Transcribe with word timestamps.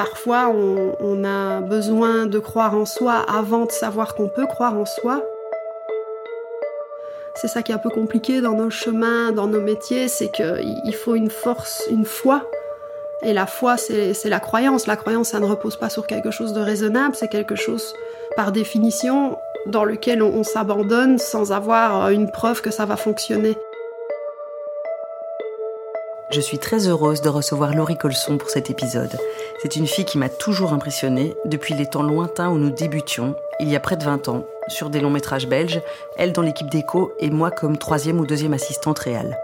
parfois 0.00 0.48
on, 0.48 1.24
a 1.24 1.60
besoin 1.60 2.24
de 2.24 2.38
croire 2.38 2.74
en 2.74 2.86
soi 2.86 3.22
avant 3.28 3.66
de 3.66 3.70
savoir 3.70 4.14
qu'on 4.14 4.28
peut 4.28 4.46
croire 4.46 4.74
en 4.78 4.86
soi. 4.86 5.22
C'est 7.34 7.48
ça 7.48 7.62
qui 7.62 7.70
est 7.70 7.74
un 7.74 7.78
peu 7.78 7.90
compliqué 7.90 8.40
dans 8.40 8.54
nos 8.54 8.70
chemins, 8.70 9.30
dans 9.30 9.46
nos 9.46 9.60
métiers, 9.60 10.08
c'est 10.08 10.30
qu'il 10.30 10.94
faut 10.94 11.16
une 11.16 11.28
force, 11.28 11.82
une 11.90 12.06
foi. 12.06 12.48
Et 13.22 13.34
la 13.34 13.44
foi, 13.44 13.76
c'est 13.76 14.14
la 14.24 14.40
croyance. 14.40 14.86
La 14.86 14.96
croyance, 14.96 15.28
ça 15.28 15.40
ne 15.40 15.44
repose 15.44 15.76
pas 15.76 15.90
sur 15.90 16.06
quelque 16.06 16.30
chose 16.30 16.54
de 16.54 16.60
raisonnable, 16.60 17.14
c'est 17.14 17.28
quelque 17.28 17.54
chose, 17.54 17.92
par 18.36 18.52
définition, 18.52 19.36
dans 19.66 19.84
lequel 19.84 20.22
on, 20.22 20.44
s'abandonne 20.44 21.18
sans 21.18 21.52
avoir 21.52 22.08
une 22.08 22.30
preuve 22.30 22.62
que 22.62 22.70
ça 22.70 22.86
va 22.86 22.96
fonctionner. 22.96 23.54
Je 26.30 26.40
suis 26.40 26.58
très 26.58 26.86
heureuse 26.86 27.20
de 27.20 27.28
recevoir 27.28 27.74
Laurie 27.74 27.98
Colson 27.98 28.38
pour 28.38 28.48
cet 28.48 28.70
épisode. 28.70 29.18
C'est 29.62 29.76
une 29.76 29.86
fille 29.86 30.06
qui 30.06 30.16
m'a 30.16 30.30
toujours 30.30 30.72
impressionnée 30.72 31.34
depuis 31.44 31.74
les 31.74 31.84
temps 31.84 32.02
lointains 32.02 32.48
où 32.48 32.56
nous 32.56 32.70
débutions, 32.70 33.34
il 33.60 33.68
y 33.68 33.76
a 33.76 33.80
près 33.80 33.98
de 33.98 34.04
20 34.04 34.28
ans, 34.28 34.46
sur 34.68 34.88
des 34.88 35.00
longs 35.00 35.10
métrages 35.10 35.46
belges, 35.46 35.82
elle 36.16 36.32
dans 36.32 36.40
l'équipe 36.40 36.70
d'écho 36.70 37.12
et 37.18 37.28
moi 37.28 37.50
comme 37.50 37.76
troisième 37.76 38.20
ou 38.20 38.26
deuxième 38.26 38.54
assistante 38.54 39.00
réelle. 39.00 39.36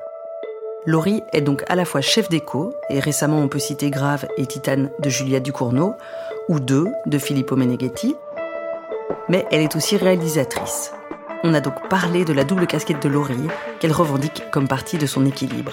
Laurie 0.86 1.22
est 1.34 1.42
donc 1.42 1.64
à 1.68 1.74
la 1.74 1.84
fois 1.84 2.00
chef 2.00 2.30
d'écho, 2.30 2.72
et 2.88 2.98
récemment 2.98 3.40
on 3.40 3.48
peut 3.48 3.58
citer 3.58 3.90
Grave 3.90 4.26
et 4.38 4.46
Titane 4.46 4.88
de 5.00 5.10
Julia 5.10 5.38
Ducournau, 5.38 5.94
ou 6.48 6.60
Deux 6.60 6.86
de 7.04 7.18
Filippo 7.18 7.54
Meneghetti, 7.54 8.16
mais 9.28 9.44
elle 9.50 9.60
est 9.60 9.76
aussi 9.76 9.98
réalisatrice. 9.98 10.92
On 11.44 11.52
a 11.52 11.60
donc 11.60 11.90
parlé 11.90 12.24
de 12.24 12.32
la 12.32 12.44
double 12.44 12.66
casquette 12.66 13.02
de 13.02 13.10
Laurie, 13.10 13.48
qu'elle 13.80 13.92
revendique 13.92 14.44
comme 14.50 14.66
partie 14.66 14.96
de 14.96 15.06
son 15.06 15.26
équilibre. 15.26 15.72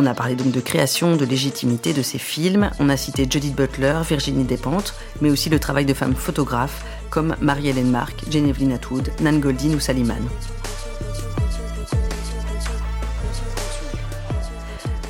On 0.00 0.06
a 0.06 0.14
parlé 0.14 0.36
donc 0.36 0.52
de 0.52 0.60
création, 0.60 1.16
de 1.16 1.24
légitimité 1.24 1.92
de 1.92 2.02
ses 2.02 2.18
films. 2.18 2.70
On 2.78 2.88
a 2.88 2.96
cité 2.96 3.26
Judith 3.28 3.56
Butler, 3.56 4.00
Virginie 4.08 4.44
Despentes, 4.44 4.94
mais 5.20 5.28
aussi 5.28 5.50
le 5.50 5.58
travail 5.58 5.86
de 5.86 5.92
femmes 5.92 6.14
photographes 6.14 6.84
comme 7.10 7.34
Marie-Hélène 7.40 7.90
Mark, 7.90 8.22
Genevieve 8.30 8.72
Atwood, 8.72 9.10
Nan 9.20 9.40
Goldin 9.40 9.74
ou 9.74 9.80
Saliman. 9.80 10.22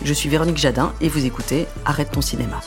Je 0.03 0.15
suis 0.15 0.31
Véronique 0.31 0.57
Jadin 0.57 0.95
et 1.03 1.11
vous 1.11 1.27
écoutez 1.27 1.67
Arrête 1.85 2.11
ton 2.13 2.23
cinéma. 2.23 2.63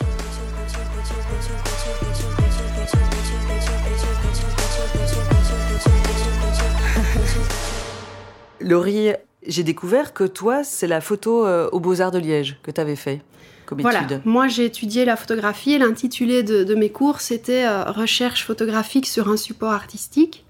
Laurie, 8.59 9.13
j'ai 9.45 9.63
découvert 9.63 10.13
que 10.13 10.23
toi, 10.23 10.63
c'est 10.63 10.87
la 10.87 11.01
photo 11.01 11.45
euh, 11.45 11.69
aux 11.71 11.79
Beaux-Arts 11.79 12.11
de 12.11 12.19
Liège 12.19 12.57
que 12.63 12.71
tu 12.71 12.79
avais 12.79 12.95
fait 12.95 13.21
comme 13.65 13.81
voilà. 13.81 14.03
étude. 14.03 14.21
Moi, 14.25 14.47
j'ai 14.47 14.65
étudié 14.65 15.05
la 15.05 15.15
photographie 15.15 15.73
et 15.73 15.77
l'intitulé 15.77 16.43
de, 16.43 16.75
mes 16.75 16.89
cours, 16.89 17.21
c'était 17.21 17.65
euh, 17.65 17.83
Recherche 17.85 18.45
photographique 18.45 19.07
sur 19.07 19.29
un 19.29 19.37
support 19.37 19.71
artistique. 19.71 20.45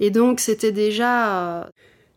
Et 0.00 0.10
donc, 0.10 0.40
c'était 0.40 0.72
déjà 0.72 1.60
euh, 1.60 1.64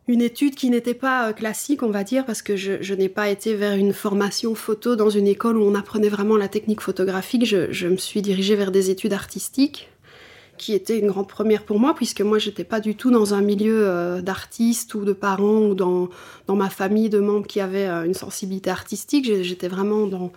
une 0.06 0.22
étude 0.22 0.54
qui 0.54 0.70
n'était 0.70 0.94
pas 0.94 1.32
classique, 1.32 1.82
on 1.82 1.90
va 1.90 2.04
dire, 2.04 2.24
parce 2.24 2.40
que 2.40 2.56
je, 2.56 2.94
n'ai 2.94 3.08
pas 3.08 3.28
été 3.28 3.54
vers 3.54 3.74
une 3.74 3.92
formation 3.92 4.54
photo 4.54 4.96
dans 4.96 5.10
une 5.10 5.26
école 5.26 5.56
où 5.56 5.64
on 5.64 5.74
apprenait 5.74 6.08
vraiment 6.08 6.36
la 6.36 6.48
technique 6.48 6.80
photographique. 6.80 7.44
je 7.44 7.88
me 7.88 7.96
suis 7.96 8.22
dirigée 8.22 8.54
vers 8.54 8.70
des 8.70 8.90
études 8.90 9.12
artistiques 9.12 9.90
qui 10.62 10.74
était 10.74 10.96
une 10.96 11.08
grande 11.08 11.26
première 11.26 11.64
pour 11.64 11.80
moi, 11.80 11.92
puisque 11.92 12.20
moi, 12.20 12.38
j'étais 12.38 12.62
pas 12.62 12.78
du 12.78 12.94
tout 12.94 13.10
dans 13.10 13.34
un 13.34 13.40
milieu 13.40 13.80
euh, 13.82 14.22
d'artistes 14.22 14.94
ou 14.94 15.04
de 15.04 15.12
parents 15.12 15.66
ou 15.66 15.74
dans, 15.74 16.08
dans 16.46 16.54
ma 16.54 16.70
famille 16.70 17.10
de 17.10 17.18
membres 17.18 17.48
qui 17.48 17.60
avaient 17.60 17.88
euh, 17.88 18.04
une 18.04 18.14
sensibilité 18.14 18.70
artistique. 18.70 19.42
J'étais 19.42 19.66
vraiment 19.66 20.06
dans, 20.06 20.30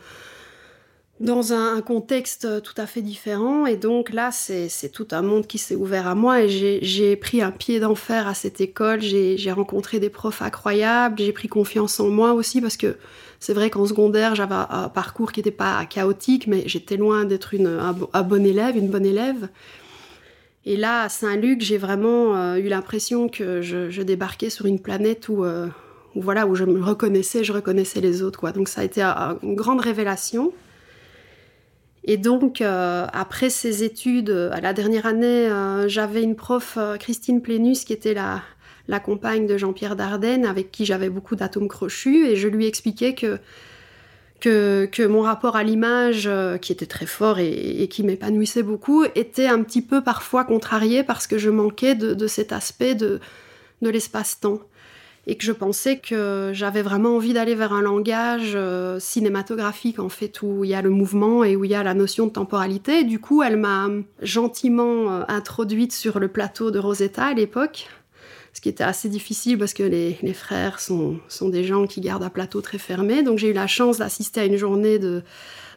dans 1.20 1.54
un, 1.54 1.80
contexte 1.82 2.64
tout 2.64 2.74
à 2.78 2.88
fait 2.88 3.04
différent. 3.04 3.68
Et 3.68 3.76
donc 3.76 4.12
là, 4.12 4.32
c'est 4.32 4.90
tout 4.92 5.08
un 5.12 5.22
monde 5.22 5.46
qui 5.46 5.60
s'est 5.60 5.76
ouvert 5.76 6.08
à 6.08 6.16
moi 6.16 6.42
et 6.42 6.50
j'ai 6.82 7.16
pris 7.16 7.44
un 7.44 7.52
pied 7.52 7.80
d'enfer 7.80 8.28
à 8.28 8.34
cette 8.34 8.60
école. 8.60 9.02
J'ai 9.02 9.52
rencontré 9.52 10.00
des 10.00 10.10
profs 10.10 10.42
incroyables, 10.42 11.20
j'ai 11.20 11.34
pris 11.34 11.48
confiance 11.48 12.00
en 12.00 12.10
moi 12.10 12.34
aussi 12.34 12.62
parce 12.62 12.78
que 12.78 12.98
c'est 13.40 13.54
vrai 13.54 13.70
qu'en 13.70 13.86
secondaire, 13.86 14.34
j'avais 14.34 14.56
un 14.56 14.90
parcours 14.90 15.32
qui 15.32 15.42
n'était 15.42 15.52
pas 15.52 15.86
chaotique, 15.86 16.48
mais 16.48 16.64
j'étais 16.66 16.98
loin 16.98 17.26
d'être 17.26 17.54
un, 17.54 17.96
un 18.12 18.24
bon 18.24 18.44
élève, 18.44 18.76
une 18.76 18.90
bonne 18.90 19.06
élève. 19.06 19.50
Et 20.68 20.78
là, 20.78 21.04
à 21.04 21.10
Saint-Luc, 21.10 21.62
j'ai 21.62 21.78
vraiment 21.78 22.36
euh, 22.36 22.56
eu 22.56 22.68
l'impression 22.68 23.30
que 23.30 23.62
je, 23.62 24.02
débarquais 24.02 24.50
sur 24.50 24.66
une 24.66 24.80
planète 24.80 25.30
euh, 25.30 25.68
où, 26.16 26.22
voilà, 26.22 26.48
où 26.48 26.56
je 26.56 26.64
me 26.64 26.84
reconnaissais, 26.84 27.44
je 27.44 27.54
reconnaissais 27.54 28.02
les 28.02 28.24
autres. 28.24 28.52
Donc 28.52 28.68
ça 28.68 28.82
a 28.82 28.84
été 28.84 29.04
une 29.04 29.56
grande 29.56 29.80
révélation. 29.80 30.54
Et 32.04 32.18
donc, 32.18 32.62
euh, 32.62 33.06
après 33.14 33.52
ces 33.52 33.84
études, 33.84 34.32
à 34.52 34.60
la 34.60 34.74
dernière 34.74 35.06
année, 35.06 35.50
j'avais 35.88 36.24
une 36.24 36.36
prof, 36.36 36.80
Christine 37.00 37.42
Plénus, 37.42 37.84
qui 37.84 37.94
était 37.94 38.16
la 38.16 39.00
compagne 39.00 39.46
de 39.46 39.58
Jean-Pierre 39.58 39.96
Dardenne, 39.96 40.46
avec 40.46 40.72
qui 40.72 40.86
j'avais 40.86 41.10
beaucoup 41.10 41.36
d'atomes 41.36 41.68
crochus, 41.68 42.26
et 42.26 42.36
je 42.36 42.48
lui 42.48 42.66
expliquais 42.66 43.14
que 43.14 43.40
que, 44.40 45.08
mon 45.08 45.22
rapport 45.22 45.56
à 45.56 45.64
l'image, 45.64 46.28
euh, 46.28 46.58
qui 46.58 46.72
était 46.72 46.86
très 46.86 47.06
fort 47.06 47.40
et, 47.40 47.88
qui 47.90 48.04
m'épanouissait 48.04 48.64
beaucoup, 48.64 49.04
était 49.16 49.48
un 49.48 49.64
petit 49.64 49.82
peu 49.82 50.02
parfois 50.02 50.44
contrarié 50.44 51.04
parce 51.04 51.28
que 51.28 51.38
je 51.38 51.50
manquais 51.50 51.96
de, 51.96 52.28
cet 52.28 52.52
aspect 52.52 52.96
de, 52.96 53.20
l'espace-temps. 53.82 54.60
Et 55.28 55.38
que 55.38 55.44
je 55.44 55.52
pensais 55.52 55.98
que 55.98 56.52
j'avais 56.54 56.84
vraiment 56.84 57.16
envie 57.16 57.34
d'aller 57.34 57.56
vers 57.56 57.74
un 57.74 57.82
langage 57.82 58.52
euh, 58.54 59.00
cinématographique, 59.00 59.98
en 59.98 60.10
fait, 60.10 60.44
où 60.44 60.64
il 60.64 60.70
y 60.70 60.76
a 60.76 60.84
le 60.84 60.92
mouvement 60.92 61.44
et 61.44 61.56
où 61.56 61.66
il 61.66 61.72
y 61.72 61.76
a 61.76 61.82
la 61.82 61.96
notion 61.96 62.28
de 62.28 62.32
temporalité. 62.32 63.04
du 63.04 63.20
coup, 63.20 63.42
elle 63.42 63.58
m'a 63.58 63.88
gentiment 64.22 65.12
euh, 65.12 65.24
introduite 65.28 65.94
sur 65.94 66.20
le 66.20 66.28
plateau 66.28 66.70
de 66.70 66.78
Rosetta 66.78 67.26
à 67.26 67.34
l'époque 67.34 67.88
ce 68.56 68.62
qui 68.62 68.70
était 68.70 68.86
assez 68.86 69.10
difficile 69.10 69.58
parce 69.58 69.74
que 69.74 69.84
les, 69.84 70.16
frères 70.34 70.80
sont, 70.80 71.20
sont, 71.28 71.50
des 71.50 71.66
gens 71.66 71.88
qui 71.88 72.00
gardent 72.00 72.24
un 72.24 72.30
plateau 72.30 72.62
très 72.62 72.78
fermé. 72.78 73.22
Donc 73.22 73.38
j'ai 73.38 73.50
eu 73.50 73.54
la 73.54 73.68
chance 73.68 73.98
d'assister 73.98 74.40
à 74.40 74.46
une 74.46 74.56
journée 74.56 74.98
de, 74.98 75.24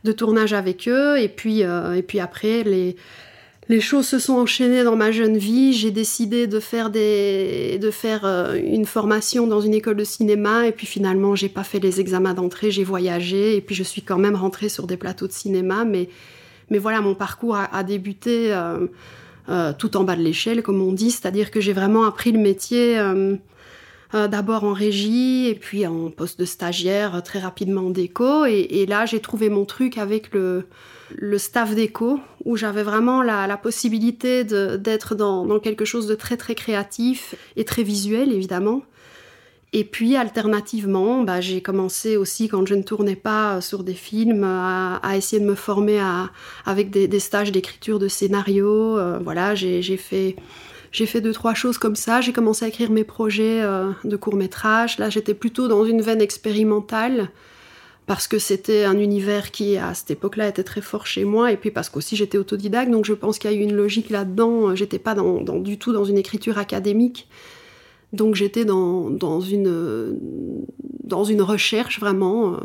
de, 0.04 0.12
tournage 0.12 0.52
avec 0.52 0.86
eux. 0.86 1.18
Et 1.18 1.28
puis, 1.28 1.64
euh, 1.64 1.94
et 1.94 2.02
puis 2.02 2.20
après, 2.20 2.62
les, 2.62 2.94
les 3.68 3.80
choses 3.80 4.06
se 4.06 4.20
sont 4.20 4.34
enchaînées 4.34 4.84
dans 4.84 4.94
ma 4.94 5.10
jeune 5.10 5.36
vie. 5.36 5.72
J'ai 5.72 5.90
décidé 5.90 6.46
de 6.46 6.60
faire, 6.60 6.90
des, 6.90 7.80
de 7.82 7.90
faire 7.90 8.24
euh, 8.24 8.54
une 8.54 8.86
formation 8.86 9.48
dans 9.48 9.60
une 9.60 9.74
école 9.74 9.96
de 9.96 10.04
cinéma. 10.04 10.68
Et 10.68 10.72
puis 10.72 10.86
finalement, 10.86 11.34
j'ai 11.34 11.48
pas 11.48 11.64
fait 11.64 11.80
les 11.80 11.98
examens 11.98 12.34
d'entrée, 12.34 12.70
j'ai 12.70 12.84
voyagé. 12.84 13.56
Et 13.56 13.60
puis 13.60 13.74
je 13.74 13.82
suis 13.82 14.02
quand 14.02 14.18
même 14.18 14.36
rentrée 14.36 14.68
sur 14.68 14.86
des 14.86 14.96
plateaux 14.96 15.26
de 15.26 15.32
cinéma. 15.32 15.84
Mais, 15.84 16.08
mais 16.70 16.78
voilà, 16.78 17.00
mon 17.00 17.16
parcours 17.16 17.56
a, 17.56 17.82
débuté. 17.82 18.52
Euh, 18.52 18.86
euh, 19.48 19.72
tout 19.76 19.96
en 19.96 20.04
bas 20.04 20.14
de 20.14 20.22
l'échelle, 20.22 20.62
comme 20.62 20.82
on 20.82 20.92
dit, 20.92 21.10
c'est-à-dire 21.10 21.50
que 21.50 21.60
j'ai 21.60 21.72
vraiment 21.72 22.04
appris 22.04 22.32
le 22.32 22.38
métier 22.38 22.98
euh, 22.98 23.34
euh, 24.14 24.28
d'abord 24.28 24.64
en 24.64 24.74
régie 24.74 25.46
et 25.46 25.54
puis 25.54 25.86
en 25.86 26.10
poste 26.10 26.38
de 26.38 26.44
stagiaire 26.44 27.22
très 27.22 27.38
rapidement 27.38 27.86
en 27.86 27.90
déco. 27.90 28.44
Et, 28.44 28.84
là, 28.86 29.06
j'ai 29.06 29.20
trouvé 29.20 29.48
mon 29.48 29.64
truc 29.64 29.96
avec 29.96 30.34
le, 30.34 30.66
staff 31.38 31.74
déco, 31.74 32.20
où 32.44 32.56
j'avais 32.58 32.82
vraiment 32.82 33.22
la, 33.22 33.56
possibilité 33.56 34.44
d'être 34.44 35.14
dans, 35.14 35.58
quelque 35.60 35.86
chose 35.86 36.06
de 36.06 36.14
très 36.14 36.36
très 36.36 36.54
créatif 36.54 37.34
et 37.56 37.64
très 37.64 37.82
visuel, 37.82 38.32
évidemment. 38.32 38.82
Et 39.74 39.84
puis, 39.84 40.16
alternativement, 40.16 41.22
bah, 41.24 41.42
j'ai 41.42 41.60
commencé 41.60 42.16
aussi, 42.16 42.48
quand 42.48 42.66
je 42.66 42.74
ne 42.74 42.82
tournais 42.82 43.16
pas 43.16 43.60
sur 43.60 43.84
des 43.84 43.94
films, 43.94 44.42
à, 44.44 45.16
essayer 45.16 45.40
de 45.40 45.46
me 45.46 45.54
former 45.54 46.00
avec 46.64 46.90
des, 46.90 47.20
stages 47.20 47.52
d'écriture 47.52 47.98
de 47.98 48.08
scénario. 48.08 48.96
Euh, 48.96 49.18
voilà, 49.22 49.54
j'ai 49.54 49.82
fait, 49.98 50.36
deux, 51.20 51.32
trois 51.32 51.52
choses 51.52 51.76
comme 51.76 51.96
ça. 51.96 52.22
J'ai 52.22 52.32
commencé 52.32 52.64
à 52.64 52.68
écrire 52.68 52.90
mes 52.90 53.04
projets 53.04 53.60
euh, 53.60 53.90
de 54.04 54.16
court-métrage. 54.16 54.98
Là, 54.98 55.10
j'étais 55.10 55.34
plutôt 55.34 55.68
dans 55.68 55.84
une 55.84 56.00
veine 56.00 56.22
expérimentale 56.22 57.28
parce 58.06 58.26
que 58.26 58.38
c'était 58.38 58.84
un 58.84 58.98
univers 58.98 59.50
qui, 59.50 59.76
à 59.76 59.92
cette 59.92 60.10
époque-là, 60.12 60.48
était 60.48 60.64
très 60.64 60.80
fort 60.80 61.06
chez 61.06 61.24
moi, 61.24 61.52
et 61.52 61.58
puis 61.58 61.70
parce 61.70 61.90
qu'aussi 61.90 62.16
j'étais 62.16 62.38
autodidacte, 62.38 62.90
donc 62.90 63.04
je 63.04 63.12
pense 63.12 63.38
qu'il 63.38 63.50
y 63.50 63.54
a 63.54 63.56
eu 63.58 63.60
une 63.60 63.74
logique 63.74 64.08
là-dedans. 64.08 64.74
J'étais 64.74 64.98
pas 64.98 65.14
du 65.14 65.78
tout 65.78 65.92
dans 65.92 66.06
une 66.06 66.16
écriture 66.16 66.56
académique. 66.56 67.28
Donc 68.12 68.34
j'étais 68.34 68.64
dans, 68.64 69.10
dans, 69.10 69.40
une, 69.40 70.18
dans 71.04 71.24
une 71.24 71.42
recherche 71.42 72.00
vraiment, 72.00 72.54
euh, 72.54 72.58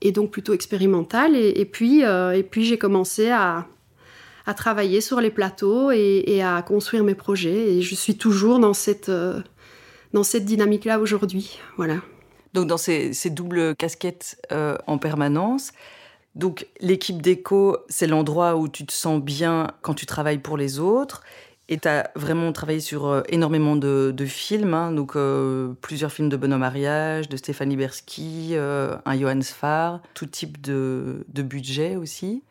et 0.00 0.12
donc 0.12 0.30
plutôt 0.30 0.54
expérimentale. 0.54 1.36
Et, 1.36 1.64
puis, 1.64 2.04
euh, 2.04 2.42
puis 2.42 2.64
j'ai 2.64 2.78
commencé 2.78 3.30
à, 3.30 3.66
à, 4.46 4.54
travailler 4.54 5.00
sur 5.00 5.20
les 5.20 5.30
plateaux 5.30 5.90
et, 5.90 6.42
à 6.42 6.62
construire 6.62 7.04
mes 7.04 7.14
projets. 7.14 7.74
Et 7.74 7.82
je 7.82 7.94
suis 7.94 8.16
toujours 8.16 8.58
dans 8.58 8.74
cette, 8.74 9.10
euh, 9.10 9.40
cette 10.22 10.44
dynamique-là 10.44 10.98
aujourd'hui. 10.98 11.58
Voilà. 11.76 11.96
Donc 12.54 12.66
dans 12.66 12.78
ces, 12.78 13.12
ces 13.12 13.30
doubles 13.30 13.74
casquettes 13.76 14.42
en 14.86 14.98
permanence, 14.98 15.72
donc 16.34 16.66
l'équipe 16.80 17.20
d'écho, 17.20 17.76
c'est 17.88 18.06
l'endroit 18.06 18.56
où 18.56 18.68
tu 18.68 18.86
te 18.86 18.92
sens 18.92 19.20
bien 19.20 19.68
quand 19.82 19.94
tu 19.94 20.06
travailles 20.06 20.38
pour 20.38 20.56
les 20.56 20.78
autres. 20.78 21.22
Et 21.68 21.78
tu 21.78 21.88
as 21.88 22.10
vraiment 22.16 22.52
travaillé 22.52 22.80
sur 22.80 23.06
euh, 23.06 23.22
énormément 23.28 23.76
de, 23.76 24.14
films, 24.26 24.74
hein. 24.74 24.92
donc 24.92 25.16
euh, 25.16 25.72
plusieurs 25.80 26.12
films 26.12 26.28
de 26.28 26.36
Benoît 26.36 26.58
Mariage, 26.58 27.28
de 27.28 27.36
Stéphanie 27.36 27.76
Bersky, 27.76 28.50
euh, 28.52 28.96
un 29.04 29.18
Johannes 29.18 29.42
Farr, 29.42 30.00
tout 30.14 30.26
type 30.26 30.60
de, 30.60 31.24
budget 31.34 31.96
aussi. 31.96 32.42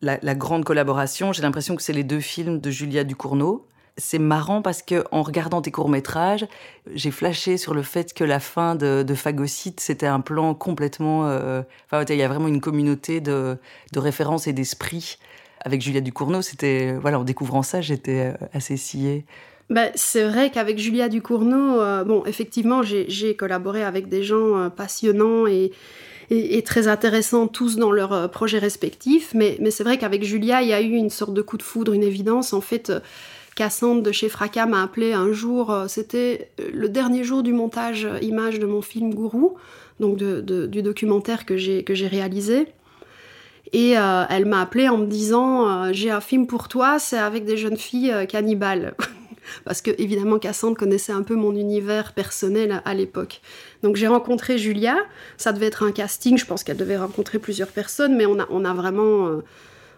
La, 0.00 0.34
grande 0.34 0.64
collaboration, 0.64 1.32
j'ai 1.32 1.42
l'impression 1.42 1.76
que 1.76 1.82
c'est 1.82 1.94
les 1.94 2.04
deux 2.04 2.20
films 2.20 2.60
de 2.60 2.70
Julia 2.70 3.04
Ducournau. 3.04 3.66
C'est 3.96 4.18
marrant 4.18 4.60
parce 4.60 4.82
que 4.82 5.04
en 5.12 5.22
regardant 5.22 5.62
tes 5.62 5.70
courts 5.70 5.88
métrages, 5.88 6.46
j'ai 6.92 7.10
flashé 7.10 7.56
sur 7.56 7.74
le 7.74 7.82
fait 7.82 8.12
que 8.12 8.24
la 8.24 8.40
fin 8.40 8.74
de, 8.74 9.02
de 9.06 9.14
Phagocyte, 9.14 9.80
c'était 9.80 10.06
un 10.06 10.20
plan 10.20 10.54
complètement. 10.54 11.20
Enfin, 11.22 12.04
il 12.08 12.16
y 12.16 12.22
a 12.22 12.28
vraiment 12.28 12.48
une 12.48 12.60
communauté 12.60 13.20
de, 13.20 13.56
de 13.92 13.98
références 13.98 14.46
et 14.46 14.52
d'esprit 14.52 15.16
avec 15.64 15.80
Julia 15.80 16.00
Ducournau, 16.00 16.42
c'était 16.42 16.94
voilà, 17.00 17.18
en 17.18 17.24
découvrant 17.24 17.62
ça, 17.62 17.80
j'étais 17.80 18.32
euh, 18.32 18.46
assez 18.52 18.76
sciée. 18.76 19.24
Ben, 19.70 19.90
c'est 19.94 20.24
vrai 20.24 20.50
qu'avec 20.50 20.78
Julia 20.78 21.08
Ducournau, 21.08 21.80
euh, 21.80 22.04
bon, 22.04 22.24
effectivement, 22.26 22.82
j'ai 22.82 23.34
collaboré 23.34 23.82
avec 23.82 24.08
des 24.08 24.22
gens 24.22 24.58
euh, 24.58 24.68
passionnants 24.68 25.46
et, 25.46 25.72
et, 26.28 26.62
très 26.62 26.86
intéressants, 26.86 27.48
tous 27.48 27.76
dans 27.76 27.90
leurs 27.90 28.30
projets 28.30 28.58
respectifs. 28.58 29.32
Mais, 29.34 29.56
mais 29.60 29.70
c'est 29.70 29.84
vrai 29.84 29.96
qu'avec 29.96 30.22
Julia, 30.22 30.60
il 30.60 30.68
y 30.68 30.74
a 30.74 30.82
eu 30.82 30.92
une 30.92 31.10
sorte 31.10 31.32
de 31.32 31.40
coup 31.40 31.56
de 31.56 31.62
foudre, 31.62 31.94
une 31.94 32.02
évidence. 32.02 32.52
En 32.52 32.60
fait, 32.60 32.92
Cassandre 33.56 34.02
de 34.02 34.12
chez 34.12 34.28
Fracas 34.28 34.66
m'a 34.66 34.82
appelé 34.82 35.14
un 35.14 35.32
jour, 35.32 35.74
c'était 35.88 36.50
le 36.72 36.88
dernier 36.90 37.24
jour 37.24 37.42
du 37.42 37.52
montage 37.52 38.06
image 38.20 38.58
de 38.58 38.66
mon 38.66 38.82
film 38.82 39.14
Gourou, 39.14 39.54
donc 40.00 40.16
de, 40.16 40.66
du 40.66 40.82
documentaire 40.82 41.46
que 41.46 41.56
j'ai 41.56 42.06
réalisé. 42.06 42.66
Et 43.74 43.98
euh, 43.98 44.22
elle 44.30 44.46
m'a 44.46 44.60
appelé 44.60 44.88
en 44.88 44.96
me 44.96 45.06
disant 45.06 45.68
euh, 45.68 45.90
J'ai 45.92 46.12
un 46.12 46.20
film 46.20 46.46
pour 46.46 46.68
toi, 46.68 47.00
c'est 47.00 47.18
avec 47.18 47.44
des 47.44 47.56
jeunes 47.56 47.76
filles 47.76 48.12
euh, 48.12 48.24
cannibales. 48.24 48.94
Parce 49.64 49.82
que, 49.82 49.90
évidemment, 49.98 50.38
Cassandre 50.38 50.76
connaissait 50.76 51.12
un 51.12 51.24
peu 51.24 51.34
mon 51.34 51.54
univers 51.56 52.12
personnel 52.12 52.80
à, 52.84 52.94
l'époque. 52.94 53.40
Donc, 53.82 53.96
j'ai 53.96 54.06
rencontré 54.06 54.58
Julia. 54.58 54.96
Ça 55.36 55.52
devait 55.52 55.66
être 55.66 55.82
un 55.82 55.90
casting. 55.90 56.38
Je 56.38 56.46
pense 56.46 56.62
qu'elle 56.62 56.76
devait 56.76 56.96
rencontrer 56.96 57.40
plusieurs 57.40 57.68
personnes, 57.68 58.16
mais 58.16 58.26
on 58.26 58.38
a, 58.38 58.46
on 58.48 58.64
a 58.64 58.72
vraiment 58.72 59.42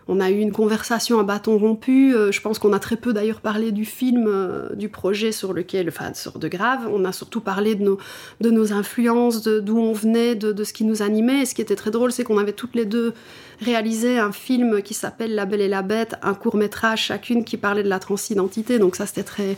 on 0.09 0.21
a 0.21 0.31
eu 0.31 0.39
une 0.39 0.53
conversation 0.53 1.19
à 1.19 1.25
bâton 1.25 1.59
rompu. 1.59 2.15
Euh, 2.15 2.31
je 2.31 2.41
pense 2.41 2.61
qu'on 2.61 2.73
a 2.73 2.79
très 2.79 2.97
peu 2.97 3.13
d'ailleurs 3.13 3.41
parlé 3.41 3.73
du 3.73 3.85
film, 3.85 4.27
euh, 4.29 4.69
du 4.75 4.89
projet 4.89 5.33
sur 5.33 5.53
lequel, 5.53 5.89
enfin, 5.89 6.15
sur 6.15 6.39
de 6.39 6.47
grave. 6.47 6.89
On 6.93 7.05
a 7.05 7.13
surtout 7.13 7.41
parlé 7.41 7.75
de 7.75 7.83
nos, 7.83 7.99
de 8.41 8.51
nos 8.51 8.73
influences, 8.73 9.43
d'où 9.43 9.79
on 9.79 9.93
venait, 9.93 10.37
de, 10.37 10.65
ce 10.65 10.73
qui 10.73 10.85
nous 10.85 11.03
animait. 11.03 11.43
Et 11.43 11.47
ce 11.47 11.55
qui 11.55 11.63
était 11.63 11.75
très 11.75 11.91
drôle, 11.91 12.13
c'est 12.13 12.23
qu'on 12.23 12.39
avait 12.39 12.53
toutes 12.53 12.77
les 12.77 12.85
deux 12.85 13.15
réalisé 13.61 14.19
un 14.19 14.33
film 14.33 14.81
qui 14.81 14.95
s'appelle 14.95 15.35
La 15.35 15.45
Belle 15.45 15.63
et 15.63 15.69
la 15.69 15.83
Bête, 15.83 16.15
un 16.23 16.35
court 16.35 16.57
métrage 16.57 17.07
chacune 17.07 17.45
qui 17.45 17.57
parlait 17.57 17.83
de 17.83 17.89
la 17.89 17.99
transidentité. 17.99 18.79
Donc 18.79 18.95
ça, 18.95 19.07
c'était 19.07 19.25
très, 19.25 19.57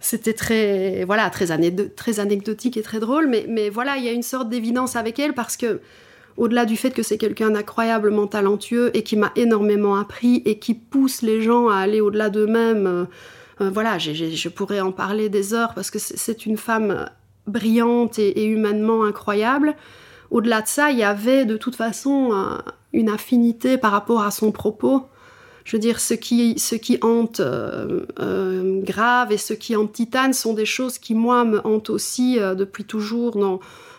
c'était 0.00 0.32
très, 0.32 1.04
voilà, 1.04 1.28
très, 1.28 1.46
très 1.94 2.20
anecdotique 2.20 2.78
et 2.78 2.82
très 2.82 3.00
drôle. 3.00 3.26
Mais, 3.26 3.44
mais 3.50 3.68
voilà, 3.68 3.98
il 3.98 4.04
y 4.04 4.08
a 4.08 4.12
une 4.12 4.22
sorte 4.22 4.48
d'évidence 4.48 4.96
avec 4.96 5.18
elle 5.18 5.34
parce 5.34 5.58
que 5.58 5.80
au-delà 6.36 6.64
du 6.64 6.76
fait 6.76 6.90
que 6.90 7.02
c'est 7.02 7.18
quelqu'un 7.18 7.50
d'incroyablement 7.50 8.26
talentueux 8.26 8.90
et 8.96 9.02
qui 9.02 9.16
m'a 9.16 9.32
énormément 9.36 9.96
appris 9.96 10.42
et 10.44 10.58
qui 10.58 10.74
pousse 10.74 11.22
les 11.22 11.42
gens 11.42 11.68
à 11.68 11.76
aller 11.76 12.00
au-delà 12.00 12.28
d'eux-mêmes, 12.30 12.86
euh, 12.86 13.04
euh, 13.60 13.70
voilà, 13.70 13.98
je 13.98 14.48
pourrais 14.48 14.80
en 14.80 14.90
parler 14.90 15.28
des 15.28 15.54
heures 15.54 15.74
parce 15.74 15.90
que 15.90 15.98
c'est 16.00 16.44
une 16.44 16.56
femme 16.56 17.08
brillante 17.46 18.18
et, 18.18 18.44
humainement 18.44 19.04
incroyable. 19.04 19.76
Au-delà 20.32 20.62
de 20.62 20.66
ça, 20.66 20.90
il 20.90 20.98
y 20.98 21.04
avait 21.04 21.44
de 21.44 21.56
toute 21.56 21.76
façon 21.76 22.32
une 22.92 23.08
affinité 23.08 23.78
par 23.78 23.92
rapport 23.92 24.22
à 24.22 24.32
son 24.32 24.50
propos. 24.50 25.02
Je 25.64 25.76
veux 25.76 25.80
dire, 25.80 26.00
ce 26.00 26.14
qui, 26.14 26.58
ce 26.58 26.74
qui 26.74 26.98
hante 27.00 27.38
euh, 27.38 28.82
grave 28.82 29.30
et 29.30 29.36
ce 29.36 29.54
qui 29.54 29.76
hante 29.76 29.92
titane 29.92 30.32
sont 30.32 30.54
des 30.54 30.66
choses 30.66 30.98
qui, 30.98 31.14
moi, 31.14 31.44
me 31.44 31.64
hantent 31.64 31.90
aussi 31.90 32.38
depuis 32.38 32.84
toujours 32.84 33.36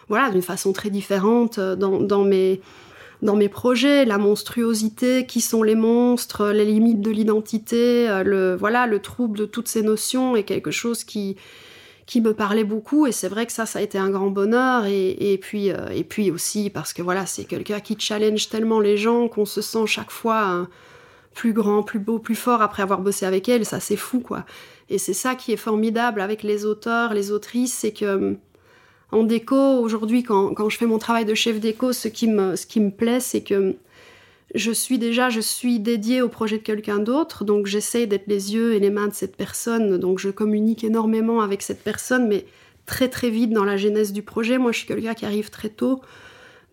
voilà, 0.08 0.30
d'une 0.30 0.42
façon 0.42 0.74
très 0.74 0.90
différente 0.90 1.58
euh, 1.58 1.76
dans, 1.76 2.24
mes, 2.24 2.62
dans 3.22 3.36
mes 3.36 3.50
projets, 3.50 4.06
la 4.06 4.18
monstruosité, 4.18 5.26
qui 5.26 5.42
sont 5.42 5.64
les 5.64 5.76
monstres, 5.76 6.50
les 6.50 6.66
limites 6.66 7.02
de 7.02 7.12
l'identité, 7.12 8.10
euh, 8.10 8.24
le, 8.24 8.56
voilà, 8.56 8.88
le 8.88 9.00
trouble 9.00 9.38
de 9.38 9.46
toutes 9.46 9.68
ces 9.68 9.82
notions 9.82 10.36
est 10.36 10.44
quelque 10.44 10.72
chose 10.72 11.04
qui, 11.04 11.36
qui 12.06 12.22
me 12.22 12.34
parlait 12.34 12.64
beaucoup. 12.64 13.08
Et 13.08 13.12
c'est 13.12 13.30
vrai 13.30 13.46
que 13.46 13.52
ça, 13.52 13.66
ça 13.66 13.80
a 13.80 13.82
été 13.82 13.98
un 13.98 14.10
grand 14.10 14.30
bonheur. 14.30 14.86
Et, 14.86 15.40
puis, 15.42 15.72
euh, 15.72 15.90
et 15.90 16.04
puis 16.04 16.32
aussi 16.32 16.70
parce 16.70 16.94
que 16.94 17.02
voilà, 17.02 17.26
c'est 17.26 17.46
quelqu'un 17.46 17.80
qui 17.80 17.96
challenge 18.00 18.50
tellement 18.50 18.80
les 18.80 18.98
gens 18.98 19.28
qu'on 19.28 19.46
se 19.46 19.62
sent 19.62 19.88
chaque 19.88 20.12
fois 20.12 20.68
plus 21.34 21.52
grand, 21.52 21.84
plus 21.84 22.00
beau, 22.00 22.18
plus 22.18 22.36
fort 22.36 22.62
après 22.62 22.82
avoir 22.82 23.02
bossé 23.02 23.26
avec 23.26 23.50
elle, 23.50 23.66
ça 23.66 23.82
c'est 23.82 23.98
fou 23.98 24.22
quoi. 24.22 24.46
Et 24.90 24.98
c'est 24.98 25.14
ça 25.14 25.36
qui 25.36 25.52
est 25.52 25.58
formidable 25.58 26.22
avec 26.22 26.44
les 26.44 26.66
auteurs, 26.66 27.14
les 27.14 27.32
autrices, 27.32 27.74
c'est 27.74 27.92
que 27.92 28.38
en 29.12 29.24
déco, 29.24 29.56
aujourd'hui, 29.56 30.24
quand, 30.24 30.70
je 30.70 30.78
fais 30.78 30.86
mon 30.86 30.98
travail 30.98 31.26
de 31.26 31.34
chef 31.34 31.60
déco, 31.60 31.94
ce 31.94 32.08
qui 32.08 32.28
me, 32.28 32.90
plaît, 32.90 33.20
c'est 33.20 33.42
que 33.42 33.76
je 34.54 34.72
suis 34.72 34.98
déjà, 34.98 35.30
je 35.30 35.40
suis 35.40 35.80
dédiée 35.80 36.22
au 36.22 36.30
projet 36.30 36.58
de 36.58 36.64
quelqu'un 36.64 37.00
d'autre, 37.00 37.44
donc 37.44 37.68
j'essaie 37.68 38.08
d'être 38.08 38.28
les 38.28 38.54
yeux 38.54 38.74
et 38.74 38.80
les 38.80 38.90
mains 38.90 39.08
de 39.08 39.14
cette 39.14 39.36
personne, 39.36 39.98
donc 39.98 40.20
je 40.20 40.30
communique 40.30 40.84
énormément 40.84 41.42
avec 41.42 41.62
cette 41.62 41.84
personne, 41.84 42.28
mais 42.28 42.46
très 42.86 43.10
très 43.10 43.30
vite 43.30 43.52
dans 43.52 43.66
la 43.66 43.78
genèse 43.78 44.14
du 44.14 44.22
projet. 44.22 44.58
Moi, 44.58 44.72
je 44.72 44.80
suis 44.80 44.88
quelqu'un 44.88 45.14
qui 45.14 45.26
arrive 45.26 45.50
très 45.50 45.70
tôt, 45.70 46.02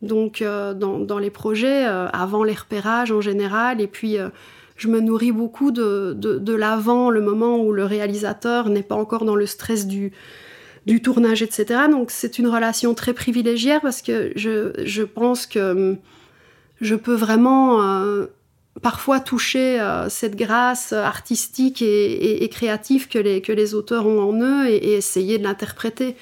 donc 0.00 0.42
euh, 0.42 0.74
dans, 0.74 1.18
les 1.18 1.30
projets, 1.30 1.86
euh, 1.86 2.08
avant 2.08 2.44
les 2.44 2.54
repérages 2.54 3.12
en 3.12 3.20
général, 3.20 3.80
et 3.80 3.86
puis 3.86 4.18
euh, 4.18 4.30
je 4.76 4.88
me 4.88 5.00
nourris 5.00 5.32
beaucoup 5.32 5.70
de, 5.70 6.14
de 6.16 6.54
l'avant, 6.54 7.10
le 7.10 7.20
moment 7.20 7.58
où 7.58 7.72
le 7.72 7.84
réalisateur 7.84 8.68
n'est 8.68 8.82
pas 8.82 8.96
encore 8.96 9.24
dans 9.24 9.36
le 9.36 9.46
stress 9.46 9.86
du, 9.86 10.12
du 10.86 11.00
tournage, 11.00 11.42
etc. 11.42 11.82
Donc 11.90 12.10
c'est 12.10 12.38
une 12.38 12.48
relation 12.48 12.94
très 12.94 13.12
privilégiée 13.12 13.78
parce 13.80 14.02
que 14.02 14.32
je, 14.36 15.02
pense 15.02 15.46
que 15.46 15.72
hum, 15.72 15.98
je 16.80 16.94
peux 16.94 17.14
vraiment 17.14 17.82
euh, 17.82 18.26
parfois 18.80 19.20
toucher 19.20 19.80
euh, 19.80 20.08
cette 20.08 20.36
grâce 20.36 20.92
artistique 20.92 21.82
et, 21.82 22.48
créative 22.50 23.08
que 23.08 23.18
les, 23.18 23.40
que 23.40 23.52
les 23.52 23.74
auteurs 23.74 24.06
ont 24.06 24.20
en 24.20 24.40
eux 24.40 24.68
et, 24.68 24.94
essayer 24.94 25.38
de 25.38 25.44
l'interpréter. 25.44 26.16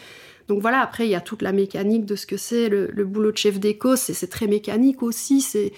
Donc 0.49 0.61
voilà, 0.61 0.81
après 0.81 1.07
il 1.07 1.11
y 1.11 1.15
a 1.15 1.21
toute 1.21 1.43
la 1.43 1.53
mécanique 1.53 2.05
de 2.05 2.17
ce 2.17 2.27
que 2.27 2.37
c'est 2.37 2.69
le, 2.69 2.91
le, 2.93 3.05
boulot 3.05 3.31
de 3.31 3.37
chef 3.37 3.61
d'éco, 3.61 3.95
c'est 3.95 4.27
très 4.27 4.49
mécanique 4.49 5.03
aussi, 5.03 5.41
c'est 5.41 5.73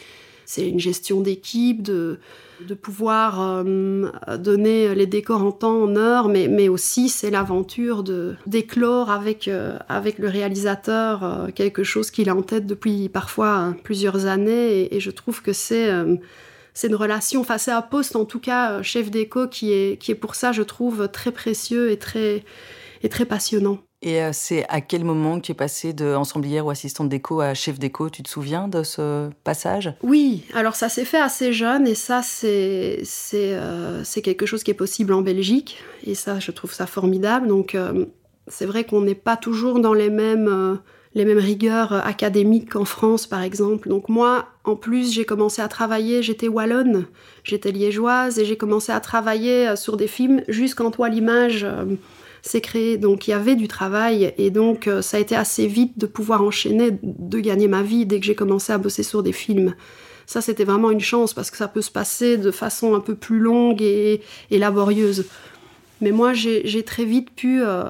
une 0.60 0.80
gestion 0.80 1.20
d'équipe, 1.20 1.82
de 1.82 2.18
de 2.62 2.74
pouvoir 2.74 3.40
euh, 3.40 4.10
donner 4.38 4.94
les 4.94 5.06
décors 5.06 5.42
en 5.42 5.52
temps, 5.52 5.82
en 5.82 5.96
heure, 5.96 6.28
mais, 6.28 6.48
mais 6.48 6.68
aussi 6.68 7.08
c'est 7.08 7.30
l'aventure 7.30 8.02
de 8.02 8.36
d'éclore 8.46 9.10
avec, 9.10 9.48
euh, 9.48 9.78
avec 9.88 10.18
le 10.18 10.28
réalisateur 10.28 11.24
euh, 11.24 11.48
quelque 11.54 11.84
chose 11.84 12.10
qu'il 12.10 12.28
a 12.28 12.36
en 12.36 12.42
tête 12.42 12.66
depuis 12.66 13.08
parfois 13.08 13.74
plusieurs 13.84 14.26
années, 14.26 14.94
et, 14.94 15.00
je 15.00 15.10
trouve 15.10 15.42
que 15.42 15.52
c'est 15.52 15.90
c'est 16.74 16.88
une 16.88 16.94
relation, 16.94 17.40
enfin 17.40 17.58
c'est 17.58 17.72
un 17.72 17.82
poste 17.82 18.14
en 18.14 18.24
tout 18.24 18.38
cas 18.38 18.82
chef 18.82 19.10
déco 19.10 19.48
qui 19.48 19.72
est, 19.72 20.00
qui 20.00 20.12
est 20.12 20.14
pour 20.14 20.34
ça 20.36 20.52
je 20.52 20.62
trouve 20.62 21.08
très 21.08 21.32
précieux 21.32 21.90
et 21.90 21.98
très, 21.98 22.44
et 23.02 23.08
très 23.08 23.24
passionnant. 23.24 23.78
Et 24.02 24.20
euh, 24.20 24.30
c'est 24.32 24.66
à 24.68 24.80
quel 24.80 25.04
moment 25.04 25.38
que 25.38 25.46
tu 25.46 25.52
es 25.52 25.54
passée 25.54 25.92
de 25.92 26.16
ou 26.60 26.70
assistante 26.70 27.08
déco 27.08 27.40
à 27.40 27.54
chef 27.54 27.78
déco 27.78 28.10
Tu 28.10 28.24
te 28.24 28.28
souviens 28.28 28.66
de 28.66 28.82
ce 28.82 29.30
passage? 29.44 29.94
Oui, 30.02 30.44
alors 30.54 30.74
ça 30.74 30.88
s'est 30.88 31.04
fait 31.04 31.20
assez 31.20 31.52
jeune 31.52 31.86
et 31.86 31.94
ça 31.94 32.20
c'est 32.22 33.00
c'est 33.04 33.52
euh, 33.54 34.02
quelque 34.22 34.44
chose 34.44 34.64
qui 34.64 34.72
est 34.72 34.74
possible 34.74 35.12
en 35.12 35.22
Belgique 35.22 35.78
et 36.04 36.16
ça 36.16 36.40
je 36.40 36.50
trouve 36.50 36.72
ça 36.72 36.86
formidable. 36.86 37.46
Donc 37.46 37.76
euh, 37.76 38.06
c'est 38.48 38.66
vrai 38.66 38.82
qu'on 38.82 39.02
n'est 39.02 39.14
pas 39.14 39.36
toujours 39.36 39.78
dans 39.78 39.94
les 39.94 40.10
mêmes 40.10 40.80
les 41.14 41.24
mêmes 41.24 41.38
rigueurs 41.38 41.92
académiques 41.92 42.70
qu'en 42.70 42.84
France 42.84 43.28
par 43.28 43.42
exemple. 43.42 43.88
Donc 43.88 44.08
moi 44.08 44.48
en 44.64 44.74
plus 44.74 45.12
j'ai 45.12 45.24
commencé 45.24 45.62
à 45.62 45.68
travailler, 45.68 46.24
j'étais 46.24 46.48
wallonne, 46.48 47.06
j'étais 47.44 47.70
liégeoise 47.70 48.40
et 48.40 48.44
j'ai 48.46 48.56
commencé 48.56 48.90
à 48.90 48.98
travailler 48.98 49.76
sur 49.76 49.96
des 49.96 50.08
films 50.08 50.42
jusqu'en 50.48 50.90
toile 50.90 51.14
image 51.14 51.64
s'est 52.42 52.60
créé. 52.60 52.98
Donc 52.98 53.26
il 53.26 53.30
y 53.30 53.34
avait 53.34 53.54
du 53.54 53.68
travail 53.68 54.34
et 54.36 54.50
donc 54.50 54.88
euh, 54.88 55.00
ça 55.00 55.16
a 55.16 55.20
été 55.20 55.34
assez 55.34 55.66
vite 55.66 55.98
de 55.98 56.06
pouvoir 56.06 56.42
enchaîner, 56.42 56.90
de 57.02 57.40
gagner 57.40 57.68
ma 57.68 57.82
vie 57.82 58.04
dès 58.04 58.20
que 58.20 58.26
j'ai 58.26 58.34
commencé 58.34 58.72
à 58.72 58.78
bosser 58.78 59.02
sur 59.02 59.22
des 59.22 59.32
films. 59.32 59.74
Ça, 60.26 60.40
c'était 60.40 60.64
vraiment 60.64 60.90
une 60.90 61.00
chance 61.00 61.34
parce 61.34 61.50
que 61.50 61.56
ça 61.56 61.68
peut 61.68 61.82
se 61.82 61.90
passer 61.90 62.36
de 62.36 62.50
façon 62.50 62.94
un 62.94 63.00
peu 63.00 63.14
plus 63.14 63.38
longue 63.38 63.82
et, 63.82 64.22
laborieuse. 64.50 65.26
Mais 66.00 66.10
moi, 66.10 66.32
j'ai 66.32 66.82
très 66.84 67.04
vite 67.04 67.30
pu 67.34 67.62
euh, 67.62 67.84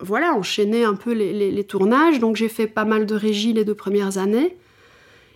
voilà, 0.00 0.34
enchaîner 0.34 0.84
un 0.84 0.94
peu 0.94 1.12
les, 1.12 1.64
tournages. 1.64 2.18
Donc 2.18 2.36
j'ai 2.36 2.48
fait 2.48 2.66
pas 2.66 2.84
mal 2.84 3.06
de 3.06 3.14
régie 3.14 3.52
les 3.52 3.64
deux 3.64 3.74
premières 3.74 4.18
années. 4.18 4.56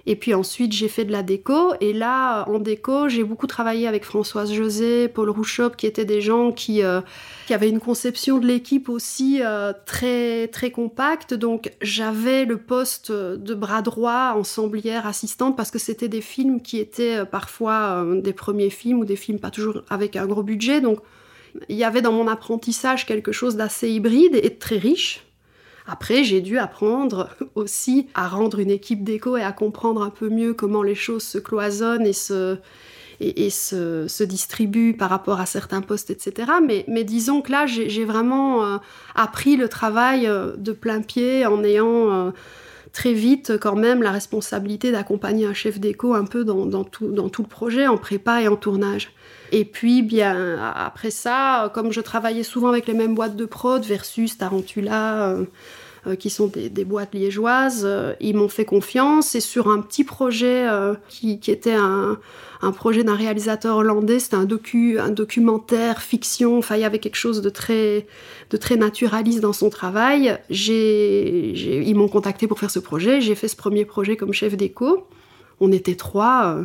Et 0.07 0.17
puis 0.17 0.35
ensuite, 0.35 0.73
j'ai 0.73 0.89
fait 0.89 1.05
de 1.05 1.13
la 1.13 1.23
déco. 1.23 1.73
Et 1.81 1.93
là, 1.93 2.45
en 2.49 2.59
déco, 2.59 3.09
j'ai 3.09 3.23
beaucoup 3.23 3.47
travaillé 3.47 3.87
avec 3.87 4.05
Françoise 4.05 4.53
José, 4.53 5.09
Paul 5.09 5.31
Rouchop, 5.31 5.71
qui 5.71 5.87
étaient 5.87 6.05
des 6.05 6.21
gens 6.21 6.53
qui, 6.53 6.83
euh, 6.83 7.01
qui 7.51 7.55
avaient 7.55 7.69
une 7.69 7.81
conception 7.81 8.39
de 8.39 8.47
l'équipe 8.47 8.89
aussi 8.89 9.41
euh, 9.43 9.73
très, 9.85 10.47
très 10.47 10.71
compacte. 10.71 11.35
Donc, 11.35 11.73
j'avais 11.83 12.45
le 12.45 12.59
poste 12.59 13.11
de 13.11 13.55
bras 13.55 13.83
droit, 13.83 14.35
ensemblière, 14.37 15.05
assistante, 15.05 15.57
parce 15.57 15.73
que 15.73 15.81
c'était 15.81 16.07
des 16.07 16.21
films 16.21 16.63
qui 16.63 16.79
étaient 16.79 17.17
euh, 17.17 17.25
parfois 17.25 18.07
des 18.23 18.33
premiers 18.33 18.71
films 18.71 19.01
ou 19.01 19.05
des 19.05 19.17
films 19.17 19.41
pas 19.41 19.51
toujours 19.51 19.83
avec 19.91 20.15
un 20.15 20.29
gros 20.29 20.45
budget. 20.45 20.81
Donc, 20.81 21.01
il 21.69 21.75
y 21.75 21.83
avait 21.83 22.03
dans 22.03 22.13
mon 22.13 22.29
apprentissage 22.29 23.05
quelque 23.05 23.33
chose 23.33 23.57
d'assez 23.57 23.91
hybride 23.91 24.37
et 24.37 24.51
de 24.51 24.59
très 24.61 24.79
riche. 24.79 25.27
Après, 25.89 26.23
j'ai 26.23 26.43
dû 26.43 26.57
apprendre 26.57 27.31
aussi 27.57 28.07
à 28.15 28.29
rendre 28.29 28.61
une 28.61 28.71
équipe 28.71 29.03
d'écho 29.03 29.37
et 29.37 29.43
à 29.43 29.51
comprendre 29.51 30.03
un 30.03 30.11
peu 30.11 30.29
mieux 30.29 30.55
comment 30.55 30.85
les 30.85 30.95
choses 30.95 31.25
se 31.25 31.39
cloisonnent 31.39 32.07
et 32.07 32.13
se, 32.13 32.59
et, 33.21 33.51
se, 33.51 34.23
distribuent 34.25 34.95
par 34.95 35.11
rapport 35.11 35.41
à 35.41 35.47
certains 35.47 35.83
postes, 35.83 36.11
etc. 36.11 36.51
Mais, 36.89 37.05
disons 37.05 37.43
que 37.43 37.53
là, 37.53 37.67
j'ai 37.67 38.05
vraiment 38.05 38.65
euh, 38.65 38.77
appris 39.15 39.57
le 39.57 39.69
travail 39.69 40.27
euh, 40.27 40.57
de 40.57 40.73
plein 40.73 41.03
pied 41.03 41.45
en 41.45 41.63
ayant 41.63 42.13
euh, 42.13 42.31
très 42.93 43.13
vite 43.13 43.59
quand 43.61 43.77
même 43.77 44.03
la 44.03 44.11
responsabilité 44.11 44.91
d'accompagner 44.91 45.47
un 45.47 45.55
chef 45.55 45.79
d'écho 45.79 46.15
un 46.15 46.25
peu 46.25 46.45
dans, 46.45 46.85
tout, 46.85 47.09
le 47.09 47.49
projet, 47.49 47.87
en 47.87 47.99
prépa 47.99 48.43
et 48.43 48.49
en 48.49 48.57
tournage. 48.57 49.13
Et 49.53 49.65
puis, 49.65 50.03
bien, 50.03 50.59
après 50.75 51.11
ça, 51.11 51.71
comme 51.75 51.93
je 51.93 52.01
travaillais 52.01 52.43
souvent 52.43 52.69
avec 52.69 52.87
les 52.87 52.95
mêmes 52.95 53.15
boîtes 53.15 53.37
de 53.37 53.45
prod, 53.45 53.85
versus 53.85 54.39
Tarantula, 54.39 55.37
qui 56.19 56.31
sont 56.31 56.47
des, 56.47 56.85
boîtes 56.85 57.15
liégeoises, 57.15 57.83
euh, 57.85 58.15
ils 58.21 58.35
m'ont 58.35 58.49
fait 58.49 58.65
confiance. 58.65 59.35
Et 59.35 59.41
sur 59.41 59.69
un 59.69 59.81
petit 59.81 60.05
projet 60.05 60.67
qui, 61.09 61.39
était 61.49 61.75
un, 61.75 62.19
projet 62.73 63.05
d'un 63.05 63.15
réalisateur 63.15 63.77
hollandais, 63.77 64.19
c'était 64.19 64.37
un, 64.37 64.45
docu, 64.45 64.99
un 64.99 65.11
documentaire 65.11 66.03
fiction, 66.03 66.59
enfin, 66.59 66.77
il 66.77 66.83
y 66.83 66.85
avait 66.85 66.99
quelque 66.99 67.17
chose 67.17 67.43
de 67.43 67.51
très, 67.51 68.07
de 68.51 68.57
très 68.57 68.77
naturaliste 68.77 69.41
dans 69.41 69.53
son 69.53 69.71
travail. 69.71 70.39
ils 70.49 71.95
m'ont 71.95 72.09
contacté 72.09 72.47
pour 72.47 72.59
faire 72.59 72.71
ce 72.71 72.79
projet. 72.81 73.21
J'ai 73.21 73.35
fait 73.35 73.49
ce 73.49 73.57
premier 73.57 73.85
projet 73.85 74.17
comme 74.17 74.33
chef 74.33 74.57
d'écho. 74.57 75.07
On 75.63 75.73
était 75.73 75.95
trois 75.95 76.65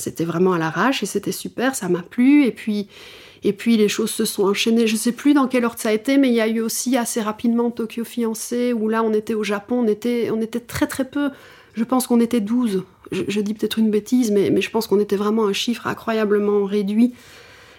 c'était 0.00 0.24
vraiment 0.24 0.52
à 0.52 0.58
l'arrache 0.58 1.02
et 1.02 1.06
c'était 1.06 1.32
super, 1.32 1.74
ça 1.74 1.88
m'a 1.88 2.02
plu. 2.02 2.44
Et 2.46 2.52
puis, 2.52 2.88
et 3.42 3.52
puis 3.52 3.76
les 3.76 3.88
choses 3.88 4.10
se 4.10 4.24
sont 4.24 4.44
enchaînées. 4.44 4.86
Je 4.86 4.96
sais 4.96 5.12
plus 5.12 5.34
dans 5.34 5.46
quelle 5.46 5.64
ordre 5.64 5.78
ça 5.78 5.90
a 5.90 5.92
été, 5.92 6.18
mais 6.18 6.28
il 6.28 6.34
y 6.34 6.40
a 6.40 6.48
eu 6.48 6.60
aussi 6.60 6.96
assez 6.96 7.20
rapidement 7.20 7.70
Tokyo 7.70 8.04
Fiancé, 8.04 8.72
où 8.72 8.88
là 8.88 9.02
on 9.02 9.12
était 9.12 9.34
au 9.34 9.44
Japon, 9.44 9.80
on 9.84 9.86
était, 9.86 10.30
on 10.30 10.40
était 10.40 10.60
très 10.60 10.86
très 10.86 11.04
peu. 11.04 11.30
Je 11.74 11.84
pense 11.84 12.06
qu'on 12.06 12.20
était 12.20 12.40
12. 12.40 12.84
Je, 13.12 13.40
dis 13.40 13.54
peut-être 13.54 13.78
une 13.78 13.90
bêtise, 13.90 14.30
mais, 14.30 14.50
mais 14.50 14.60
je 14.60 14.70
pense 14.70 14.86
qu'on 14.86 15.00
était 15.00 15.16
vraiment 15.16 15.46
un 15.46 15.52
chiffre 15.52 15.86
incroyablement 15.86 16.64
réduit. 16.64 17.14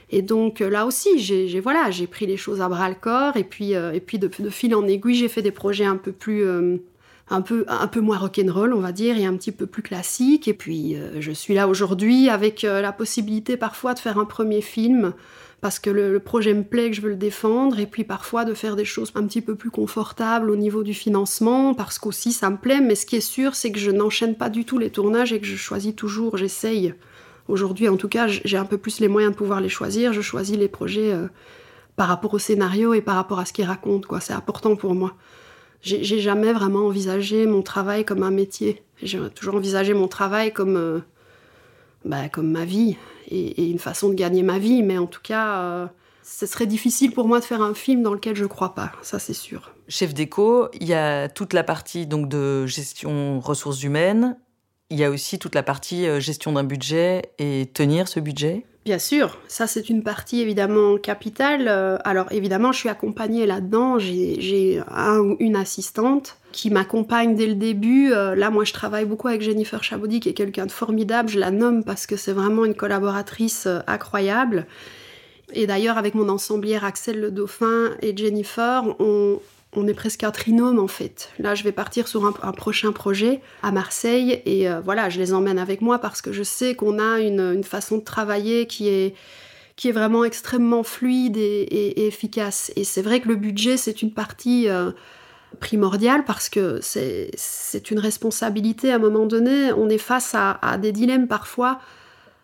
Et 0.09 0.21
donc 0.21 0.59
là 0.59 0.85
aussi, 0.85 1.19
j'ai 1.19 1.59
voilà, 1.61 1.89
j'ai 1.89 2.07
pris 2.07 2.25
les 2.25 2.35
choses 2.35 2.59
à 2.59 2.67
bras 2.67 2.89
le 2.89 2.95
corps, 2.95 3.37
et 3.37 3.45
puis, 3.45 3.75
euh, 3.75 3.93
et 3.93 4.01
puis 4.01 4.19
de, 4.19 4.29
fil 4.49 4.75
en 4.75 4.85
aiguille, 4.87 5.15
j'ai 5.15 5.29
fait 5.29 5.41
des 5.41 5.51
projets 5.51 5.85
un 5.85 5.95
peu 5.95 6.11
plus 6.11 6.43
euh, 6.43 6.77
un 7.31 7.41
peu, 7.41 7.63
un 7.67 7.87
peu 7.87 8.01
moins 8.01 8.17
rock'n'roll, 8.17 8.73
on 8.73 8.81
va 8.81 8.91
dire, 8.91 9.17
et 9.17 9.25
un 9.25 9.35
petit 9.35 9.53
peu 9.53 9.65
plus 9.65 9.81
classique. 9.81 10.47
Et 10.47 10.53
puis, 10.53 10.95
euh, 10.95 11.21
je 11.21 11.31
suis 11.31 11.53
là 11.53 11.67
aujourd'hui 11.67 12.29
avec 12.29 12.63
euh, 12.63 12.81
la 12.81 12.91
possibilité 12.91 13.57
parfois 13.57 13.93
de 13.93 13.99
faire 13.99 14.19
un 14.19 14.25
premier 14.25 14.61
film 14.61 15.13
parce 15.61 15.79
que 15.79 15.89
le, 15.89 16.19
projet 16.19 16.53
me 16.53 16.63
plaît, 16.63 16.89
que 16.89 16.95
je 16.95 17.01
veux 17.01 17.09
le 17.09 17.15
défendre, 17.15 17.79
et 17.79 17.85
puis 17.85 18.03
parfois 18.03 18.45
de 18.45 18.53
faire 18.53 18.75
des 18.75 18.85
choses 18.85 19.11
un 19.15 19.25
petit 19.25 19.41
peu 19.41 19.55
plus 19.55 19.69
confortables 19.69 20.49
au 20.49 20.55
niveau 20.55 20.83
du 20.83 20.93
financement, 20.93 21.73
parce 21.73 21.99
qu'aussi 21.99 22.33
ça 22.33 22.49
me 22.49 22.57
plaît, 22.57 22.81
mais 22.81 22.95
ce 22.95 23.05
qui 23.05 23.15
est 23.15 23.21
sûr, 23.21 23.55
c'est 23.55 23.71
que 23.71 23.79
je 23.79 23.91
n'enchaîne 23.91 24.35
pas 24.35 24.49
du 24.49 24.65
tout 24.65 24.79
les 24.79 24.89
tournages 24.89 25.33
et 25.33 25.39
que 25.39 25.45
je 25.45 25.55
choisis 25.55 25.95
toujours, 25.95 26.37
j'essaye. 26.37 26.93
Aujourd'hui, 27.47 27.89
en 27.89 27.97
tout 27.97 28.07
cas, 28.07 28.27
j'ai 28.27 28.57
un 28.57 28.65
peu 28.65 28.77
plus 28.77 28.99
les 28.99 29.07
moyens 29.07 29.33
de 29.33 29.37
pouvoir 29.37 29.61
les 29.61 29.69
choisir, 29.69 30.13
je 30.13 30.21
choisis 30.21 30.57
les 30.57 30.67
projets 30.67 31.13
euh, 31.13 31.27
par 31.95 32.07
rapport 32.07 32.33
au 32.33 32.39
scénario 32.39 32.93
et 32.93 33.01
par 33.01 33.15
rapport 33.15 33.39
à 33.39 33.45
ce 33.45 33.53
qu'ils 33.53 33.65
racontent, 33.65 34.07
quoi. 34.07 34.19
C'est 34.19 34.33
important 34.33 34.75
pour 34.75 34.95
moi 34.95 35.15
j'ai 35.83 36.19
jamais 36.19 36.53
vraiment 36.53 36.85
envisagé 36.85 37.45
mon 37.47 37.61
travail 37.61 38.05
comme 38.05 38.23
un 38.23 38.31
métier. 38.31 38.83
J'ai 39.01 39.19
toujours 39.31 39.55
envisagé 39.55 39.93
mon 39.93 40.07
travail 40.07 40.53
comme, 40.53 40.77
euh, 40.77 40.99
bah, 42.05 42.29
comme 42.29 42.51
ma 42.51 42.65
vie 42.65 42.97
et, 43.31 43.69
une 43.69 43.79
façon 43.79 44.09
de 44.09 44.13
gagner 44.13 44.43
ma 44.43 44.59
vie. 44.59 44.83
Mais 44.83 44.97
en 44.97 45.07
tout 45.07 45.21
cas, 45.23 45.57
euh, 45.57 45.87
ce 46.23 46.45
serait 46.45 46.67
difficile 46.67 47.11
pour 47.11 47.27
moi 47.27 47.39
de 47.39 47.45
faire 47.45 47.61
un 47.61 47.73
film 47.73 48.03
dans 48.03 48.13
lequel 48.13 48.35
je 48.35 48.45
crois 48.45 48.75
pas, 48.75 48.91
ça 49.01 49.19
c'est 49.19 49.33
sûr. 49.33 49.71
Chef 49.87 50.13
d'éco, 50.13 50.67
il 50.79 50.87
y 50.87 50.93
a 50.93 51.27
toute 51.27 51.53
la 51.53 51.63
partie 51.63 52.07
donc 52.07 52.29
de 52.29 52.65
gestion 52.65 53.39
ressources 53.39 53.83
humaines. 53.83 54.37
Il 54.91 54.99
y 54.99 55.05
a 55.05 55.09
aussi 55.09 55.39
toute 55.39 55.55
la 55.55 55.63
partie 55.63 56.05
euh, 56.05 56.19
gestion 56.19 56.51
d'un 56.51 56.65
budget 56.65 57.31
et 57.39 57.69
tenir 57.73 58.09
ce 58.09 58.19
budget. 58.19 58.65
Bien 58.83 58.99
sûr, 58.99 59.37
ça 59.47 59.65
c'est 59.65 59.89
une 59.89 60.03
partie 60.03 60.41
évidemment 60.41 60.97
capitale. 60.97 61.67
Euh, 61.69 61.97
alors 62.03 62.29
évidemment, 62.31 62.73
je 62.73 62.79
suis 62.79 62.89
accompagnée 62.89 63.45
là-dedans. 63.45 63.99
J'ai 63.99 64.81
un 64.91 65.35
une 65.39 65.55
assistante 65.55 66.35
qui 66.51 66.69
m'accompagne 66.71 67.35
dès 67.35 67.47
le 67.47 67.55
début. 67.55 68.11
Euh, 68.11 68.35
là, 68.35 68.49
moi, 68.49 68.65
je 68.65 68.73
travaille 68.73 69.05
beaucoup 69.05 69.29
avec 69.29 69.41
Jennifer 69.41 69.81
Chabaudy, 69.81 70.19
qui 70.19 70.27
est 70.27 70.33
quelqu'un 70.33 70.65
de 70.65 70.71
formidable. 70.71 71.29
Je 71.29 71.39
la 71.39 71.51
nomme 71.51 71.85
parce 71.85 72.05
que 72.05 72.17
c'est 72.17 72.33
vraiment 72.33 72.65
une 72.65 72.75
collaboratrice 72.75 73.69
incroyable. 73.87 74.67
Et 75.53 75.67
d'ailleurs, 75.67 75.97
avec 75.97 76.15
mon 76.15 76.27
ensemblière 76.27 76.83
Axel 76.83 77.17
Le 77.17 77.31
Dauphin 77.31 77.91
et 78.01 78.15
Jennifer, 78.17 78.83
on, 78.99 79.39
on 79.75 79.87
est 79.87 79.93
presque 79.93 80.23
un 80.23 80.31
trinôme 80.31 80.79
en 80.79 80.87
fait. 80.87 81.29
Là, 81.39 81.55
je 81.55 81.63
vais 81.63 81.71
partir 81.71 82.07
sur 82.07 82.25
un, 82.25 82.51
prochain 82.51 82.91
projet 82.91 83.39
à 83.63 83.71
Marseille 83.71 84.41
et 84.45 84.69
euh, 84.69 84.81
voilà, 84.81 85.09
je 85.09 85.19
les 85.19 85.33
emmène 85.33 85.59
avec 85.59 85.81
moi 85.81 85.99
parce 85.99 86.21
que 86.21 86.31
je 86.31 86.43
sais 86.43 86.75
qu'on 86.75 86.99
a 86.99 87.19
une, 87.19 87.63
façon 87.63 87.97
de 87.97 88.03
travailler 88.03 88.67
qui 88.67 88.89
est, 88.89 89.15
qui 89.75 89.87
est 89.87 89.93
vraiment 89.93 90.25
extrêmement 90.25 90.83
fluide 90.83 91.37
et, 91.37 92.07
efficace. 92.07 92.71
Et 92.75 92.83
c'est 92.83 93.01
vrai 93.01 93.21
que 93.21 93.29
le 93.29 93.35
budget, 93.35 93.77
c'est 93.77 94.01
une 94.01 94.11
partie 94.11 94.67
euh, 94.67 94.91
primordiale 95.59 96.25
parce 96.25 96.49
que 96.49 96.79
c'est 96.81 97.91
une 97.91 97.99
responsabilité 97.99 98.91
à 98.91 98.95
un 98.95 98.99
moment 98.99 99.25
donné. 99.25 99.71
On 99.73 99.89
est 99.89 99.97
face 99.97 100.35
à 100.35 100.77
des 100.79 100.91
dilemmes 100.91 101.27
parfois 101.27 101.79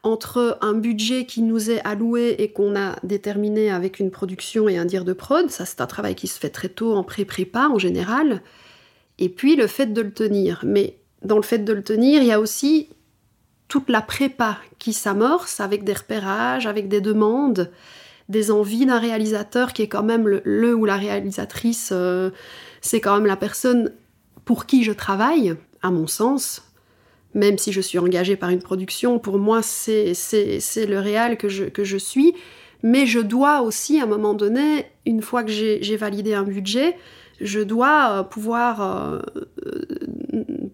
entre 0.07 0.57
un 0.61 0.73
budget 0.73 1.25
qui 1.25 1.41
nous 1.41 1.69
est 1.69 1.81
alloué 1.85 2.35
et 2.39 2.51
qu'on 2.51 2.77
a 2.77 2.95
déterminé 3.03 3.69
avec 3.69 3.99
une 3.99 4.09
production 4.09 4.69
et 4.69 4.77
un 4.77 4.85
dire 4.85 5.03
de 5.03 5.11
prod, 5.11 5.49
ça 5.49 5.65
c'est 5.65 5.81
un 5.81 5.85
travail 5.85 6.15
qui 6.15 6.27
se 6.27 6.39
fait 6.39 6.49
très 6.49 6.69
tôt 6.69 6.93
en 6.93 7.03
pré-prépa 7.03 7.67
en 7.67 7.77
général, 7.77 8.41
et 9.19 9.27
puis 9.27 9.55
le 9.55 9.67
fait 9.67 9.87
de 9.87 10.01
le 10.01 10.11
tenir. 10.11 10.61
Mais 10.65 10.97
dans 11.23 11.35
le 11.35 11.41
fait 11.43 11.59
de 11.59 11.73
le 11.73 11.83
tenir, 11.83 12.21
il 12.21 12.27
y 12.27 12.31
a 12.31 12.39
aussi 12.39 12.89
toute 13.67 13.89
la 13.89 14.01
prépa 14.01 14.57
qui 14.79 14.93
s'amorce 14.93 15.59
avec 15.59 15.83
des 15.83 15.93
repérages, 15.93 16.67
avec 16.67 16.87
des 16.87 17.01
demandes, 17.01 17.69
des 18.29 18.49
envies 18.49 18.85
d'un 18.85 18.99
réalisateur 18.99 19.73
qui 19.73 19.81
est 19.81 19.89
quand 19.89 20.03
même 20.03 20.25
le, 20.27 20.73
ou 20.73 20.85
la 20.85 20.95
réalisatrice, 20.95 21.89
euh, 21.91 22.29
c'est 22.79 23.01
quand 23.01 23.15
même 23.15 23.25
la 23.25 23.35
personne 23.35 23.91
pour 24.45 24.65
qui 24.65 24.83
je 24.85 24.93
travaille, 24.93 25.55
à 25.81 25.91
mon 25.91 26.07
sens, 26.07 26.63
même 27.37 27.57
si 27.57 27.71
je 27.71 27.81
suis 27.81 27.99
engagée 27.99 28.35
par 28.35 28.49
une 28.49 28.61
production, 28.61 29.19
pour 29.19 29.37
moi, 29.37 29.61
c'est 29.61 30.13
le 30.13 30.99
réel 30.99 31.37
que 31.37 31.47
je, 31.47 31.97
suis. 31.97 32.33
Mais 32.83 33.05
je 33.05 33.19
dois 33.19 33.61
aussi, 33.61 33.99
à 33.99 34.03
un 34.03 34.07
moment 34.07 34.33
donné, 34.33 34.85
une 35.05 35.21
fois 35.21 35.43
que 35.43 35.51
j'ai 35.51 35.97
validé 35.97 36.33
un 36.33 36.43
budget, 36.43 36.97
je 37.39 37.59
dois 37.59 38.11
euh, 38.11 38.23
pouvoir 38.23 38.81
euh, 38.81 39.19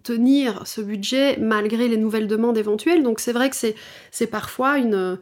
tenir 0.03 0.65
ce 0.65 0.79
budget 0.79 1.37
malgré 1.37 1.89
les 1.89 1.97
nouvelles 1.97 2.27
demandes 2.27 2.57
éventuelles. 2.57 3.03
Donc 3.03 3.19
c'est 3.19 3.33
vrai 3.33 3.49
que 3.49 3.55
c'est 3.55 4.27
parfois 4.27 4.77
une, 4.77 5.17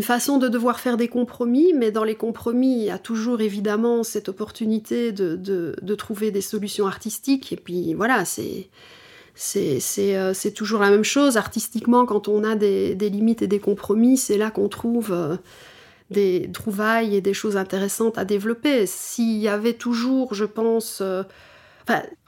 façon 0.00 0.38
de 0.38 0.48
devoir 0.48 0.80
faire 0.80 0.96
des 0.96 1.08
compromis, 1.08 1.74
mais 1.74 1.90
dans 1.90 2.04
les 2.04 2.14
compromis, 2.14 2.78
il 2.78 2.84
y 2.84 2.90
a 2.90 2.98
toujours 2.98 3.42
évidemment 3.42 4.02
cette 4.02 4.30
opportunité 4.30 5.12
de, 5.12 5.36
de, 5.36 5.94
trouver 5.94 6.30
des 6.30 6.40
solutions 6.40 6.86
artistiques. 6.86 7.52
Et 7.52 7.56
puis 7.56 7.92
voilà, 7.92 8.24
c'est 8.24 8.70
c'est 9.38 10.52
toujours 10.54 10.80
la 10.80 10.90
même 10.90 11.04
chose. 11.04 11.36
Artistiquement, 11.36 12.06
quand 12.06 12.26
on 12.26 12.42
a 12.42 12.56
des, 12.56 12.94
limites 12.94 13.42
et 13.42 13.46
des 13.46 13.60
compromis, 13.60 14.16
c'est 14.16 14.36
là 14.36 14.50
qu'on 14.50 14.68
trouve 14.68 15.12
euh, 15.12 15.36
des 16.10 16.50
trouvailles 16.52 17.14
et 17.14 17.20
des 17.20 17.34
choses 17.34 17.56
intéressantes 17.56 18.18
à 18.18 18.24
développer. 18.24 18.86
S'il 18.86 19.38
y 19.38 19.48
avait 19.48 19.74
toujours, 19.74 20.34
je 20.34 20.44
pense... 20.44 21.00
Euh, 21.00 21.22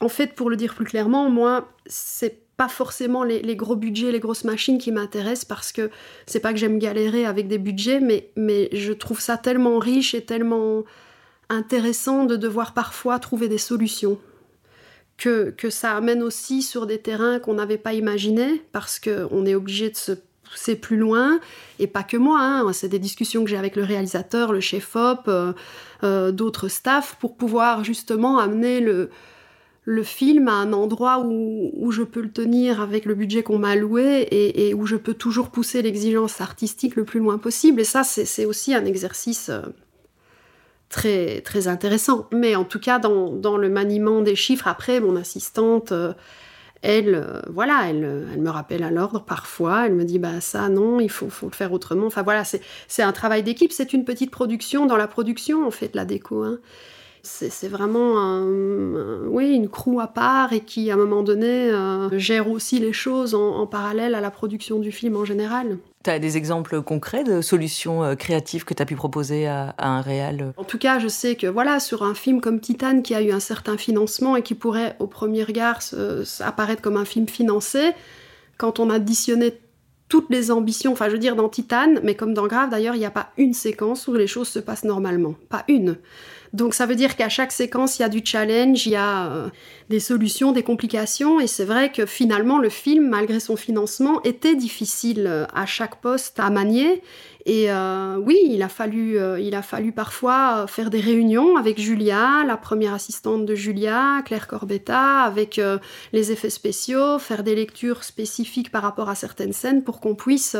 en 0.00 0.08
fait, 0.08 0.34
pour 0.34 0.48
le 0.48 0.56
dire 0.56 0.74
plus 0.74 0.86
clairement, 0.86 1.28
moi, 1.28 1.68
c'est 1.84 2.38
pas 2.56 2.68
forcément 2.68 3.24
les, 3.24 3.56
gros 3.56 3.76
budgets, 3.76 4.12
les 4.12 4.20
grosses 4.20 4.44
machines 4.44 4.78
qui 4.78 4.90
m'intéressent 4.90 5.44
parce 5.44 5.72
que 5.72 5.90
c'est 6.26 6.40
pas 6.40 6.52
que 6.52 6.58
j'aime 6.58 6.78
galérer 6.78 7.26
avec 7.26 7.46
des 7.46 7.58
budgets, 7.58 8.00
mais 8.00 8.68
je 8.72 8.92
trouve 8.92 9.20
ça 9.20 9.36
tellement 9.36 9.78
riche 9.78 10.14
et 10.14 10.24
tellement 10.24 10.84
intéressant 11.50 12.24
de 12.24 12.36
devoir 12.36 12.72
parfois 12.72 13.18
trouver 13.18 13.48
des 13.48 13.58
solutions 13.58 14.18
que, 15.20 15.70
ça 15.70 15.96
amène 15.96 16.22
aussi 16.22 16.62
sur 16.62 16.86
des 16.86 16.98
terrains 16.98 17.38
qu'on 17.38 17.54
n'avait 17.54 17.78
pas 17.78 17.92
imaginés, 17.92 18.62
parce 18.72 18.98
qu'on 18.98 19.46
est 19.46 19.54
obligé 19.54 19.90
de 19.90 19.96
se 19.96 20.12
pousser 20.50 20.74
plus 20.74 20.96
loin, 20.96 21.38
et 21.78 21.86
pas 21.86 22.02
que 22.02 22.16
moi, 22.16 22.40
hein. 22.40 22.72
c'est 22.72 22.88
des 22.88 22.98
discussions 22.98 23.44
que 23.44 23.50
j'ai 23.50 23.56
avec 23.56 23.76
le 23.76 23.84
réalisateur, 23.84 24.52
le 24.52 24.60
chef-op, 24.60 25.20
euh, 25.28 25.52
euh, 26.02 26.32
d'autres 26.32 26.68
staffs, 26.68 27.16
pour 27.20 27.36
pouvoir 27.36 27.84
justement 27.84 28.38
amener 28.38 28.80
le, 28.80 29.10
film 30.02 30.48
à 30.48 30.52
un 30.52 30.72
endroit 30.72 31.18
où, 31.18 31.90
je 31.90 32.02
peux 32.02 32.22
le 32.22 32.30
tenir 32.30 32.80
avec 32.80 33.04
le 33.04 33.14
budget 33.14 33.42
qu'on 33.42 33.58
m'a 33.58 33.70
alloué 33.70 34.26
et, 34.30 34.72
où 34.72 34.86
je 34.86 34.94
peux 34.94 35.14
toujours 35.14 35.50
pousser 35.50 35.82
l'exigence 35.82 36.40
artistique 36.40 36.94
le 36.94 37.04
plus 37.04 37.18
loin 37.18 37.38
possible. 37.38 37.80
Et 37.80 37.84
ça, 37.84 38.04
c'est 38.04 38.44
aussi 38.44 38.72
un 38.72 38.84
exercice 38.84 39.48
euh, 39.48 39.62
très, 40.90 41.68
intéressant. 41.68 42.28
Mais 42.32 42.54
en 42.56 42.64
tout 42.64 42.80
cas, 42.80 42.98
dans, 42.98 43.56
le 43.56 43.68
maniement 43.68 44.20
des 44.20 44.36
chiffres, 44.36 44.68
après, 44.68 45.00
mon 45.00 45.16
assistante, 45.16 45.92
euh, 45.92 46.12
elle, 46.82 47.14
euh, 47.14 47.40
voilà, 47.48 47.86
elle, 47.88 48.28
elle, 48.32 48.40
me 48.40 48.50
rappelle 48.50 48.82
à 48.82 48.90
l'ordre 48.90 49.24
parfois. 49.24 49.86
Elle 49.86 49.94
me 49.94 50.04
dit, 50.04 50.18
bah 50.18 50.40
ça, 50.40 50.68
non, 50.68 51.00
il 51.00 51.10
faut, 51.10 51.30
faut 51.30 51.46
le 51.46 51.54
faire 51.54 51.72
autrement. 51.72 52.06
Enfin 52.06 52.22
voilà, 52.22 52.44
c'est 52.44 53.02
un 53.02 53.12
travail 53.12 53.42
d'équipe. 53.42 53.72
C'est 53.72 53.92
une 53.92 54.04
petite 54.04 54.30
production. 54.30 54.86
Dans 54.86 54.96
la 54.96 55.08
production, 55.08 55.66
on 55.66 55.70
fait 55.70 55.94
la 55.94 56.04
déco. 56.04 56.42
Hein. 56.42 56.58
C'est 57.22 57.68
vraiment 57.68 58.40
oui, 59.26 59.52
une 59.52 59.68
crew 59.68 60.00
à 60.00 60.06
part 60.06 60.52
et 60.52 60.60
qui, 60.60 60.90
à 60.90 60.94
un 60.94 60.96
moment 60.96 61.22
donné, 61.22 61.70
euh, 61.70 62.18
gère 62.18 62.48
aussi 62.50 62.78
les 62.78 62.92
choses 62.92 63.34
en, 63.34 63.66
parallèle 63.66 64.14
à 64.14 64.20
la 64.20 64.30
production 64.30 64.78
du 64.78 64.90
film 64.90 65.16
en 65.16 65.24
général. 65.24 65.78
Tu 66.02 66.10
as 66.10 66.18
des 66.18 66.36
exemples 66.36 66.80
concrets 66.80 67.24
de 67.24 67.42
solutions 67.42 68.02
euh, 68.02 68.14
créatives 68.14 68.64
que 68.64 68.72
tu 68.72 68.82
as 68.82 68.86
pu 68.86 68.96
proposer 68.96 69.46
à, 69.46 69.74
un 69.78 70.00
réal 70.00 70.54
En 70.56 70.64
tout 70.64 70.78
cas, 70.78 70.98
je 70.98 71.08
sais 71.08 71.36
que 71.36 71.46
voilà, 71.46 71.78
sur 71.78 72.02
un 72.02 72.14
film 72.14 72.40
comme 72.40 72.60
Titane 72.60 73.02
qui 73.02 73.14
a 73.14 73.20
eu 73.20 73.32
un 73.32 73.40
certain 73.40 73.76
financement 73.76 74.36
et 74.36 74.42
qui 74.42 74.54
pourrait 74.54 74.96
au 74.98 75.06
premier 75.06 75.44
regard 75.44 75.80
apparaître 76.40 76.80
comme 76.80 76.96
un 76.96 77.04
film 77.04 77.28
financé, 77.28 77.92
quand 78.56 78.80
on 78.80 78.88
additionné 78.88 79.58
toutes 80.10 80.28
les 80.28 80.50
ambitions, 80.50 80.92
enfin 80.92 81.06
je 81.06 81.12
veux 81.12 81.18
dire 81.18 81.36
dans 81.36 81.48
Titane, 81.48 82.00
mais 82.02 82.14
comme 82.14 82.34
dans 82.34 82.46
Grave 82.46 82.68
d'ailleurs, 82.68 82.96
il 82.96 82.98
n'y 82.98 83.06
a 83.06 83.10
pas 83.10 83.30
une 83.38 83.54
séquence 83.54 84.08
où 84.08 84.14
les 84.14 84.26
choses 84.26 84.48
se 84.48 84.58
passent 84.58 84.84
normalement. 84.84 85.34
Pas 85.48 85.64
une. 85.68 85.96
Donc 86.52 86.74
ça 86.74 86.86
veut 86.86 86.96
dire 86.96 87.16
qu'à 87.16 87.28
chaque 87.28 87.52
séquence, 87.52 87.98
il 87.98 88.02
y 88.02 88.04
a 88.04 88.08
du 88.08 88.22
challenge, 88.24 88.86
il 88.86 88.92
y 88.92 88.96
a 88.96 89.26
euh, 89.26 89.48
des 89.88 90.00
solutions, 90.00 90.50
des 90.50 90.64
complications, 90.64 91.38
et 91.38 91.46
c'est 91.46 91.64
vrai 91.64 91.92
que 91.92 92.06
finalement 92.06 92.58
le 92.58 92.68
film, 92.68 93.08
malgré 93.08 93.38
son 93.38 93.56
financement, 93.56 94.20
était 94.24 94.56
difficile 94.56 95.26
euh, 95.28 95.46
à 95.54 95.64
chaque 95.64 96.00
poste 96.00 96.40
à 96.40 96.50
manier. 96.50 97.02
Et 97.46 97.70
euh, 97.70 98.16
oui, 98.16 98.36
il 98.48 98.62
a, 98.62 98.68
fallu, 98.68 99.18
il 99.40 99.54
a 99.54 99.62
fallu 99.62 99.92
parfois 99.92 100.66
faire 100.66 100.90
des 100.90 101.00
réunions 101.00 101.56
avec 101.56 101.80
Julia, 101.80 102.44
la 102.46 102.58
première 102.58 102.92
assistante 102.92 103.46
de 103.46 103.54
Julia, 103.54 104.20
Claire 104.26 104.46
Corbetta, 104.46 105.22
avec 105.22 105.58
les 106.12 106.32
effets 106.32 106.50
spéciaux, 106.50 107.18
faire 107.18 107.42
des 107.42 107.54
lectures 107.54 108.04
spécifiques 108.04 108.70
par 108.70 108.82
rapport 108.82 109.08
à 109.08 109.14
certaines 109.14 109.54
scènes 109.54 109.82
pour 109.82 110.00
qu'on 110.00 110.14
puisse 110.14 110.54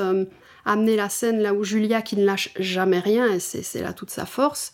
amener 0.65 0.97
la 0.97 1.11
scène 1.11 1.43
là 1.43 1.53
où 1.53 1.65
Julia, 1.65 2.01
qui 2.01 2.17
ne 2.17 2.25
lâche 2.25 2.55
jamais 2.59 3.01
rien, 3.01 3.27
et 3.31 3.41
c'est 3.41 3.83
là 3.83 3.93
toute 3.93 4.11
sa 4.11 4.25
force, 4.25 4.73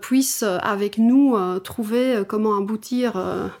puisse 0.00 0.42
euh, 0.42 0.58
avec 0.62 0.98
nous 0.98 1.36
euh, 1.36 1.58
trouver 1.58 2.22
comment 2.26 2.56
aboutir 2.56 3.14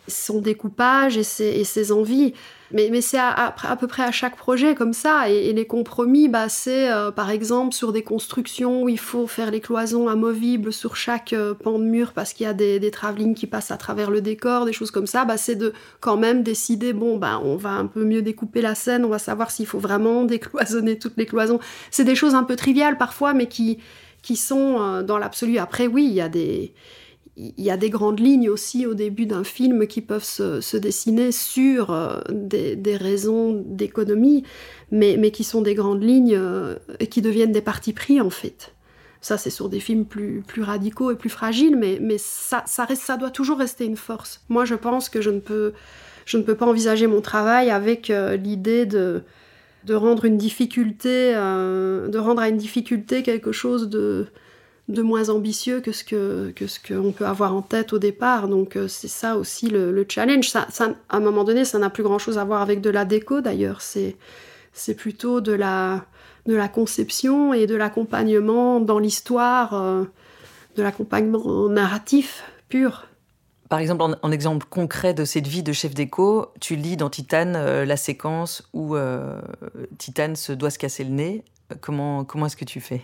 son 0.06 0.40
découpage 0.40 1.16
et 1.16 1.22
ses, 1.22 1.92
envies. 1.92 2.34
Mais, 2.70 3.00
c'est 3.00 3.18
à, 3.18 3.76
peu 3.80 3.86
près 3.86 4.02
à 4.02 4.10
chaque 4.10 4.36
projet 4.36 4.74
comme 4.74 4.92
ça. 4.92 5.30
Et, 5.30 5.52
les 5.52 5.66
compromis, 5.66 6.28
bah, 6.28 6.48
c'est 6.48 6.88
par 7.16 7.30
exemple 7.30 7.74
sur 7.74 7.92
des 7.92 8.02
constructions 8.02 8.82
où 8.82 8.88
il 8.88 8.98
faut 8.98 9.26
faire 9.26 9.50
les 9.50 9.60
cloisons 9.60 10.08
amovibles 10.08 10.72
sur 10.72 10.96
chaque 10.96 11.34
pan 11.62 11.78
de 11.78 11.84
mur 11.84 12.12
parce 12.12 12.32
qu'il 12.32 12.44
y 12.44 12.48
a 12.48 12.54
des, 12.54 12.78
des 12.78 12.90
travelling 12.90 13.34
qui 13.34 13.46
passent 13.46 13.70
à 13.70 13.78
travers 13.78 14.10
le 14.10 14.20
décor, 14.20 14.66
des 14.66 14.72
choses 14.72 14.90
comme 14.90 15.06
ça. 15.06 15.24
Bah, 15.24 15.38
c'est 15.38 15.56
de 15.56 15.72
quand 16.00 16.16
même 16.16 16.42
décider, 16.42 16.92
bon, 16.92 17.16
bah, 17.16 17.40
on 17.42 17.56
va 17.56 17.70
un 17.70 17.86
peu 17.86 18.04
mieux 18.04 18.22
découper 18.22 18.60
la 18.60 18.74
scène, 18.74 19.04
on 19.04 19.08
va 19.10 19.18
savoir 19.18 19.50
s'il 19.50 19.66
faut 19.66 19.78
vraiment 19.78 20.24
décloisonner 20.24 20.98
toutes 20.98 21.16
les 21.16 21.26
cloisons. 21.26 21.60
C'est 21.90 22.04
des 22.04 22.14
choses 22.14 22.34
un 22.34 22.44
peu 22.44 22.56
triviales 22.56 22.98
parfois, 22.98 23.32
mais 23.32 23.46
qui, 23.46 23.78
qui 24.22 24.36
sont 24.36 24.80
euh, 24.80 25.02
dans 25.02 25.18
l'absolu. 25.18 25.58
Après, 25.58 25.86
oui, 25.86 26.06
il 26.06 26.14
y 26.14 26.20
a 26.20 26.28
des 26.28 26.74
il 27.40 27.64
y 27.64 27.70
a 27.70 27.76
des 27.76 27.88
grandes 27.88 28.18
lignes 28.18 28.50
aussi 28.50 28.84
au 28.84 28.94
début 28.94 29.24
d'un 29.24 29.44
film 29.44 29.86
qui 29.86 30.00
peuvent 30.00 30.24
se, 30.24 30.76
dessiner 30.76 31.30
sur 31.30 31.92
euh, 31.92 32.18
des, 32.30 32.96
raisons 32.96 33.62
d'économie, 33.64 34.42
mais, 34.90 35.14
mais, 35.16 35.30
qui 35.30 35.44
sont 35.44 35.62
des 35.62 35.76
grandes 35.76 36.02
lignes 36.02 36.34
euh, 36.34 36.74
et 36.98 37.06
qui 37.06 37.22
deviennent 37.22 37.52
des 37.52 37.60
partis 37.60 37.92
pris 37.92 38.20
en 38.20 38.30
fait. 38.30 38.74
Ça, 39.20 39.38
c'est 39.38 39.50
sur 39.50 39.68
des 39.68 39.78
films 39.78 40.04
plus, 40.04 40.42
plus 40.48 40.64
radicaux 40.64 41.12
et 41.12 41.14
plus 41.14 41.30
fragiles, 41.30 41.76
mais, 41.76 41.98
mais 42.00 42.18
ça, 42.18 42.64
ça, 42.66 42.84
reste, 42.84 43.02
ça 43.02 43.16
doit 43.16 43.30
toujours 43.30 43.58
rester 43.58 43.84
une 43.84 43.96
force. 43.96 44.42
Moi, 44.48 44.64
je 44.64 44.74
pense 44.74 45.08
que 45.08 45.20
je 45.20 45.30
ne 45.30 45.38
peux, 45.38 45.74
je 46.26 46.38
ne 46.38 46.42
peux 46.42 46.56
pas 46.56 46.66
envisager 46.66 47.06
mon 47.06 47.20
travail 47.20 47.70
avec 47.70 48.08
l'idée 48.08 48.84
de, 48.84 49.22
de 49.84 49.94
rendre 49.94 50.24
une 50.24 50.36
difficulté, 50.36 51.32
euh, 51.34 52.08
de 52.08 52.18
rendre 52.18 52.42
à 52.42 52.48
une 52.48 52.56
difficulté 52.56 53.22
quelque 53.22 53.52
chose 53.52 53.88
de, 53.88 54.26
de 54.88 55.02
moins 55.02 55.28
ambitieux 55.28 55.80
que 55.80 55.92
ce 55.92 56.02
que, 56.02 56.52
que 56.56 56.66
ce 56.66 56.78
qu'on 56.80 57.12
peut 57.12 57.26
avoir 57.26 57.54
en 57.54 57.62
tête 57.62 57.92
au 57.92 57.98
départ. 57.98 58.48
Donc 58.48 58.76
euh, 58.76 58.88
c'est 58.88 59.08
ça 59.08 59.36
aussi 59.36 59.68
le, 59.68 60.04
challenge. 60.08 60.48
Ça, 60.48 60.66
à 61.08 61.16
un 61.16 61.20
moment 61.20 61.44
donné, 61.44 61.64
ça 61.64 61.78
n'a 61.78 61.90
plus 61.90 62.02
grand-chose 62.02 62.38
à 62.38 62.44
voir 62.44 62.62
avec 62.62 62.80
de 62.80 62.90
la 62.90 63.04
déco 63.04 63.40
d'ailleurs. 63.40 63.82
C'est, 63.82 64.16
c'est 64.72 64.94
plutôt 64.94 65.40
de 65.40 65.52
la, 65.52 66.04
de 66.46 66.54
la 66.54 66.68
conception 66.68 67.52
et 67.52 67.66
de 67.66 67.76
l'accompagnement 67.76 68.80
dans 68.80 68.98
l'histoire, 68.98 69.74
euh, 69.74 70.04
de 70.76 70.82
l'accompagnement 70.82 71.68
narratif 71.68 72.42
pur. 72.68 73.06
Par 73.68 73.80
exemple, 73.80 74.16
en, 74.22 74.32
exemple 74.32 74.66
concret 74.68 75.12
de 75.12 75.24
cette 75.24 75.46
vie 75.46 75.62
de 75.62 75.72
chef 75.72 75.92
d'éco, 75.92 76.46
tu 76.60 76.74
lis 76.74 76.96
dans 76.96 77.10
Titane 77.10 77.54
euh, 77.54 77.84
la 77.84 77.98
séquence 77.98 78.68
où 78.72 78.96
euh, 78.96 79.40
Titane 79.98 80.36
se 80.36 80.52
doit 80.52 80.70
se 80.70 80.78
casser 80.78 81.04
le 81.04 81.10
nez. 81.10 81.44
Comment, 81.82 82.24
comment 82.24 82.46
est-ce 82.46 82.56
que 82.56 82.64
tu 82.64 82.80
fais? 82.80 83.02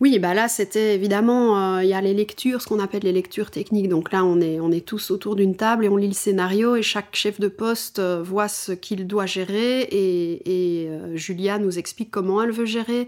Oui, 0.00 0.18
bah 0.18 0.34
là, 0.34 0.48
c'était 0.48 0.94
évidemment, 0.94 1.76
euh, 1.76 1.84
il 1.84 1.88
y 1.88 1.94
a 1.94 2.00
les 2.00 2.14
lectures, 2.14 2.60
ce 2.60 2.66
qu'on 2.66 2.80
appelle 2.80 3.02
les 3.02 3.12
lectures 3.12 3.52
techniques. 3.52 3.88
Donc 3.88 4.10
là, 4.10 4.24
on 4.24 4.40
est, 4.40 4.58
on 4.58 4.72
est 4.72 4.84
tous 4.84 5.12
autour 5.12 5.36
d'une 5.36 5.54
table 5.54 5.84
et 5.84 5.88
on 5.88 5.96
lit 5.96 6.08
le 6.08 6.12
scénario 6.12 6.74
et 6.74 6.82
chaque 6.82 7.14
chef 7.14 7.38
de 7.38 7.48
poste 7.48 8.00
voit 8.00 8.48
ce 8.48 8.72
qu'il 8.72 9.06
doit 9.06 9.26
gérer 9.26 9.82
et, 9.82 10.84
et 10.84 10.90
Julia 11.14 11.58
nous 11.58 11.78
explique 11.78 12.10
comment 12.10 12.42
elle 12.42 12.52
veut 12.52 12.66
gérer. 12.66 13.06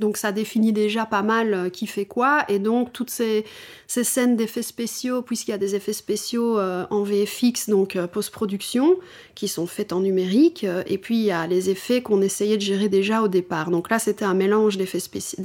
Donc 0.00 0.16
ça 0.16 0.32
définit 0.32 0.72
déjà 0.72 1.04
pas 1.04 1.22
mal 1.22 1.52
euh, 1.52 1.68
qui 1.68 1.86
fait 1.86 2.06
quoi. 2.06 2.44
Et 2.48 2.58
donc 2.58 2.92
toutes 2.92 3.10
ces, 3.10 3.44
scènes 3.86 4.34
d'effets 4.34 4.62
spéciaux, 4.62 5.20
puisqu'il 5.20 5.50
y 5.50 5.54
a 5.54 5.58
des 5.58 5.74
effets 5.74 5.92
spéciaux 5.92 6.58
euh, 6.58 6.86
en 6.90 7.02
VFX, 7.02 7.68
donc 7.68 7.96
euh, 7.96 8.06
post-production, 8.06 8.96
qui 9.34 9.46
sont 9.46 9.66
faits 9.66 9.92
en 9.92 10.00
numérique. 10.00 10.66
et 10.86 10.98
puis 10.98 11.16
il 11.16 11.24
y 11.24 11.30
a 11.30 11.46
les 11.46 11.70
effets 11.70 12.02
qu'on 12.02 12.22
essayait 12.22 12.56
de 12.56 12.62
gérer 12.62 12.88
déjà 12.88 13.22
au 13.22 13.28
départ. 13.28 13.70
Donc 13.70 13.90
là 13.90 13.98
c'était 13.98 14.24
un 14.24 14.34
mélange 14.34 14.78
d'effets 14.78 15.00
spéciaux. 15.00 15.42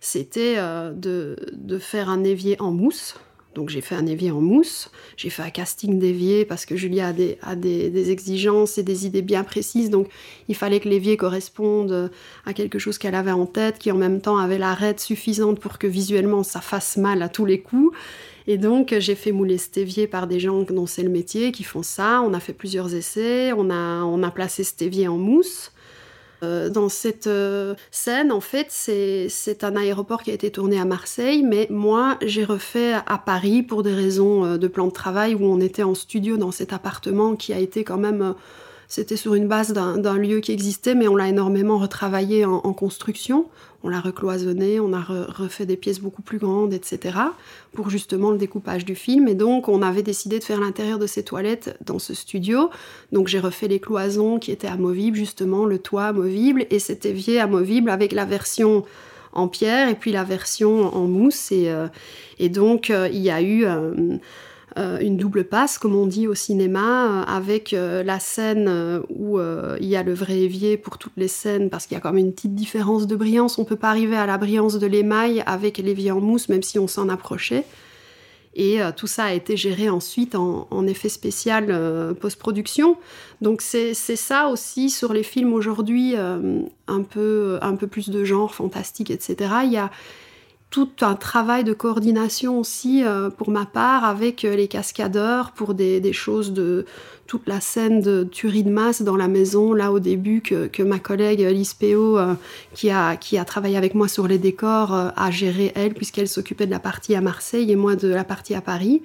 C'était 0.00 0.56
de, 0.56 1.36
de 1.52 1.78
faire 1.78 2.08
un 2.08 2.24
évier 2.24 2.60
en 2.60 2.72
mousse 2.72 3.14
donc 3.54 3.68
j'ai 3.68 3.80
fait 3.80 3.94
un 3.94 4.06
évier 4.06 4.30
en 4.30 4.40
mousse, 4.40 4.90
j'ai 5.16 5.30
fait 5.30 5.42
un 5.42 5.50
casting 5.50 5.98
d'évier 5.98 6.44
parce 6.44 6.66
que 6.66 6.76
Julia 6.76 7.08
a, 7.42 7.56
des, 7.56 7.90
des, 7.90 8.10
exigences 8.10 8.78
et 8.78 8.82
des 8.82 9.06
idées 9.06 9.22
bien 9.22 9.42
précises, 9.42 9.90
donc 9.90 10.08
il 10.48 10.54
fallait 10.54 10.78
que 10.78 10.88
l'évier 10.88 11.16
corresponde 11.16 12.10
à 12.46 12.52
quelque 12.52 12.78
chose 12.78 12.96
qu'elle 12.98 13.14
avait 13.14 13.32
en 13.32 13.46
tête, 13.46 13.78
qui 13.78 13.90
en 13.90 13.96
même 13.96 14.20
temps 14.20 14.38
avait 14.38 14.58
la 14.58 14.74
raide 14.74 15.00
suffisante 15.00 15.58
pour 15.58 15.78
que 15.78 15.86
visuellement 15.86 16.42
ça 16.42 16.60
fasse 16.60 16.96
mal 16.96 17.22
à 17.22 17.28
tous 17.28 17.44
les 17.44 17.60
coups. 17.60 17.96
Et 18.46 18.56
donc 18.56 18.94
j'ai 18.98 19.14
fait 19.14 19.32
mouler 19.32 19.58
cet 19.58 19.78
évier 19.78 20.06
par 20.06 20.26
des 20.26 20.40
gens 20.40 20.62
dont 20.62 20.86
c'est 20.86 21.02
le 21.02 21.10
métier, 21.10 21.52
qui 21.52 21.64
font 21.64 21.82
ça, 21.82 22.22
on 22.22 22.32
a 22.34 22.40
fait 22.40 22.52
plusieurs 22.52 22.94
essais, 22.94 23.52
on 23.52 23.70
a, 23.70 24.04
on 24.04 24.22
a 24.22 24.30
placé 24.30 24.64
cet 24.64 24.82
évier 24.82 25.08
en 25.08 25.18
mousse. 25.18 25.72
Euh, 26.42 26.70
dans 26.70 26.88
cette 26.88 27.26
euh, 27.26 27.74
scène, 27.90 28.32
en 28.32 28.40
fait, 28.40 28.66
c'est 28.70 29.64
un 29.64 29.76
aéroport 29.76 30.22
qui 30.22 30.30
a 30.30 30.34
été 30.34 30.50
tourné 30.50 30.80
à 30.80 30.84
Marseille, 30.84 31.42
mais 31.42 31.66
moi, 31.70 32.16
j'ai 32.22 32.44
refait 32.44 32.94
à 33.06 33.18
Paris 33.18 33.62
pour 33.62 33.82
des 33.82 33.94
raisons 33.94 34.44
euh, 34.44 34.58
de 34.58 34.68
plan 34.68 34.86
de 34.86 34.92
travail 34.92 35.34
où 35.34 35.44
on 35.44 35.60
était 35.60 35.82
en 35.82 35.94
studio 35.94 36.36
dans 36.36 36.50
cet 36.50 36.72
appartement 36.72 37.36
qui 37.36 37.52
a 37.52 37.58
été 37.58 37.84
quand 37.84 37.98
même 37.98 38.34
c'était 38.90 39.16
sur 39.16 39.34
une 39.34 39.46
base 39.46 39.72
d'un 39.72 40.18
lieu 40.18 40.40
qui 40.40 40.50
existait, 40.50 40.96
mais 40.96 41.06
on 41.06 41.14
l'a 41.14 41.28
énormément 41.28 41.78
retravaillé 41.78 42.44
en, 42.44 42.72
construction. 42.72 43.46
On 43.84 43.88
l'a 43.88 44.00
recloisonné, 44.00 44.80
on 44.80 44.92
a 44.92 45.00
refait 45.00 45.64
des 45.64 45.76
pièces 45.76 46.00
beaucoup 46.00 46.22
plus 46.22 46.38
grandes, 46.38 46.74
etc. 46.74 47.16
pour 47.72 47.88
justement 47.88 48.32
le 48.32 48.36
découpage 48.36 48.84
du 48.84 48.96
film. 48.96 49.28
Et 49.28 49.36
donc, 49.36 49.68
on 49.68 49.80
avait 49.80 50.02
décidé 50.02 50.40
de 50.40 50.44
faire 50.44 50.58
l'intérieur 50.58 50.98
de 50.98 51.06
ces 51.06 51.22
toilettes 51.22 51.78
dans 51.86 52.00
ce 52.00 52.14
studio. 52.14 52.68
Donc, 53.12 53.28
j'ai 53.28 53.38
refait 53.38 53.68
les 53.68 53.78
cloisons 53.78 54.40
qui 54.40 54.50
étaient 54.50 54.66
amovibles, 54.66 55.16
justement, 55.16 55.66
le 55.66 55.78
toit 55.78 56.06
amovible 56.06 56.66
et 56.70 56.80
cet 56.80 57.06
évier 57.06 57.38
amovible 57.38 57.90
avec 57.90 58.10
la 58.10 58.24
version 58.24 58.84
en 59.32 59.46
pierre 59.46 59.88
et 59.88 59.94
puis 59.94 60.10
la 60.10 60.24
version 60.24 60.92
en 60.96 61.06
mousse. 61.06 61.52
Et, 61.52 61.70
euh, 61.70 61.86
donc, 62.48 62.90
euh, 62.90 63.08
il 63.12 63.20
y 63.20 63.30
a 63.30 63.40
eu 63.40 63.64
euh, 63.66 64.16
une 64.76 65.16
double 65.16 65.44
passe, 65.44 65.78
comme 65.78 65.94
on 65.94 66.06
dit 66.06 66.26
au 66.26 66.34
cinéma, 66.34 67.06
euh, 67.06 67.22
avec 67.24 67.72
euh, 67.72 68.02
la 68.02 68.20
scène 68.20 68.68
où 69.08 69.38
il 69.40 69.86
y 69.86 69.96
a 69.96 70.02
le 70.02 70.14
vrai 70.14 70.38
évier 70.38 70.76
pour 70.76 70.98
toutes 70.98 71.16
les 71.16 71.28
scènes, 71.28 71.70
parce 71.70 71.86
qu'il 71.86 71.96
y 71.96 71.98
a 71.98 72.00
quand 72.00 72.12
même 72.12 72.26
une 72.26 72.32
petite 72.32 72.54
différence 72.54 73.06
de 73.06 73.16
brillance. 73.16 73.58
On 73.58 73.64
peut 73.64 73.76
pas 73.76 73.90
arriver 73.90 74.16
à 74.16 74.26
la 74.26 74.38
brillance 74.38 74.78
de 74.78 74.86
l'émail 74.86 75.42
avec 75.46 75.78
l'évier 75.78 76.10
en 76.10 76.20
mousse, 76.20 76.48
même 76.48 76.62
si 76.62 76.78
on 76.78 76.88
s'en 76.88 77.08
approchait. 77.08 77.64
Et 78.54 78.80
tout 78.96 79.06
ça 79.06 79.26
a 79.26 79.32
été 79.32 79.56
géré 79.56 79.88
ensuite 79.88 80.34
en, 80.34 80.86
effet 80.88 81.08
spécial 81.08 82.14
post-production. 82.20 82.96
Donc 83.40 83.62
c'est 83.62 83.94
ça 83.94 84.48
aussi 84.48 84.90
sur 84.90 85.12
les 85.12 85.22
films 85.22 85.52
aujourd'hui, 85.52 86.16
un, 86.16 87.02
peu, 87.02 87.58
un 87.62 87.76
peu 87.76 87.86
plus 87.86 88.10
de 88.10 88.24
genre, 88.24 88.54
fantastique, 88.54 89.10
etc. 89.10 89.36
Il 89.64 89.72
y 89.72 89.76
a, 89.76 89.90
tout 90.70 90.90
un 91.00 91.14
travail 91.14 91.64
de 91.64 91.72
coordination 91.72 92.58
aussi 92.58 93.02
pour 93.36 93.50
ma 93.50 93.66
part 93.66 94.04
avec 94.04 94.42
les 94.42 94.68
cascadeurs 94.68 95.50
pour 95.50 95.74
des, 95.74 96.12
choses 96.12 96.52
de 96.52 96.86
toute 97.26 97.48
la 97.48 97.60
scène 97.60 98.00
de 98.00 98.22
tuerie 98.22 98.62
de 98.62 98.70
masse 98.70 99.02
dans 99.02 99.16
la 99.16 99.26
maison 99.26 99.72
là 99.72 99.90
au 99.90 99.98
début 99.98 100.42
que, 100.42 100.82
ma 100.82 101.00
collègue 101.00 101.40
Lise 101.40 101.74
Péo 101.74 102.18
qui, 102.72 102.88
a, 102.90 103.16
qui 103.16 103.36
a 103.36 103.44
travaillé 103.44 103.76
avec 103.76 103.96
moi 103.96 104.06
sur 104.06 104.28
les 104.28 104.38
décors 104.38 104.92
a 104.94 105.30
géré 105.32 105.72
elle 105.74 105.94
puisqu'elle 105.94 106.28
s'occupait 106.28 106.66
de 106.66 106.70
la 106.70 106.78
partie 106.78 107.16
à 107.16 107.20
Marseille 107.20 107.72
et 107.72 107.76
moi 107.76 107.96
de 107.96 108.06
la 108.06 108.22
partie 108.22 108.54
à 108.54 108.60
Paris. 108.60 109.02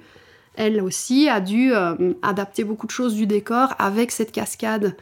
Elle 0.56 0.80
aussi 0.80 1.28
a 1.28 1.40
dû 1.40 1.72
euh, 1.74 2.14
adapter 2.22 2.64
beaucoup 2.64 2.86
de 2.86 2.92
choses 2.92 3.14
du 3.14 3.26
décor 3.26 3.74
avec 3.78 4.10
cette 4.10 4.32
cascade 4.32 4.96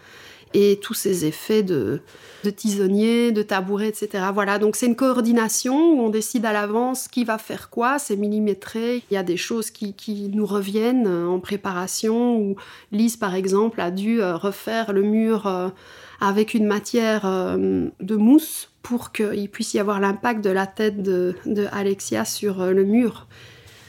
et 0.54 0.78
tous 0.80 0.94
ces 0.94 1.26
effets 1.26 1.62
de, 1.62 2.00
de 2.44 2.50
tisonnier, 2.50 3.32
de 3.32 3.42
tabouret, 3.42 3.88
etc. 3.88 4.24
Voilà, 4.32 4.58
donc 4.58 4.76
c'est 4.76 4.86
une 4.86 4.96
coordination 4.96 5.92
où 5.92 6.00
on 6.00 6.08
décide 6.08 6.46
à 6.46 6.52
l'avance 6.52 7.08
qui 7.08 7.24
va 7.24 7.38
faire 7.38 7.68
quoi, 7.68 7.98
c'est 7.98 8.16
millimétré. 8.16 9.02
Il 9.10 9.14
y 9.14 9.16
a 9.16 9.22
des 9.22 9.36
choses 9.36 9.70
qui, 9.70 9.94
nous 10.32 10.46
reviennent 10.46 11.06
euh, 11.06 11.26
en 11.26 11.40
préparation, 11.40 12.38
où 12.38 12.56
Lise, 12.92 13.16
par 13.16 13.34
exemple, 13.34 13.80
a 13.80 13.90
dû 13.90 14.22
euh, 14.22 14.36
refaire 14.36 14.92
le 14.92 15.02
mur 15.02 15.72
avec 16.20 16.54
une 16.54 16.66
matière 16.66 17.26
de 17.58 18.16
mousse 18.16 18.70
pour 18.82 19.12
qu'il 19.12 19.50
puisse 19.50 19.74
y 19.74 19.78
avoir 19.78 20.00
l'impact 20.00 20.42
de 20.42 20.50
la 20.50 20.66
tête 20.66 21.02
de, 21.02 21.34
de 21.44 21.66
Alexia 21.72 22.24
sur 22.24 22.64
le 22.64 22.84
mur. 22.84 23.26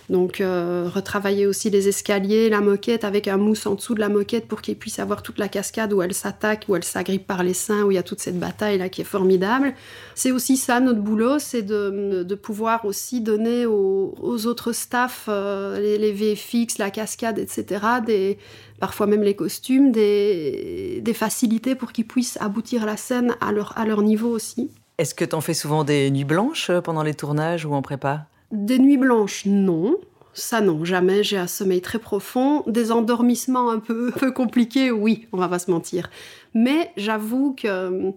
Donc 0.10 0.40
euh, 0.40 0.88
retravailler 0.94 1.48
aussi 1.48 1.70
les 1.70 1.88
escaliers, 1.88 2.50
la 2.50 2.62
moquette 2.62 3.04
avec 3.04 3.28
un 3.28 3.38
mousse 3.38 3.66
en 3.66 3.76
dessous 3.76 3.96
de 3.96 4.00
la 4.00 4.10
moquette 4.10 4.48
pour 4.48 4.62
qu'il 4.62 4.76
puisse 4.76 5.00
avoir 5.00 5.24
toute 5.24 5.40
la 5.40 5.48
cascade 5.48 5.94
où 5.94 6.02
elle 6.02 6.14
s'attaque, 6.14 6.66
où 6.68 6.76
elle 6.76 6.84
s'agrippe 6.84 7.26
par 7.26 7.44
les 7.44 7.56
seins, 7.56 7.84
où 7.84 7.92
il 7.92 7.96
y 7.96 7.98
a 7.98 8.04
toute 8.04 8.20
cette 8.20 8.40
bataille 8.40 8.78
là 8.78 8.90
qui 8.90 9.02
est 9.02 9.06
formidable. 9.06 9.74
C'est 10.14 10.32
aussi 10.32 10.58
ça 10.58 10.80
notre 10.80 11.00
boulot, 11.00 11.40
c'est 11.40 11.64
de, 11.64 12.36
pouvoir 12.36 12.86
aussi 12.86 13.22
donner 13.22 13.66
aux, 13.66 14.46
autres 14.46 14.74
staffs, 14.74 15.26
euh, 15.30 15.80
les, 15.80 16.12
VFX, 16.12 16.78
la 16.78 16.92
cascade, 16.92 17.40
etc., 17.40 17.82
parfois 18.80 19.08
même 19.08 19.24
les 19.24 19.36
costumes, 19.36 19.92
des, 19.92 21.02
facilités 21.16 21.76
pour 21.76 21.94
qu'ils 21.94 22.06
puissent 22.06 22.38
aboutir 22.42 22.86
la 22.86 22.98
scène 22.98 23.36
à 23.40 23.52
leur, 23.52 23.76
à 23.78 23.86
leur 23.86 24.02
niveau 24.02 24.30
aussi. 24.30 24.70
Est-ce 24.98 25.16
que 25.16 25.26
tu 25.26 25.34
en 25.34 25.42
fais 25.42 25.54
souvent 25.54 25.84
des 25.84 26.12
nuits 26.12 26.26
blanches 26.26 26.72
pendant 26.84 27.04
les 27.04 27.14
tournages 27.14 27.66
ou 27.66 27.74
en 27.74 27.82
prépa? 27.82 28.28
Des 28.56 28.80
nuits 28.80 28.98
blanches, 28.98 29.46
non. 29.46 29.98
Ça, 30.34 30.60
non, 30.60 30.84
jamais. 30.84 31.24
J'ai 31.24 31.38
un 31.38 31.48
sommeil 31.48 31.82
très 31.82 32.00
profond. 32.00 32.64
Des 32.68 32.92
endormissements 32.92 33.70
un 33.72 33.80
peu, 33.80 34.12
compliqués, 34.32 34.92
oui, 34.92 35.28
on 35.32 35.38
va 35.38 35.48
pas 35.48 35.60
se 35.60 35.72
mentir. 35.72 36.10
Mais 36.54 36.92
j'avoue 36.98 37.54
que 37.54 37.68
euh, 37.68 38.12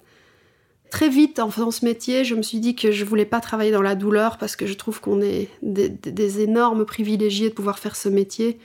très 0.91 1.09
vite, 1.09 1.39
en 1.39 1.51
faisant 1.51 1.71
ce 1.71 1.85
métier, 1.85 2.25
je 2.25 2.35
me 2.35 2.43
suis 2.43 2.61
dit 2.61 2.75
que 2.75 2.91
je 2.91 3.05
voulais 3.05 3.25
pas 3.25 3.41
travailler 3.41 3.71
dans 3.71 3.83
la 3.83 3.95
douleur 3.95 4.39
parce 4.39 4.57
que 4.57 4.67
je 4.67 4.75
trouve 4.75 5.01
qu'on 5.01 5.21
est 5.21 5.49
des 5.63 6.41
énormes 6.41 6.85
privilégiés 6.85 7.51
de 7.51 7.55
pouvoir 7.55 7.79
faire 7.79 7.97
ce 7.97 8.09
métier. 8.09 8.59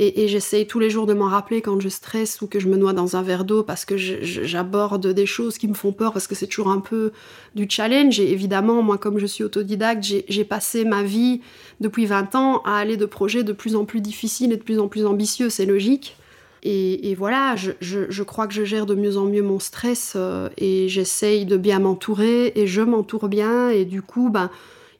Et, 0.00 0.28
j'essaye 0.28 0.68
tous 0.68 0.78
les 0.78 0.90
jours 0.90 1.06
de 1.06 1.12
m'en 1.12 1.26
rappeler 1.26 1.60
quand 1.60 1.80
je 1.80 1.88
stresse 1.88 2.40
ou 2.40 2.46
que 2.46 2.60
je 2.60 2.68
me 2.68 2.76
noie 2.76 2.92
dans 2.92 3.16
un 3.16 3.22
verre 3.22 3.44
d'eau 3.44 3.64
parce 3.64 3.84
que 3.84 3.96
j'aborde 3.96 5.08
des 5.08 5.26
choses 5.26 5.58
qui 5.58 5.66
me 5.66 5.74
font 5.74 5.90
peur 5.90 6.12
parce 6.12 6.28
que 6.28 6.36
c'est 6.36 6.46
toujours 6.46 6.70
un 6.70 6.78
peu 6.78 7.10
du 7.56 7.66
challenge. 7.68 8.20
Et 8.20 8.30
évidemment, 8.30 8.80
moi, 8.80 8.96
comme 8.96 9.18
je 9.18 9.26
suis 9.26 9.42
autodidacte, 9.42 10.04
j'ai 10.28 10.44
passé 10.44 10.84
ma 10.84 11.02
vie 11.02 11.40
depuis 11.80 12.06
20 12.06 12.36
ans 12.36 12.62
à 12.64 12.76
aller 12.76 12.96
de 12.96 13.06
projets 13.06 13.42
de 13.42 13.52
plus 13.52 13.74
en 13.74 13.84
plus 13.84 14.00
difficiles 14.00 14.52
et 14.52 14.56
de 14.56 14.62
plus 14.62 14.78
en 14.78 14.86
plus 14.86 15.04
ambitieux. 15.04 15.50
C'est 15.50 15.66
logique. 15.66 16.16
Et, 16.62 17.16
voilà, 17.16 17.56
je, 17.56 17.72
je, 17.80 18.22
crois 18.22 18.46
que 18.46 18.54
je 18.54 18.62
gère 18.62 18.86
de 18.86 18.94
mieux 18.94 19.16
en 19.16 19.24
mieux 19.24 19.42
mon 19.42 19.58
stress 19.58 20.14
euh, 20.16 20.48
et 20.58 20.88
j'essaye 20.88 21.44
de 21.44 21.56
bien 21.56 21.78
m'entourer 21.78 22.52
et 22.54 22.68
je 22.68 22.82
m'entoure 22.82 23.28
bien. 23.28 23.70
Et 23.70 23.84
du 23.84 24.02
coup, 24.02 24.28
ben 24.28 24.48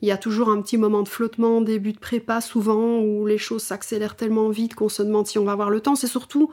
il 0.00 0.08
y 0.08 0.12
a 0.12 0.16
toujours 0.16 0.48
un 0.48 0.62
petit 0.62 0.76
moment 0.76 1.02
de 1.02 1.08
flottement, 1.08 1.60
début 1.60 1.92
de 1.92 1.98
prépa 1.98 2.40
souvent, 2.40 3.00
où 3.00 3.26
les 3.26 3.38
choses 3.38 3.62
s'accélèrent 3.62 4.14
tellement 4.14 4.48
vite 4.48 4.74
qu'on 4.74 4.88
se 4.88 5.02
demande 5.02 5.26
si 5.26 5.38
on 5.38 5.44
va 5.44 5.52
avoir 5.52 5.70
le 5.70 5.80
temps. 5.80 5.96
C'est 5.96 6.06
surtout 6.06 6.52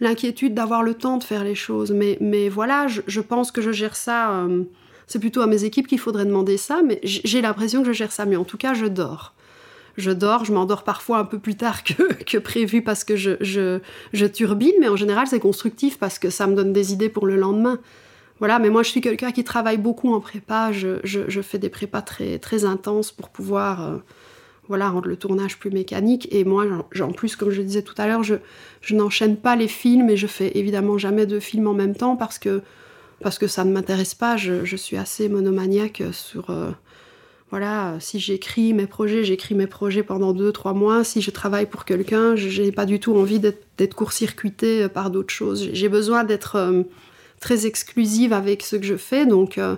l'inquiétude 0.00 0.52
d'avoir 0.52 0.82
le 0.82 0.94
temps 0.94 1.16
de 1.16 1.24
faire 1.24 1.44
les 1.44 1.54
choses. 1.54 1.90
Mais, 1.92 2.18
mais 2.20 2.48
voilà, 2.48 2.86
je, 2.88 3.20
pense 3.20 3.50
que 3.50 3.62
je 3.62 3.72
gère 3.72 3.96
ça. 3.96 4.32
Euh, 4.32 4.64
c'est 5.06 5.18
plutôt 5.18 5.40
à 5.40 5.46
mes 5.46 5.64
équipes 5.64 5.86
qu'il 5.86 5.98
faudrait 5.98 6.26
demander 6.26 6.58
ça, 6.58 6.82
mais 6.84 7.00
j'ai 7.02 7.40
l'impression 7.40 7.80
que 7.80 7.88
je 7.88 7.92
gère 7.92 8.12
ça. 8.12 8.26
Mais 8.26 8.36
en 8.36 8.44
tout 8.44 8.58
cas, 8.58 8.74
je 8.74 8.86
dors. 8.86 9.32
Je 9.96 10.10
dors, 10.10 10.44
je 10.44 10.52
m'endors 10.52 10.84
parfois 10.84 11.18
un 11.18 11.24
peu 11.24 11.38
plus 11.38 11.54
tard 11.54 11.84
que, 11.84 12.12
que 12.24 12.36
prévu 12.36 12.82
parce 12.82 13.04
que 13.04 13.16
je, 13.16 13.32
je, 13.40 13.80
je 14.12 14.26
turbine, 14.26 14.74
mais 14.80 14.88
en 14.88 14.96
général, 14.96 15.26
c'est 15.26 15.40
constructif 15.40 15.98
parce 15.98 16.18
que 16.18 16.28
ça 16.28 16.46
me 16.46 16.54
donne 16.54 16.74
des 16.74 16.92
idées 16.92 17.08
pour 17.08 17.26
le 17.26 17.36
lendemain. 17.36 17.78
Voilà, 18.42 18.58
mais 18.58 18.70
moi 18.70 18.82
je 18.82 18.90
suis 18.90 19.00
quelqu'un 19.00 19.30
qui 19.30 19.44
travaille 19.44 19.76
beaucoup 19.76 20.12
en 20.12 20.18
prépa. 20.18 20.72
Je, 20.72 21.42
fais 21.42 21.60
des 21.60 21.68
prépas 21.68 22.02
très, 22.02 22.40
très 22.40 22.64
intenses 22.64 23.12
pour 23.12 23.28
pouvoir 23.28 23.86
euh, 23.86 23.98
voilà, 24.66 24.90
rendre 24.90 25.06
le 25.06 25.14
tournage 25.14 25.60
plus 25.60 25.70
mécanique. 25.70 26.26
Et 26.32 26.42
moi, 26.42 26.64
en 27.00 27.12
plus, 27.12 27.36
comme 27.36 27.50
je 27.50 27.62
disais 27.62 27.82
tout 27.82 27.94
à 27.98 28.08
l'heure, 28.08 28.24
je, 28.24 28.34
n'enchaîne 28.90 29.36
pas 29.36 29.54
les 29.54 29.68
films 29.68 30.10
et 30.10 30.16
je 30.16 30.26
fais 30.26 30.58
évidemment 30.58 30.98
jamais 30.98 31.24
deux 31.24 31.38
films 31.38 31.68
en 31.68 31.72
même 31.72 31.94
temps 31.94 32.16
parce 32.16 32.40
que, 32.40 32.62
parce 33.20 33.38
que 33.38 33.46
ça 33.46 33.62
ne 33.62 33.70
m'intéresse 33.70 34.16
pas. 34.16 34.36
Je, 34.36 34.74
suis 34.74 34.96
assez 34.96 35.28
monomaniaque 35.28 36.02
sur. 36.10 36.50
Euh, 36.50 36.72
voilà, 37.50 37.94
si 38.00 38.18
j'écris 38.18 38.74
mes 38.74 38.88
projets, 38.88 39.22
j'écris 39.22 39.54
mes 39.54 39.68
projets 39.68 40.02
pendant 40.02 40.32
deux, 40.32 40.50
trois 40.50 40.72
mois. 40.72 41.04
Si 41.04 41.22
je 41.22 41.30
travaille 41.30 41.66
pour 41.66 41.84
quelqu'un, 41.84 42.34
je 42.34 42.60
n'ai 42.60 42.72
pas 42.72 42.86
du 42.86 42.98
tout 42.98 43.14
envie 43.14 43.38
d'être 43.38 43.94
court-circuité 43.94 44.88
par 44.88 45.10
d'autres 45.10 45.32
choses. 45.32 45.70
J'ai 45.72 45.88
besoin 45.88 46.24
d'être 46.24 46.56
euh, 46.56 46.82
très 47.42 47.66
exclusive 47.66 48.32
avec 48.32 48.62
ce 48.62 48.76
que 48.76 48.84
je 48.84 48.96
fais. 48.96 49.26
Donc 49.26 49.58
euh, 49.58 49.76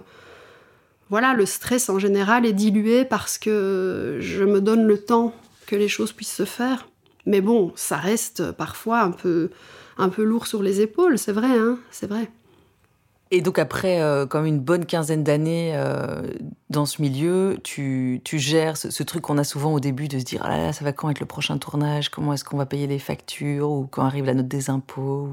voilà, 1.11 1.35
le 1.35 1.47
stress 1.47 1.89
en 1.89 1.99
général 1.99 2.47
est 2.47 2.53
dilué 2.53 3.05
parce 3.05 3.39
que 3.39 4.19
je 4.21 4.45
me 4.45 4.61
donne 4.61 4.87
le 4.87 4.99
temps 4.99 5.35
que 5.67 5.75
les 5.75 5.89
choses 5.89 6.13
puissent 6.13 6.35
se 6.35 6.45
faire. 6.45 6.89
Mais 7.27 7.41
bon, 7.41 7.73
ça 7.75 7.97
reste 7.97 8.53
parfois 8.53 9.01
un 9.01 9.11
peu, 9.11 9.51
un 9.99 10.11
peu 10.11 10.23
lourd 10.23 10.47
sur 10.47 10.63
les 10.63 10.81
épaules, 10.81 11.19
c'est 11.19 11.33
vrai, 11.33 11.49
hein 11.49 11.79
c'est 11.91 12.07
vrai. 12.07 12.31
Et 13.31 13.41
donc 13.41 13.59
après, 13.59 14.01
euh, 14.01 14.27
comme 14.27 14.45
une 14.45 14.61
bonne 14.61 14.85
quinzaine 14.85 15.25
d'années 15.25 15.73
euh, 15.75 16.23
dans 16.71 16.87
ce 16.87 17.01
milieu, 17.01 17.57
tu, 17.65 18.21
tu 18.23 18.39
gères 18.39 18.77
ce, 18.77 19.03
truc 19.03 19.23
qu'on 19.23 19.39
a 19.39 19.45
souvent 19.45 19.73
au 19.73 19.81
début 19.81 20.07
de 20.07 20.19
se 20.19 20.25
dire 20.25 20.43
ah 20.45 20.51
là 20.51 20.59
là, 20.59 20.73
ça 20.73 20.85
va 20.85 20.93
quand 20.93 21.09
être 21.11 21.21
le 21.21 21.27
prochain 21.27 21.57
tournage? 21.59 22.11
Comment 22.11 22.35
est-ce 22.35 22.45
qu'on 22.45 22.59
va 22.59 22.67
payer 22.67 22.87
les 22.87 22.99
factures? 22.99 23.71
Ou 23.71 23.89
quand 23.91 24.05
arrive 24.05 24.27
la 24.27 24.35
note 24.35 24.47
des 24.47 24.71
impôts? 24.71 25.31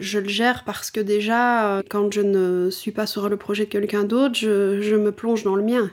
Je 0.00 0.18
le 0.18 0.28
gère 0.28 0.64
parce 0.64 0.90
que 0.90 1.00
déjà, 1.00 1.76
euh, 1.76 1.82
quand 1.88 2.12
je 2.12 2.22
ne 2.22 2.70
suis 2.70 2.90
pas 2.90 3.06
sur 3.06 3.28
le 3.28 3.36
projet 3.36 3.66
de 3.66 3.70
quelqu'un 3.70 4.04
d'autre, 4.04 4.34
je, 4.34 4.96
me 4.96 5.12
plonge 5.12 5.44
dans 5.44 5.54
le 5.54 5.62
mien. 5.62 5.90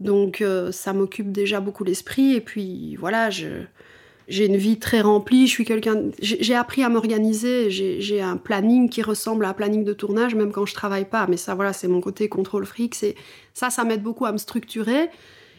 Donc 0.00 0.40
euh, 0.40 0.70
ça 0.70 0.92
m'occupe 0.92 1.32
déjà 1.32 1.60
beaucoup 1.60 1.82
l'esprit. 1.82 2.34
Et 2.34 2.40
puis 2.40 2.96
voilà, 2.96 3.30
j'ai 3.30 4.46
une 4.46 4.56
vie 4.56 4.78
très 4.78 5.00
remplie. 5.00 5.46
Je 5.46 5.52
suis 5.52 5.64
quelqu'un. 5.64 6.10
J'ai 6.20 6.54
appris 6.54 6.84
à 6.84 6.88
m'organiser. 6.88 7.70
J'ai 7.70 8.20
un 8.20 8.36
planning 8.36 8.88
qui 8.88 9.02
ressemble 9.02 9.46
à 9.46 9.48
un 9.48 9.54
planning 9.54 9.84
de 9.84 9.92
tournage, 9.92 10.34
même 10.34 10.52
quand 10.52 10.66
je 10.66 10.74
travaille 10.74 11.06
pas. 11.06 11.26
Mais 11.28 11.36
ça, 11.36 11.54
voilà, 11.54 11.72
c'est 11.72 11.88
mon 11.88 12.00
côté 12.00 12.28
contrôle 12.28 12.66
fric. 12.66 12.94
Ça, 13.54 13.70
ça 13.70 13.84
m'aide 13.84 14.02
beaucoup 14.02 14.26
à 14.26 14.32
me 14.32 14.38
structurer. 14.38 15.08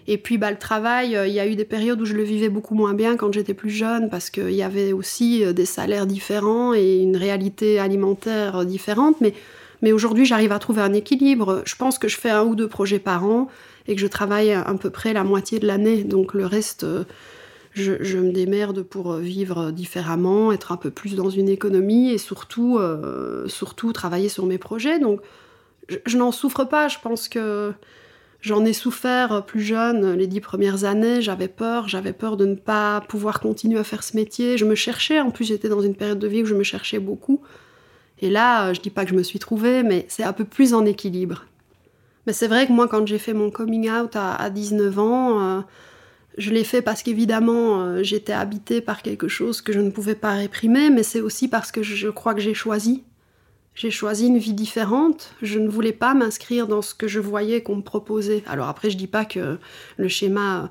Et 0.07 0.17
puis 0.17 0.37
bah, 0.37 0.51
le 0.51 0.57
travail, 0.57 1.15
euh, 1.15 1.27
il 1.27 1.33
y 1.33 1.39
a 1.39 1.47
eu 1.47 1.55
des 1.55 1.65
périodes 1.65 2.01
où 2.01 2.05
je 2.05 2.13
le 2.13 2.23
vivais 2.23 2.49
beaucoup 2.49 2.75
moins 2.75 2.93
bien 2.93 3.15
quand 3.15 3.31
j'étais 3.33 3.53
plus 3.53 3.69
jeune 3.69 4.09
parce 4.09 4.29
qu'il 4.29 4.51
y 4.51 4.63
avait 4.63 4.91
aussi 4.91 5.43
euh, 5.43 5.53
des 5.53 5.65
salaires 5.65 6.05
différents 6.05 6.73
et 6.73 6.97
une 6.97 7.15
réalité 7.15 7.79
alimentaire 7.79 8.57
euh, 8.57 8.65
différente. 8.65 9.21
Mais, 9.21 9.33
mais 9.81 9.93
aujourd'hui, 9.93 10.25
j'arrive 10.25 10.51
à 10.51 10.59
trouver 10.59 10.81
un 10.81 10.93
équilibre. 10.93 11.61
Je 11.65 11.75
pense 11.75 11.97
que 11.97 12.07
je 12.07 12.17
fais 12.17 12.29
un 12.29 12.43
ou 12.43 12.55
deux 12.55 12.67
projets 12.67 12.99
par 12.99 13.25
an 13.25 13.47
et 13.87 13.95
que 13.95 14.01
je 14.01 14.07
travaille 14.07 14.51
à 14.51 14.73
peu 14.79 14.89
près 14.89 15.13
la 15.13 15.23
moitié 15.23 15.59
de 15.59 15.67
l'année. 15.67 16.03
Donc 16.03 16.33
le 16.33 16.45
reste, 16.45 16.85
je, 17.73 18.17
me 18.17 18.31
démerde 18.31 18.81
pour 18.81 19.15
vivre 19.15 19.71
différemment, 19.71 20.53
être 20.53 20.71
un 20.71 20.77
peu 20.77 20.89
plus 20.89 21.15
dans 21.15 21.29
une 21.29 21.49
économie 21.49 22.11
et 22.11 22.17
surtout, 22.17 22.79
surtout 23.47 23.91
travailler 23.91 24.29
sur 24.29 24.45
mes 24.45 24.57
projets. 24.57 24.99
Donc 24.99 25.19
je 26.05 26.17
n'en 26.17 26.31
souffre 26.31 26.63
pas. 26.63 26.87
Je 26.87 26.99
pense 27.03 27.27
que 27.27 27.73
J'en 28.43 28.65
ai 28.65 28.73
souffert 28.73 29.45
plus 29.45 29.61
jeune, 29.61 30.15
les 30.15 30.27
dix 30.27 30.41
premières 30.41 30.83
années, 30.83 31.21
j'avais 31.21 31.47
peur, 31.47 31.87
j'avais 31.87 32.11
peur 32.11 32.35
de 32.35 32.45
ne 32.45 32.55
pas 32.55 32.99
pouvoir 33.07 33.39
continuer 33.39 33.79
à 33.79 33.85
faire 33.85 34.03
ce 34.03 34.17
métier. 34.17 34.57
Je 34.57 34.65
me 34.65 34.75
cherchais, 34.75 35.21
en 35.21 35.31
plus 35.31 35.45
j'étais 35.45 35.69
dans 35.69 35.79
une 35.79 35.95
période 35.95 36.19
de 36.19 36.27
vie 36.27 36.43
où 36.43 36.45
je 36.45 36.53
me 36.53 36.63
cherchais 36.63 36.99
beaucoup. 36.99 37.39
Et 38.19 38.29
là, 38.29 38.73
je 38.73 38.81
dis 38.81 38.89
pas 38.89 39.05
que 39.05 39.11
je 39.11 39.15
me 39.15 39.23
suis 39.23 39.39
trouvée, 39.39 39.81
mais 39.81 40.05
c'est 40.09 40.23
un 40.23 40.33
peu 40.33 40.43
plus 40.43 40.73
en 40.73 40.85
équilibre. 40.85 41.45
Mais 42.27 42.33
c'est 42.33 42.49
vrai 42.49 42.67
que 42.67 42.73
moi, 42.73 42.89
quand 42.89 43.07
j'ai 43.07 43.17
fait 43.17 43.31
mon 43.31 43.49
coming 43.49 43.89
out 43.89 44.17
à, 44.17 44.49
19 44.49 44.99
ans, 44.99 45.41
euh, 45.41 45.61
je 46.37 46.51
l'ai 46.51 46.65
fait 46.65 46.81
parce 46.81 47.01
qu'évidemment, 47.01 47.79
euh, 47.79 48.03
j'étais 48.03 48.33
habitée 48.33 48.81
par 48.81 49.03
quelque 49.03 49.29
chose 49.29 49.61
que 49.61 49.71
je 49.71 49.79
ne 49.79 49.89
pouvais 49.89 50.15
pas 50.15 50.33
réprimer, 50.33 50.89
mais 50.89 51.03
c'est 51.03 51.21
aussi 51.21 51.47
parce 51.47 51.71
que 51.71 51.81
je 51.81 52.09
crois 52.09 52.33
que 52.33 52.41
j'ai 52.41 52.53
choisi. 52.53 53.05
J'ai 53.75 53.91
choisi 53.91 54.27
une 54.27 54.37
vie 54.37 54.53
différente. 54.53 55.33
Je 55.41 55.59
ne 55.59 55.67
voulais 55.67 55.93
pas 55.93 56.13
m'inscrire 56.13 56.67
dans 56.67 56.81
ce 56.81 56.93
que 56.93 57.07
je 57.07 57.19
voyais 57.19 57.61
qu'on 57.61 57.77
me 57.77 57.81
proposait. 57.81 58.43
Alors 58.47 58.67
après, 58.67 58.89
je 58.89 58.97
dis 58.97 59.07
pas 59.07 59.25
que 59.25 59.57
le 59.97 60.07
schéma 60.07 60.69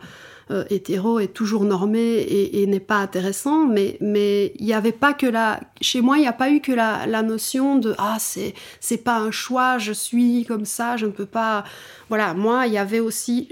euh, 0.50 0.64
hétéro 0.70 1.18
est 1.18 1.32
toujours 1.32 1.64
normé 1.64 2.00
et, 2.00 2.66
n'est 2.66 2.80
pas 2.80 2.98
intéressant, 2.98 3.66
mais 3.66 3.96
il 4.00 4.64
n'y 4.64 4.74
avait 4.74 4.92
pas 4.92 5.14
que 5.14 5.26
la. 5.26 5.60
Chez 5.80 6.00
moi, 6.00 6.18
il 6.18 6.20
n'y 6.20 6.28
a 6.28 6.32
pas 6.32 6.50
eu 6.50 6.60
que 6.60 6.72
la, 6.72 7.06
la 7.06 7.22
notion 7.22 7.76
de 7.76 7.94
ah 7.98 8.16
c'est 8.20 8.54
c'est 8.80 8.98
pas 8.98 9.18
un 9.18 9.30
choix, 9.30 9.78
je 9.78 9.92
suis 9.92 10.44
comme 10.46 10.64
ça, 10.64 10.96
je 10.96 11.06
ne 11.06 11.12
peux 11.12 11.26
pas. 11.26 11.64
Voilà, 12.08 12.34
moi, 12.34 12.66
il 12.66 12.72
y 12.72 12.78
avait 12.78 13.00
aussi. 13.00 13.48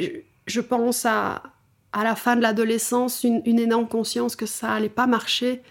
je 0.46 0.60
pense 0.60 1.06
à, 1.06 1.42
à 1.92 2.04
la 2.04 2.14
fin 2.14 2.36
de 2.36 2.42
l'adolescence 2.42 3.24
une, 3.24 3.58
énorme 3.58 3.88
conscience 3.88 4.36
que 4.36 4.46
ça 4.46 4.72
allait 4.72 4.88
pas 4.88 5.06
marcher 5.06 5.62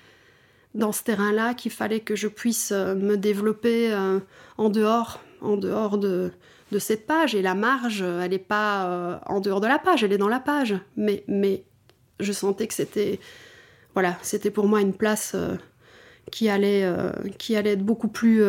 dans 0.75 0.91
ce 0.91 1.03
terrain-là, 1.03 1.53
qu'il 1.53 1.71
fallait 1.71 1.99
que 1.99 2.15
je 2.15 2.27
puisse 2.27 2.71
euh, 2.71 2.95
me 2.95 3.17
développer 3.17 3.91
euh, 3.91 4.19
en 4.57 4.69
dehors, 4.69 5.19
en 5.41 5.57
dehors 5.57 5.97
de, 5.97 6.31
cette 6.77 7.07
page. 7.07 7.33
Et 7.33 7.41
la 7.41 7.55
marge, 7.55 8.01
elle 8.01 8.31
n'est 8.31 8.37
pas 8.37 8.85
euh, 8.85 9.17
en 9.25 9.39
dehors 9.39 9.61
de 9.61 9.67
la 9.67 9.79
page, 9.79 10.03
elle 10.03 10.13
est 10.13 10.19
dans 10.19 10.27
la 10.27 10.39
page. 10.39 10.75
Mais, 10.95 11.23
mais 11.27 11.63
je 12.19 12.31
sentais 12.31 12.67
que 12.67 12.73
c'était, 12.73 13.19
voilà, 13.93 14.17
c'était 14.21 14.51
pour 14.51 14.67
moi 14.67 14.81
une 14.81 14.93
place 14.93 15.35
qui 16.31 16.47
allait, 16.47 16.87
qui 17.39 17.55
allait 17.55 17.71
être 17.71 17.83
beaucoup 17.83 18.09
plus 18.09 18.43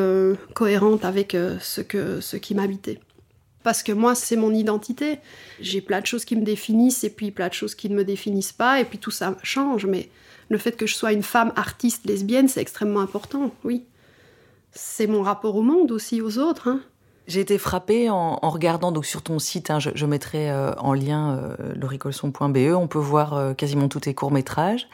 cohérente 0.54 1.06
avec 1.06 1.34
ce, 1.60 1.80
que, 1.80 2.20
ce 2.20 2.36
qui 2.36 2.54
m'habitait. 2.54 3.00
Parce 3.62 3.82
que 3.82 3.92
moi, 3.92 4.14
c'est 4.14 4.36
mon 4.36 4.52
identité. 4.52 5.18
J'ai 5.60 5.80
plein 5.80 6.00
de 6.00 6.06
choses 6.06 6.24
qui 6.24 6.36
me 6.36 6.44
définissent 6.44 7.04
et 7.04 7.10
puis 7.10 7.30
plein 7.30 7.48
de 7.48 7.54
choses 7.54 7.74
qui 7.74 7.88
ne 7.88 7.94
me 7.94 8.04
définissent 8.04 8.52
pas. 8.52 8.80
Et 8.80 8.84
puis 8.84 8.98
tout 8.98 9.10
ça 9.10 9.36
change. 9.42 9.86
Mais 9.86 10.10
le 10.50 10.58
fait 10.58 10.76
que 10.76 10.86
je 10.86 10.94
sois 10.94 11.12
une 11.12 11.22
femme 11.22 11.52
artiste 11.56 12.04
lesbienne, 12.04 12.48
c'est 12.48 12.60
extrêmement 12.60 13.00
important, 13.00 13.52
oui. 13.64 13.84
C'est 14.72 15.06
mon 15.06 15.22
rapport 15.22 15.56
au 15.56 15.62
monde 15.62 15.90
aussi, 15.90 16.20
aux 16.20 16.38
autres. 16.38 16.68
Hein. 16.68 16.80
J'ai 17.26 17.40
été 17.40 17.58
frappée 17.58 18.10
en, 18.10 18.36
regardant 18.42 18.90
donc 18.92 19.06
sur 19.06 19.22
ton 19.22 19.38
site, 19.38 19.70
hein, 19.70 19.78
je, 19.78 20.06
mettrai 20.06 20.50
euh, 20.50 20.72
en 20.78 20.92
lien 20.92 21.36
euh, 21.36 21.74
loricolson.be, 21.76 22.74
on 22.74 22.88
peut 22.88 22.98
voir 22.98 23.34
euh, 23.34 23.54
quasiment 23.54 23.88
tous 23.88 24.00
tes 24.00 24.14
courts-métrages 24.14 24.88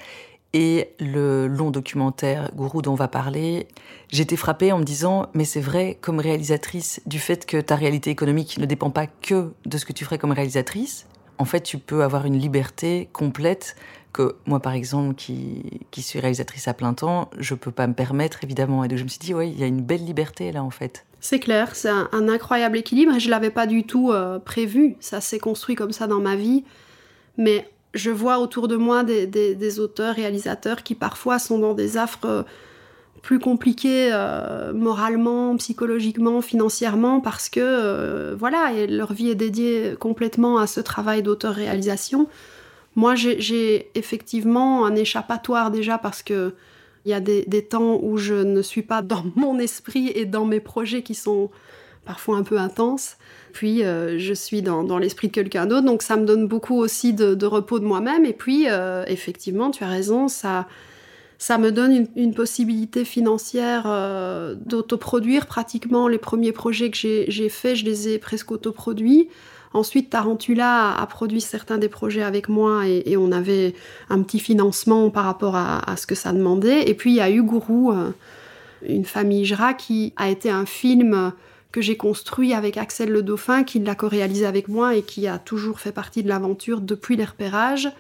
et 0.53 0.91
le 1.01 1.47
long 1.47 1.71
documentaire 1.71 2.51
Gourou 2.55 2.83
dont 2.83 2.93
on 2.93 2.95
va 2.95 3.09
parler, 3.09 3.69
j'étais 4.09 4.37
frappée 4.37 4.73
en 4.73 4.79
me 4.79 4.85
disant 4.85 5.29
mais 5.35 5.45
c'est 5.45 5.61
vrai 5.61 5.97
comme 6.01 6.21
réalisatrice 6.21 7.01
du 7.07 7.19
fait 7.19 7.47
que 7.47 7.59
ta 7.59 7.75
réalité 7.75 8.11
économique 8.11 8.59
ne 8.59 8.67
dépend 8.67 8.91
pas 8.91 9.07
que 9.07 9.53
de 9.65 9.79
ce 9.79 9.87
que 9.87 9.93
tu 9.93 10.05
ferais 10.05 10.19
comme 10.19 10.33
réalisatrice. 10.33 11.07
En 11.39 11.45
fait, 11.45 11.61
tu 11.61 11.79
peux 11.79 12.03
avoir 12.03 12.25
une 12.25 12.39
liberté 12.39 13.09
complète 13.13 13.77
que 14.17 14.37
moi, 14.47 14.61
par 14.61 14.73
exemple, 14.73 15.15
qui, 15.15 16.03
suis 16.03 16.21
réalisatrice 16.21 16.69
à 16.69 16.75
plein 16.75 16.95
temps, 16.95 17.31
je 17.39 17.55
peux 17.55 17.71
pas 17.71 17.87
me 17.87 17.95
permettre, 17.95 18.43
évidemment. 18.45 18.85
Et 18.85 18.89
donc, 18.89 18.99
je 18.99 19.05
me 19.05 19.09
suis 19.09 19.19
dit, 19.19 19.35
oui, 19.35 19.51
il 19.51 19.61
y 19.61 19.65
a 19.65 19.67
une 19.67 19.83
belle 19.83 20.05
liberté 20.05 20.53
là, 20.53 20.63
en 20.63 20.71
fait. 20.71 21.05
C'est 21.21 21.41
clair, 21.41 21.75
c'est 21.75 21.91
un, 21.91 22.29
incroyable 22.29 22.79
équilibre 22.79 23.15
et 23.15 23.21
je 23.21 23.29
l'avais 23.31 23.51
pas 23.51 23.67
du 23.67 23.85
tout 23.85 24.13
euh, 24.13 24.39
prévu. 24.39 24.97
Ça 25.01 25.21
s'est 25.21 25.39
construit 25.39 25.75
comme 25.75 25.93
ça 25.93 26.07
dans 26.07 26.21
ma 26.21 26.37
vie. 26.37 26.65
Mais 27.37 27.69
je 27.95 28.11
vois 28.11 28.39
autour 28.39 28.69
de 28.69 28.77
moi 28.77 29.05
des, 29.05 29.81
auteurs, 29.81 30.15
réalisateurs 30.15 30.83
qui 30.83 30.95
parfois 30.95 31.39
sont 31.39 31.59
dans 31.59 31.75
des 31.75 31.97
affres 31.97 32.25
euh, 32.25 32.43
plus 33.23 33.39
compliquées 33.39 34.11
euh, 34.13 34.73
moralement, 34.73 35.57
psychologiquement, 35.57 36.41
financièrement, 36.41 37.21
parce 37.21 37.49
que 37.49 38.35
voilà, 38.39 38.87
leur 38.87 39.13
vie 39.13 39.31
est 39.31 39.35
dédiée 39.35 39.97
complètement 39.99 40.59
à 40.59 40.67
ce 40.67 40.81
travail 40.81 41.23
d'auteur-réalisation. 41.23 42.29
Moi, 42.97 43.15
j'ai 43.15 43.91
effectivement 43.95 44.87
un 44.87 44.97
échappatoire 44.97 45.71
déjà 45.71 45.99
parce 45.99 46.23
que 46.23 46.55
il 47.05 47.11
y 47.11 47.15
a 47.15 47.21
des, 47.21 47.65
temps 47.65 48.01
où 48.03 48.17
je 48.17 48.35
ne 48.35 48.61
suis 48.63 48.83
pas 48.83 49.01
dans 49.01 49.25
mon 49.37 49.59
esprit 49.61 50.11
et 50.15 50.27
dans 50.27 50.45
mes 50.45 50.61
projets 50.61 51.03
qui 51.03 51.15
sont 51.15 51.51
parfois 52.05 52.37
un 52.37 52.43
peu 52.43 52.59
intenses. 52.59 53.17
Puis 53.53 53.85
euh, 53.85 54.19
je 54.19 54.35
suis 54.35 54.61
dans, 54.61 54.99
l'esprit 54.99 55.29
de 55.29 55.33
quelqu'un 55.33 55.67
d'autre, 55.67 55.87
donc 55.87 56.03
ça 56.03 56.17
me 56.17 56.25
donne 56.27 56.49
beaucoup 56.49 56.77
aussi 56.77 57.13
de, 57.13 57.47
repos 57.47 57.79
de 57.79 57.85
moi-même. 57.85 58.25
Et 58.25 58.33
puis 58.33 58.67
euh, 58.69 59.05
effectivement, 59.07 59.71
tu 59.71 59.85
as 59.85 59.89
raison, 59.89 60.27
ça, 60.27 60.67
me 61.59 61.71
donne 61.71 62.09
une, 62.17 62.35
possibilité 62.35 63.05
financière 63.05 63.85
euh, 63.87 64.55
d'autoproduire 64.55 65.47
pratiquement 65.47 66.09
les 66.09 66.19
premiers 66.19 66.53
projets 66.53 66.91
que 66.91 66.97
j'ai 66.97 67.49
faits, 67.49 67.77
je 67.77 67.85
les 67.85 68.09
ai 68.09 68.19
presque 68.19 68.51
autoproduits. 68.51 69.29
Ensuite, 69.77 70.09
Tarantula 70.09 70.97
a, 70.99 71.07
produit 71.07 71.43
certains 71.43 71.77
des 71.77 71.91
projets 71.91 72.23
avec 72.23 72.49
moi 72.49 72.89
et, 72.89 73.15
on 73.19 73.31
avait 73.31 73.75
un 74.09 74.23
petit 74.23 74.41
financement 74.41 75.11
par 75.11 75.27
rapport 75.27 75.55
à, 75.55 75.97
ce 75.99 76.07
que 76.07 76.15
ça 76.15 76.33
demandait. 76.33 76.89
Et 76.89 76.95
puis 76.95 77.11
il 77.11 77.17
y 77.17 77.21
a 77.21 77.31
eu 77.31 77.43
Gourou, 77.43 77.93
une 78.89 79.05
famille 79.05 79.45
Jra, 79.45 79.75
qui 79.75 80.15
a 80.17 80.31
été 80.31 80.49
un 80.49 80.65
film 80.65 81.33
que 81.73 81.83
j'ai 81.83 81.99
construit 81.99 82.55
avec 82.55 82.79
Axel 82.79 83.11
Le 83.11 83.23
Dauphin, 83.23 83.65
qui 83.65 83.79
l'a 83.79 83.95
co-réalisé 83.95 84.47
avec 84.47 84.69
moi 84.69 84.97
et 84.97 85.03
qui 85.03 85.27
a 85.27 85.39
toujours 85.39 85.79
fait 85.79 85.93
partie 85.93 86.23
de 86.23 86.29
l'aventure 86.29 86.81
depuis 86.81 87.17
les 87.17 87.27
repérages. 87.27 87.93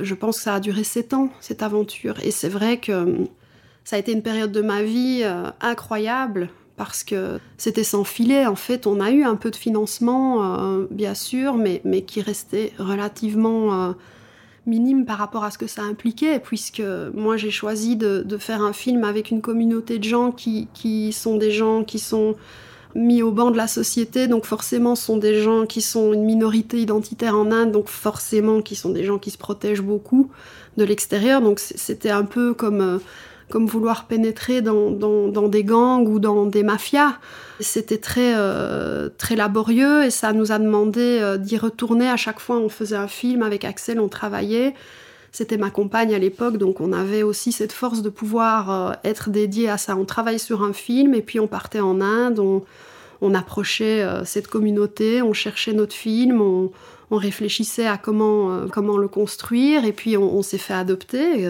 Je 0.00 0.14
pense 0.14 0.38
que 0.38 0.44
ça 0.44 0.54
a 0.54 0.60
duré 0.60 0.82
sept 0.82 1.12
ans, 1.12 1.28
cette 1.40 1.62
aventure. 1.62 2.14
Et 2.22 2.30
c'est 2.30 2.48
vrai 2.48 2.78
que 2.78 2.92
euh, 2.92 3.16
ça 3.84 3.96
a 3.96 3.98
été 3.98 4.12
une 4.12 4.22
période 4.22 4.50
de 4.50 4.62
ma 4.62 4.82
vie 4.82 5.20
euh, 5.24 5.50
incroyable 5.60 6.48
parce 6.76 7.04
que 7.04 7.38
c'était 7.58 7.84
sans 7.84 8.04
filet. 8.04 8.46
En 8.46 8.56
fait, 8.56 8.86
on 8.86 9.00
a 9.00 9.10
eu 9.10 9.24
un 9.24 9.36
peu 9.36 9.50
de 9.50 9.56
financement, 9.56 10.84
bien 10.90 11.14
sûr, 11.14 11.54
mais, 11.54 11.80
qui 12.02 12.20
restait 12.22 12.72
relativement 12.78 13.94
minime 14.66 15.04
par 15.04 15.18
rapport 15.18 15.44
à 15.44 15.50
ce 15.50 15.58
que 15.58 15.66
ça 15.66 15.82
impliquait, 15.82 16.38
puisque 16.38 16.82
moi 17.14 17.36
j'ai 17.36 17.50
choisi 17.50 17.96
de, 17.96 18.24
faire 18.38 18.62
un 18.62 18.72
film 18.72 19.04
avec 19.04 19.30
une 19.30 19.40
communauté 19.40 19.98
de 19.98 20.04
gens 20.04 20.32
qui, 20.32 21.12
sont 21.12 21.36
des 21.36 21.50
gens 21.50 21.84
qui 21.84 21.98
sont 21.98 22.34
mis 22.94 23.22
au 23.22 23.30
banc 23.32 23.50
de 23.50 23.56
la 23.56 23.66
société, 23.66 24.28
donc 24.28 24.44
forcément 24.44 24.94
sont 24.94 25.16
des 25.16 25.40
gens 25.40 25.64
qui 25.64 25.80
sont 25.80 26.12
une 26.12 26.24
minorité 26.24 26.78
identitaire 26.78 27.36
en 27.36 27.50
Inde, 27.50 27.72
donc 27.72 27.88
forcément 27.88 28.60
qui 28.60 28.76
sont 28.76 28.90
des 28.90 29.04
gens 29.04 29.18
qui 29.18 29.30
se 29.30 29.38
protègent 29.38 29.82
beaucoup 29.82 30.30
de 30.76 30.84
l'extérieur, 30.84 31.40
donc 31.40 31.58
c'était 31.58 32.10
un 32.10 32.24
peu 32.24 32.54
comme, 32.54 32.80
euh, 32.80 32.98
comme 33.52 33.66
vouloir 33.66 34.06
pénétrer 34.06 34.62
dans, 34.62 35.48
des 35.48 35.62
gangs 35.62 36.08
ou 36.08 36.18
dans 36.18 36.46
des 36.46 36.62
mafias. 36.62 37.18
C'était 37.60 37.98
très, 37.98 38.32
euh, 38.34 39.10
très 39.18 39.36
laborieux 39.36 40.04
et 40.04 40.10
ça 40.10 40.32
nous 40.32 40.52
a 40.52 40.58
demandé 40.58 41.18
euh, 41.20 41.36
d'y 41.36 41.58
retourner 41.58 42.08
à 42.08 42.16
chaque 42.16 42.40
fois 42.40 42.56
on 42.56 42.70
faisait 42.70 42.96
un 42.96 43.08
film 43.08 43.42
avec 43.42 43.66
Axel, 43.66 44.00
on 44.00 44.08
travaillait. 44.08 44.72
C'était 45.32 45.58
ma 45.58 45.68
compagne 45.68 46.14
à 46.14 46.18
l'époque, 46.18 46.56
donc 46.56 46.80
on 46.80 46.94
avait 46.94 47.22
aussi 47.22 47.52
cette 47.52 47.72
force 47.72 48.00
de 48.00 48.08
pouvoir 48.08 48.70
euh, 48.70 48.92
être 49.04 49.28
dédié 49.28 49.68
à 49.68 49.76
ça. 49.76 49.96
On 49.96 50.06
travaillait 50.06 50.38
sur 50.38 50.62
un 50.62 50.72
film 50.72 51.12
et 51.12 51.20
puis 51.20 51.38
on 51.38 51.46
partait 51.46 51.80
en 51.80 52.00
Inde, 52.00 52.38
on, 52.38 53.34
approchait 53.34 54.04
cette 54.24 54.48
communauté, 54.48 55.20
on 55.20 55.34
cherchait 55.34 55.74
notre 55.74 55.94
film, 55.94 56.40
on, 56.40 56.70
réfléchissait 57.10 57.86
à 57.86 57.98
comment, 57.98 58.66
comment 58.72 58.96
le 58.96 59.06
construire 59.06 59.84
et 59.84 59.92
puis 59.92 60.16
on, 60.16 60.42
s'est 60.42 60.58
fait 60.58 60.74
adopter. 60.74 61.46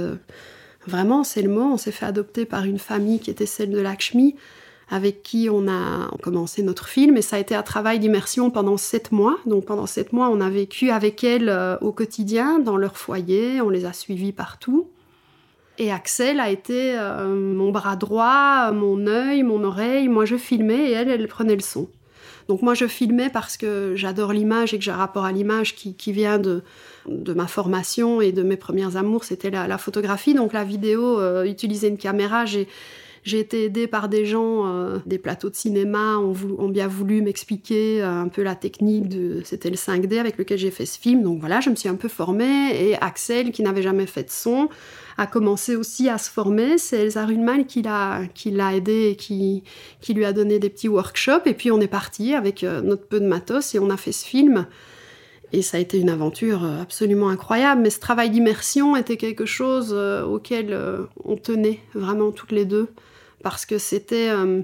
Vraiment, 0.87 1.25
c'est 1.25 1.43
le 1.43 1.49
mot, 1.49 1.63
on 1.63 1.77
s'est 1.77 1.93
fait 1.93 2.07
adopter 2.07 2.45
par 2.45 2.65
une 2.65 2.79
famille 2.79 3.21
qui 3.21 3.31
était 3.31 3.47
celle 3.47 3.71
de 3.71 3.81
Lakshmi 3.81 4.37
avec 4.93 5.23
qui 5.23 5.49
on 5.51 5.69
a 5.69 6.11
commencé 6.23 6.63
notre 6.63 6.87
film. 6.87 7.17
Et 7.17 7.23
ça 7.23 7.37
a 7.37 7.39
été 7.39 7.55
un 7.55 7.63
travail 7.63 7.99
d'immersion 7.99 8.51
pendant 8.51 8.77
sept 8.77 9.11
mois. 9.11 9.39
Donc 9.47 9.65
pendant 9.65 9.87
sept 9.87 10.13
mois, 10.13 10.29
on 10.29 10.41
a 10.41 10.51
vécu 10.51 10.91
avec 10.91 11.25
elles 11.25 11.49
euh, 11.49 11.79
au 11.81 11.93
quotidien, 11.93 12.59
dans 12.59 12.77
leur 12.77 12.99
foyer, 12.99 13.63
on 13.63 13.71
les 13.71 13.87
a 13.87 13.95
suivies 13.95 14.33
partout. 14.33 14.91
Et 15.79 15.91
Axel 15.91 16.39
a 16.41 16.51
été 16.51 16.95
euh, 16.99 17.35
mon 17.35 17.73
bras 17.73 17.97
droit, 17.97 18.71
mon 18.73 19.07
œil, 19.07 19.43
mon 19.43 19.65
oreille. 19.65 20.09
Moi, 20.09 20.27
je 20.27 20.37
filmais 20.37 20.91
et 20.91 20.93
elle, 20.93 21.09
elle 21.09 21.27
prenait 21.27 21.55
le 21.55 21.63
son. 21.63 21.89
Donc 22.49 22.61
moi, 22.61 22.75
je 22.75 22.87
filmais 22.87 23.31
parce 23.31 23.57
que 23.57 23.95
j'adore 23.97 24.33
l'image 24.33 24.75
et 24.75 24.79
que 24.79 24.85
j'ai 24.85 24.91
un 24.91 24.97
rapport 24.97 25.25
à 25.25 25.33
l'image 25.33 25.75
qui, 25.75 26.13
vient 26.13 26.39
de, 26.39 26.63
de 27.07 27.33
ma 27.33 27.47
formation 27.47 28.21
et 28.21 28.33
de 28.33 28.43
mes 28.43 28.57
premières 28.57 28.97
amours. 28.97 29.25
C'était 29.25 29.51
la, 29.51 29.79
photographie. 29.79 30.35
Donc 30.35 30.53
la 30.53 30.65
vidéo, 30.65 31.21
euh, 31.21 31.45
utiliser 31.45 31.89
une 31.89 31.99
caméra, 31.99 32.45
j'ai 33.25 33.39
été 33.39 33.65
aidée 33.65 33.87
par 33.87 34.09
des 34.09 34.27
gens, 34.27 34.67
euh, 34.67 34.99
des 35.07 35.19
plateaux 35.19 35.49
de 35.49 35.55
cinéma 35.55 36.19
ont, 36.19 36.69
bien 36.69 36.89
voulu 36.89 37.23
m'expliquer 37.23 38.03
euh, 38.03 38.23
un 38.23 38.29
peu 38.29 38.43
la 38.43 38.57
technique 38.57 39.09
de. 39.09 39.43
C'était 39.45 39.71
le 39.71 39.77
5D 39.77 40.19
avec 40.19 40.39
lequel 40.39 40.59
j'ai 40.59 40.73
fait 40.73 40.87
ce 40.87 40.99
film. 40.99 41.23
Donc 41.23 41.39
voilà, 41.39 41.61
je 41.61 41.71
me 41.71 41.77
suis 41.77 41.89
un 41.89 41.95
peu 41.95 42.09
formée. 42.09 42.71
Et 42.89 42.97
Axel, 43.01 43.53
qui 43.53 43.63
n'avait 43.63 43.83
jamais 43.83 44.07
fait 44.07 44.25
de 44.25 44.31
son, 44.31 44.69
a 45.19 45.27
commencé 45.27 45.77
aussi 45.77 46.09
à 46.09 46.19
se 46.19 46.31
former. 46.31 46.79
C'est 46.79 46.99
Elsa 46.99 47.25
Runmal 47.25 47.67
qui 47.67 47.83
l'a, 47.83 48.23
qui 48.35 48.51
l'a 48.51 48.75
aidé 48.75 49.11
et 49.11 49.17
qui, 49.17 49.63
qui 50.01 50.15
lui 50.15 50.25
a 50.25 50.33
donné 50.33 50.59
des 50.59 50.69
petits 50.69 50.89
workshops. 50.89 51.47
Et 51.47 51.55
puis 51.55 51.71
on 51.71 51.81
est 51.81 51.87
parti 51.87 52.35
avec 52.35 52.65
euh, 52.65 52.81
notre 52.81 53.07
peu 53.07 53.21
de 53.21 53.27
matos 53.27 53.75
et 53.75 53.79
on 53.79 53.91
a 53.91 53.97
fait 53.97 54.13
ce 54.13 54.27
film. 54.27 54.67
Et 55.53 55.63
ça 55.63 55.77
a 55.77 55.81
été 55.81 55.99
une 55.99 56.09
aventure 56.09 56.65
absolument 56.65 57.29
incroyable. 57.29 57.83
Mais 57.83 57.91
ce 57.91 58.01
travail 58.01 58.31
d'immersion 58.31 58.97
était 58.97 59.19
quelque 59.19 59.45
chose 59.45 59.93
auquel 59.93 60.79
on 61.25 61.37
tenait 61.37 61.81
vraiment 61.95 62.31
toutes 62.31 62.53
les 62.53 62.65
deux 62.65 62.89
parce 63.43 63.67
que 63.67 63.79
c'était, 63.79 64.31
euh, 64.31 64.63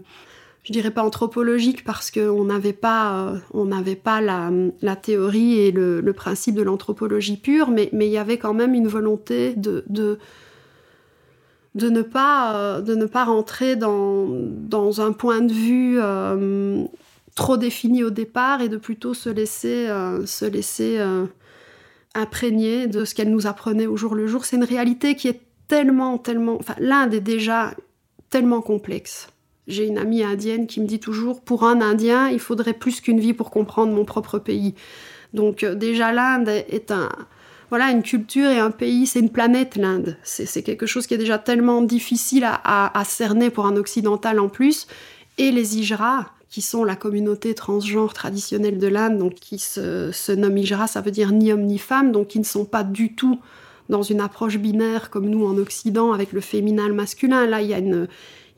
je 0.62 0.72
dirais 0.72 0.90
pas 0.90 1.02
anthropologique, 1.02 1.84
parce 1.84 2.10
qu'on 2.10 2.44
n'avait 2.44 2.72
pas, 2.72 3.28
euh, 3.28 3.38
on 3.52 3.66
n'avait 3.66 3.96
pas 3.96 4.20
la, 4.20 4.96
théorie 4.96 5.58
et 5.60 5.72
le, 5.72 6.12
principe 6.12 6.54
de 6.54 6.62
l'anthropologie 6.62 7.36
pure, 7.36 7.70
mais, 7.70 7.90
il 7.92 8.02
y 8.04 8.18
avait 8.18 8.38
quand 8.38 8.54
même 8.54 8.74
une 8.74 8.88
volonté 8.88 9.54
de, 9.54 9.84
de, 9.88 10.18
ne, 11.74 12.02
pas, 12.02 12.56
euh, 12.56 12.80
de 12.80 12.94
ne 12.94 13.06
pas 13.06 13.24
rentrer 13.24 13.76
dans, 13.76 14.26
dans 14.28 15.00
un 15.00 15.12
point 15.12 15.40
de 15.40 15.52
vue 15.52 15.98
trop 17.38 17.56
défini 17.56 18.02
au 18.02 18.10
départ 18.10 18.60
et 18.60 18.68
de 18.68 18.76
plutôt 18.76 19.14
se 19.14 19.28
laisser, 19.28 19.86
se 20.26 20.44
laisser 20.44 21.00
imprégner 22.14 22.88
de 22.88 23.04
ce 23.04 23.14
qu'elle 23.14 23.30
nous 23.30 23.46
apprenait 23.46 23.86
au 23.86 23.96
jour 23.96 24.16
le 24.16 24.26
jour. 24.26 24.44
C'est 24.44 24.56
une 24.56 24.64
réalité 24.64 25.14
qui 25.14 25.28
est 25.28 25.40
tellement, 25.68 26.18
tellement... 26.18 26.56
Enfin, 26.58 26.74
l'Inde 26.80 27.14
est 27.14 27.20
déjà 27.20 27.74
tellement 28.28 28.60
complexe. 28.60 29.28
J'ai 29.68 29.86
une 29.86 29.98
amie 29.98 30.24
indienne 30.24 30.66
qui 30.66 30.80
me 30.80 30.86
dit 30.86 30.98
toujours, 30.98 31.40
pour 31.42 31.64
un 31.64 31.80
Indien, 31.80 32.28
il 32.28 32.40
faudrait 32.40 32.72
plus 32.72 33.00
qu'une 33.00 33.20
vie 33.20 33.34
pour 33.34 33.50
comprendre 33.50 33.92
mon 33.92 34.04
propre 34.04 34.38
pays. 34.38 34.74
Donc 35.32 35.62
euh, 35.62 35.74
déjà 35.74 36.10
l'Inde 36.10 36.48
est 36.48 36.90
un, 36.90 37.10
voilà, 37.68 37.90
une 37.90 38.02
culture 38.02 38.48
et 38.48 38.58
un 38.58 38.70
pays, 38.70 39.06
c'est 39.06 39.20
une 39.20 39.30
planète 39.30 39.76
l'Inde. 39.76 40.16
C'est 40.22 40.62
quelque 40.62 40.86
chose 40.86 41.06
qui 41.06 41.14
est 41.14 41.18
déjà 41.18 41.38
tellement 41.38 41.82
difficile 41.82 42.48
à, 42.48 43.02
cerner 43.04 43.50
pour 43.50 43.66
un 43.66 43.76
occidental 43.76 44.40
en 44.40 44.48
plus. 44.48 44.86
Et 45.36 45.52
les 45.52 45.78
Ijras, 45.78 46.26
qui 46.50 46.62
sont 46.62 46.84
la 46.84 46.96
communauté 46.96 47.54
transgenre 47.54 48.14
traditionnelle 48.14 48.78
de 48.78 48.86
l'Inde, 48.86 49.18
donc 49.18 49.34
qui 49.34 49.58
se, 49.58 50.10
se 50.12 50.32
nomme 50.32 50.56
Ijra, 50.56 50.86
ça 50.86 51.00
veut 51.00 51.10
dire 51.10 51.32
ni 51.32 51.52
homme 51.52 51.64
ni 51.64 51.78
femme, 51.78 52.12
donc 52.12 52.28
qui 52.28 52.38
ne 52.38 52.44
sont 52.44 52.64
pas 52.64 52.84
du 52.84 53.14
tout 53.14 53.38
dans 53.88 54.02
une 54.02 54.20
approche 54.20 54.58
binaire 54.58 55.10
comme 55.10 55.28
nous 55.28 55.46
en 55.46 55.56
Occident 55.58 56.12
avec 56.12 56.32
le 56.32 56.40
féminin, 56.40 56.88
masculin. 56.92 57.46
Là, 57.46 57.62
il 57.62 57.68
y 57.68 57.74
a 57.74 57.78
une, 57.78 58.06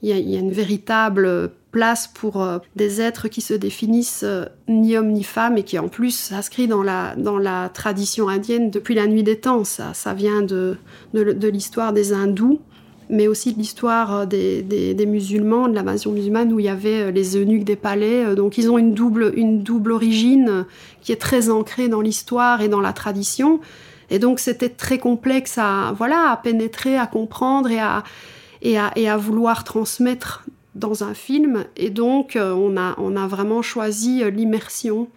il 0.03 0.09
y, 0.09 0.37
a, 0.37 0.38
une 0.38 0.53
véritable 0.53 1.50
place 1.72 2.09
pour 2.09 2.42
euh, 2.42 2.59
des 2.74 3.00
êtres 3.00 3.29
qui 3.29 3.40
se 3.40 3.55
définissent 3.55 4.24
euh, 4.24 4.46
ni 4.68 4.96
homme 4.96 5.12
ni 5.12 5.22
femme 5.22 5.59
et 5.59 5.62
qui 5.62 5.79
en 5.79 5.88
plus 5.88 6.11
s'inscrit 6.11 6.66
dans 6.66 6.83
la, 6.83 7.14
dans 7.16 7.38
la 7.38 7.68
tradition 7.68 8.29
indienne 8.29 8.70
depuis 8.70 8.94
la 8.94 9.07
nuit 9.07 9.22
des 9.22 9.38
temps. 9.38 9.64
Ça, 9.64 9.94
ça 9.94 10.14
vient 10.14 10.42
de, 10.42 10.76
de, 11.14 11.48
l'histoire 11.48 11.92
des 11.92 12.12
hindous, 12.12 12.61
mais 13.11 13.29
aussi 13.29 13.53
l'histoire 13.53 14.20
euh, 14.20 14.27
des, 14.27 15.07
musulmans, 15.07 15.68
de 15.68 15.75
l'invasion 15.75 16.12
musulmane 16.12 16.53
où 16.53 16.61
il 16.61 16.66
y 16.66 16.68
avait 16.68 17.12
les 17.12 17.37
eunuques 17.37 17.64
des 17.64 17.77
palais. 17.77 18.35
Donc 18.35 18.57
ils 18.59 18.70
ont 18.70 18.79
une 18.79 18.94
double, 18.94 19.33
une 19.37 19.62
double 19.62 19.92
origine 19.92 20.64
qui 21.03 21.12
est 21.12 21.20
très 21.20 21.51
ancrée 21.51 21.88
dans 21.88 22.01
l'histoire 22.01 22.62
et 22.62 22.68
dans 22.68 22.81
la 22.81 22.92
tradition. 22.92 23.61
Et 24.11 24.18
donc 24.18 24.40
c'était 24.40 24.68
très 24.68 24.99
complexe 24.99 25.59
à, 25.59 25.92
voilà, 25.96 26.31
à 26.31 26.37
pénétrer, 26.37 26.96
à 26.96 27.07
comprendre 27.07 27.70
et 27.70 27.79
à 27.79 28.03
et 28.62 28.77
à, 28.77 29.16
vouloir 29.16 29.64
transmettre 29.64 30.44
dans 30.75 31.05
un 31.05 31.14
film. 31.14 31.64
Et 31.77 31.90
donc, 31.90 32.37
euh, 32.37 32.53
on, 32.53 32.77
a, 32.77 32.94
on 32.99 33.16
a 33.16 33.27
vraiment 33.27 33.62
choisi 33.62 34.23
euh, 34.23 34.31
l'immersion 34.31 35.09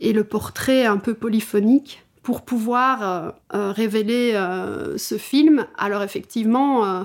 et 0.00 0.12
le 0.12 0.24
portrait 0.24 0.84
un 0.84 0.98
peu 0.98 1.14
polyphonique 1.14 2.03
pour 2.24 2.42
pouvoir 2.42 3.34
euh, 3.54 3.70
révéler 3.70 4.32
ce 4.96 5.16
film. 5.16 5.66
Alors 5.78 6.02
effectivement, 6.02 7.04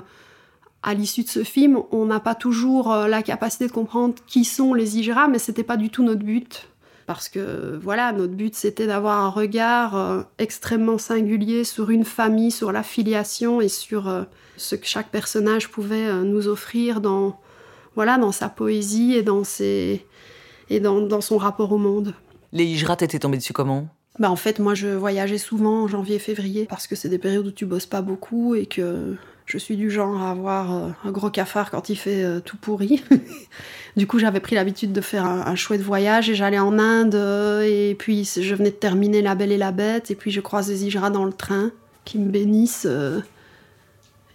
à 0.82 0.94
l'issue 0.94 1.22
de 1.22 1.28
ce 1.28 1.44
film, 1.44 1.78
on 1.92 2.06
n'a 2.06 2.18
pas 2.18 2.34
toujours 2.34 2.92
la 2.92 3.22
capacité 3.22 3.68
de 3.68 3.72
comprendre 3.72 4.14
qui 4.26 4.44
sont 4.44 4.74
les 4.74 4.98
Ijra, 4.98 5.28
mais 5.28 5.38
c'était 5.38 5.62
pas 5.62 5.76
du 5.76 5.90
tout 5.90 6.02
notre 6.02 6.24
but. 6.24 6.66
Parce 7.06 7.28
que 7.28 7.78
voilà, 7.82 8.10
notre 8.12 8.32
but 8.32 8.56
c'était 8.56 8.88
d'avoir 8.88 9.18
un 9.18 9.28
regard 9.28 10.24
extrêmement 10.38 10.98
singulier 10.98 11.64
sur 11.64 11.90
une 11.90 12.04
famille, 12.04 12.50
sur 12.50 12.72
la 12.72 12.82
filiation 12.82 13.60
et 13.60 13.68
sur 13.68 14.26
ce 14.60 14.74
que 14.76 14.86
chaque 14.86 15.08
personnage 15.08 15.68
pouvait 15.70 16.06
euh, 16.06 16.22
nous 16.22 16.46
offrir 16.46 17.00
dans, 17.00 17.40
voilà, 17.94 18.18
dans 18.18 18.32
sa 18.32 18.48
poésie 18.48 19.14
et 19.14 19.22
dans, 19.22 19.42
ses, 19.42 20.06
et 20.68 20.80
dans, 20.80 21.00
dans 21.00 21.20
son 21.20 21.38
rapport 21.38 21.72
au 21.72 21.78
monde. 21.78 22.14
Les 22.52 22.64
Hijrat 22.64 22.96
étaient 23.00 23.18
tombés 23.18 23.38
dessus 23.38 23.52
comment? 23.52 23.88
Bah 24.20 24.30
en 24.30 24.36
fait, 24.36 24.60
moi, 24.60 24.74
je 24.74 24.86
voyageais 24.86 25.38
souvent 25.38 25.82
en 25.82 25.88
janvier-février 25.88 26.66
parce 26.68 26.86
que 26.86 26.94
c'est 26.94 27.08
des 27.08 27.18
périodes 27.18 27.46
où 27.46 27.50
tu 27.50 27.66
bosses 27.66 27.86
pas 27.86 28.02
beaucoup 28.02 28.54
et 28.54 28.66
que 28.66 29.16
je 29.46 29.58
suis 29.58 29.76
du 29.76 29.90
genre 29.90 30.22
à 30.22 30.30
avoir 30.30 30.76
euh, 30.76 30.88
un 31.04 31.10
gros 31.10 31.30
cafard 31.30 31.72
quand 31.72 31.88
il 31.88 31.96
fait 31.96 32.22
euh, 32.22 32.38
tout 32.38 32.56
pourri. 32.56 33.02
du 33.96 34.06
coup, 34.06 34.20
j'avais 34.20 34.40
pris 34.40 34.54
l'habitude 34.54 34.92
de 34.92 35.00
faire 35.00 35.24
un, 35.24 35.56
chouette 35.56 35.80
voyage 35.80 36.30
et 36.30 36.36
j'allais 36.36 36.60
en 36.60 36.78
Inde 36.78 37.16
et 37.64 37.96
puis 37.98 38.24
je 38.24 38.54
venais 38.54 38.70
de 38.70 38.76
terminer 38.76 39.22
La 39.22 39.34
Belle 39.34 39.50
et 39.50 39.58
la 39.58 39.72
Bête 39.72 40.12
et 40.12 40.14
puis 40.14 40.30
je 40.30 40.40
croise 40.40 40.68
des 40.68 40.86
Hijras 40.86 41.10
dans 41.10 41.24
le 41.24 41.32
train 41.32 41.72
qui 42.04 42.18
me 42.18 42.30
bénissent. 42.30 42.86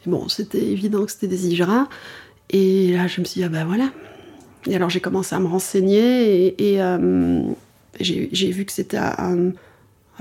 Bon, 0.05 0.27
c'était 0.27 0.63
évident 0.63 1.05
que 1.05 1.11
c'était 1.11 1.27
des 1.27 1.47
Ijras. 1.47 1.87
Et 2.51 2.93
là, 2.93 3.07
je 3.07 3.21
me 3.21 3.25
suis 3.25 3.39
dit, 3.39 3.43
ah 3.45 3.49
ben 3.49 3.65
voilà. 3.65 3.91
Et 4.67 4.75
alors, 4.75 4.89
j'ai 4.89 4.99
commencé 4.99 5.35
à 5.35 5.39
me 5.39 5.47
renseigner 5.47 6.55
et, 6.73 6.81
euh, 6.81 7.41
j'ai 7.99 8.51
vu 8.51 8.65
que 8.65 8.71
c'était 8.71 8.97
un, 8.97 9.51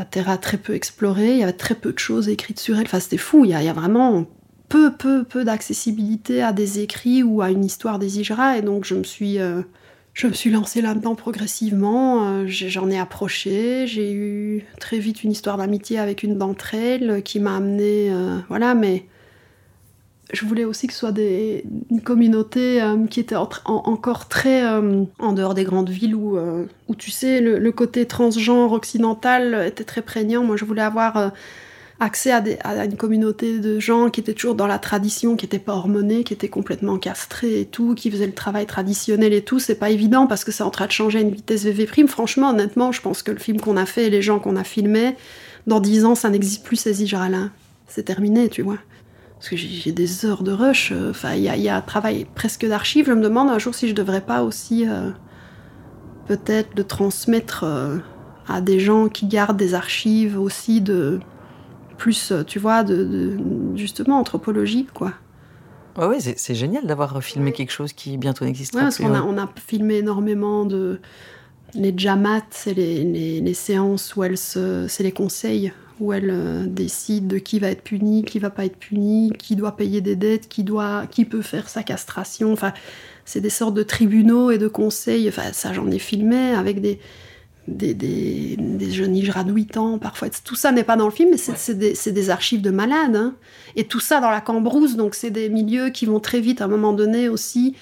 terrain 0.03 0.37
très 0.37 0.57
peu 0.57 0.75
exploré. 0.75 1.35
Il 1.35 1.39
y 1.39 1.43
avait 1.45 1.53
très 1.53 1.77
peu 1.77 1.93
de 1.93 1.99
choses 1.99 2.29
écrites 2.29 2.59
sur 2.59 2.77
elle. 2.77 2.87
Enfin, 2.87 2.99
c'était 2.99 3.17
fou. 3.17 3.45
Il 3.45 3.51
y, 3.51 3.55
a, 3.55 3.73
vraiment 3.73 4.27
peu, 4.69 4.93
peu, 4.93 5.23
peu 5.23 5.45
d'accessibilité 5.45 6.43
à 6.43 6.53
des 6.53 6.81
écrits 6.81 7.23
ou 7.23 7.43
à 7.43 7.51
une 7.51 7.65
histoire 7.65 8.01
des 8.01 8.19
Ijras. 8.19 8.59
Et 8.59 8.63
donc, 8.63 8.85
je 8.85 8.95
me 8.95 9.05
suis. 9.05 9.39
Euh, 9.39 9.63
je 10.15 10.29
me 10.29 10.33
suis 10.33 10.51
lancée 10.51 10.81
là-dedans 10.81 11.17
progressivement, 11.17 12.29
euh, 12.29 12.45
j'en 12.47 12.89
ai 12.89 13.01
approché, 13.01 13.89
j'ai 13.89 14.13
eu 14.13 14.65
très 14.79 15.01
vite 15.01 15.25
une 15.25 15.33
histoire 15.33 15.57
d'amitié 15.57 15.99
avec 15.99 16.23
une 16.23 16.39
d'entre 16.39 16.73
elles 16.73 17.21
qui 17.25 17.41
m'a 17.41 17.57
amené, 17.57 18.13
voilà, 18.49 18.77
mais 18.77 19.09
je 20.33 20.45
voulais 20.47 20.65
aussi 20.65 20.87
que 20.87 20.93
ce 20.93 21.01
soit 21.01 21.13
des, 21.13 21.65
une 21.91 22.01
communauté 22.01 22.83
euh, 22.83 23.07
qui 23.07 23.21
était 23.21 23.37
encore 23.37 24.29
très 24.29 24.65
euh, 24.65 25.05
en 25.19 25.33
dehors 25.33 25.55
des 25.55 25.65
grandes 25.65 25.91
villes 25.91 26.15
où, 26.15 26.37
euh, 26.39 26.67
où 26.89 26.95
tu 26.95 27.11
sais, 27.11 27.41
le, 27.41 27.73
côté 27.73 28.07
transgenre 28.07 28.73
occidental 28.73 29.65
était 29.67 29.85
très 29.85 30.03
prégnant. 30.03 30.43
Moi, 30.43 30.57
je 30.57 30.65
voulais 30.65 30.83
avoir 30.83 31.33
accès 32.01 32.31
à, 32.31 32.43
à, 32.63 32.85
une 32.85 32.97
communauté 32.97 33.59
de 33.59 33.79
gens 33.81 34.11
qui 34.11 34.21
étaient 34.21 34.33
toujours 34.33 34.55
dans 34.55 34.67
la 34.67 34.79
tradition, 34.79 35.37
qui 35.37 35.45
n'étaient 35.45 35.59
pas 35.59 35.75
hormonés, 35.75 36.25
qui 36.25 36.33
étaient 36.33 36.49
complètement 36.49 36.99
castrés 36.99 37.61
et 37.61 37.67
tout, 37.67 37.95
qui 37.95 38.11
faisaient 38.11 38.27
le 38.27 38.33
travail 38.33 38.67
traditionnel 38.67 39.33
et 39.33 39.43
tout. 39.43 39.59
C'est 39.59 39.75
pas 39.75 39.91
évident 39.91 40.27
parce 40.27 40.45
que 40.45 40.53
c'est 40.53 40.63
en 40.63 40.71
train 40.71 40.87
de 40.87 40.93
changer 40.93 41.19
à 41.19 41.23
une 41.23 41.31
vitesse 41.35 41.65
VV 41.65 41.87
prime. 41.87 42.09
Franchement, 42.09 42.51
honnêtement, 42.51 42.93
je 42.93 43.01
pense 43.03 43.23
que 43.23 43.33
le 43.33 43.39
film 43.39 43.61
qu'on 43.61 43.77
a 43.77 43.87
fait 43.87 44.07
et 44.07 44.11
les 44.11 44.23
gens 44.23 44.39
qu'on 44.39 44.57
a 44.57 44.65
filmés, 44.65 45.17
dans 45.67 45.81
dix 45.81 46.05
ans, 46.05 46.15
ça 46.15 46.31
n'existe 46.31 46.65
plus 46.65 46.77
ces 46.77 47.03
Ijralins. 47.03 47.51
C'est 47.89 48.05
terminé, 48.05 48.49
tu 48.49 48.63
vois 48.63 48.79
parce 49.45 49.51
que 49.51 49.57
j'ai 49.57 49.93
des 49.93 50.25
heures 50.25 50.43
de 50.43 50.53
rush. 50.53 50.91
Euh, 50.91 51.11
enfin, 51.11 51.35
il 51.35 51.43
y, 51.43 51.69
a 51.69 51.77
un 51.77 51.81
travail 51.83 52.27
presque 52.35 52.67
d'archives. 52.67 53.05
Je 53.07 53.13
me 53.13 53.23
demande 53.23 53.51
un 53.51 53.59
jour 53.59 53.75
si 53.75 53.91
je 53.91 53.95
devrais 53.95 54.23
pas 54.23 54.43
aussi 54.43 54.89
euh, 54.89 55.11
peut-être 56.27 56.71
le 56.77 56.85
transmettre 56.85 57.65
euh, 57.65 57.99
à 58.49 58.63
des 58.63 58.81
gens 58.81 59.09
qui 59.09 59.27
gardent 59.27 59.59
des 59.59 59.75
archives 59.75 60.41
aussi 60.41 60.81
de 60.81 61.21
plus, 61.99 62.33
tu 62.47 62.59
vois, 62.59 62.85
de, 62.85 63.37
justement 63.75 64.19
anthropologique, 64.19 64.91
quoi. 64.95 65.13
Ouais, 65.99 66.07
ouais 66.07 66.21
c'est 66.21 66.55
génial 66.55 66.87
d'avoir 66.87 67.23
filmé 67.23 67.53
quelque 67.53 67.71
chose 67.71 67.93
qui 67.93 68.17
bientôt 68.17 68.47
ouais, 68.47 68.55
parce 68.73 68.97
qu'on 68.97 69.15
a, 69.15 69.21
on 69.21 69.37
a 69.37 69.49
filmé 69.55 69.97
énormément 69.97 70.65
de 70.65 71.01
les 71.75 71.93
jamats, 71.97 72.41
c'est 72.51 72.73
les, 72.73 73.05
les, 73.05 73.41
les, 73.43 73.55
séances 73.55 74.17
où 74.17 74.25
elles 74.25 74.39
se, 74.39 74.87
c'est 74.89 75.03
les 75.03 75.13
conseils 75.13 75.73
où 76.01 76.13
elle 76.13 76.31
euh, 76.31 76.67
décide 76.67 77.27
de 77.27 77.39
qui 77.39 77.59
va 77.59 77.69
être 77.69 77.83
puni, 77.83 78.25
qui 78.25 78.39
va 78.39 78.51
pas 78.51 78.65
être 78.65 78.77
puni, 78.77 79.33
qui 79.39 79.57
doit 79.57 79.77
payer 79.77 80.01
des 80.01 80.17
dettes, 80.17 80.49
qui 80.49 80.65
doit, 80.65 81.07
qui 81.07 81.25
peut 81.25 81.43
faire 81.43 81.69
sa 81.69 81.83
castration. 81.83 82.53
Enfin, 82.53 82.73
c'est 83.25 83.41
des 83.41 83.51
sortes 83.51 83.75
de 83.75 83.83
tribunaux 83.83 84.51
et 84.51 84.59
de 84.59 84.69
conseils. 84.69 85.29
Enfin, 85.29 85.53
ça, 85.53 85.73
j'en 85.73 85.91
ai 85.91 85.99
filmé 85.99 86.55
avec 86.55 86.81
des 86.81 86.99
des, 87.67 87.95
des, 87.95 88.91
jeunes 88.91 89.15
de 89.15 89.53
8 89.53 89.77
ans, 89.79 89.99
parfois. 89.99 90.29
Tout 90.45 90.55
ça 90.55 90.71
n'est 90.71 90.85
pas 90.85 90.97
dans 90.97 91.07
le 91.07 91.11
film, 91.11 91.31
mais 91.31 91.39
c'est 91.39 91.79
des, 91.79 91.95
des, 91.95 92.31
archives 92.31 92.61
de 92.61 92.71
malades. 92.71 93.17
Hein. 93.17 93.35
Et 93.77 93.85
tout 93.85 94.01
ça 94.01 94.21
dans 94.21 94.31
la 94.31 94.41
cambrousse, 94.41 94.97
donc 94.97 95.15
c'est 95.15 95.31
des 95.31 95.49
milieux 95.49 95.89
qui 95.89 96.07
vont 96.07 96.21
très 96.21 96.41
vite, 96.41 96.61
à 96.61 96.67
un 96.67 96.69
moment 96.69 96.93
donné 96.93 97.29
aussi, 97.29 97.75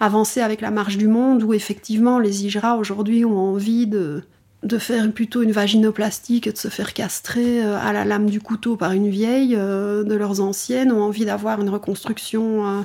avancer 0.00 0.40
avec 0.40 0.60
la 0.60 0.70
marche 0.70 0.96
du 0.96 1.08
monde, 1.08 1.42
où 1.42 1.52
effectivement 1.52 2.18
les 2.18 2.46
Ijra 2.46 2.78
aujourd'hui 2.78 3.24
ont 3.24 3.38
envie 3.38 3.86
de, 3.86 4.22
de 4.62 4.78
faire 4.78 5.10
plutôt 5.12 5.42
une 5.42 5.52
vaginoplastie 5.52 6.40
que 6.40 6.50
de 6.50 6.56
se 6.56 6.68
faire 6.68 6.94
castrer 6.94 7.64
euh, 7.64 7.76
à 7.78 7.92
la 7.92 8.04
lame 8.04 8.30
du 8.30 8.40
couteau 8.40 8.76
par 8.76 8.92
une 8.92 9.08
vieille 9.08 9.56
euh, 9.56 10.04
de 10.04 10.14
leurs 10.14 10.40
anciennes, 10.40 10.92
ont 10.92 11.02
envie 11.02 11.24
d'avoir 11.24 11.60
une 11.60 11.68
reconstruction 11.68 12.84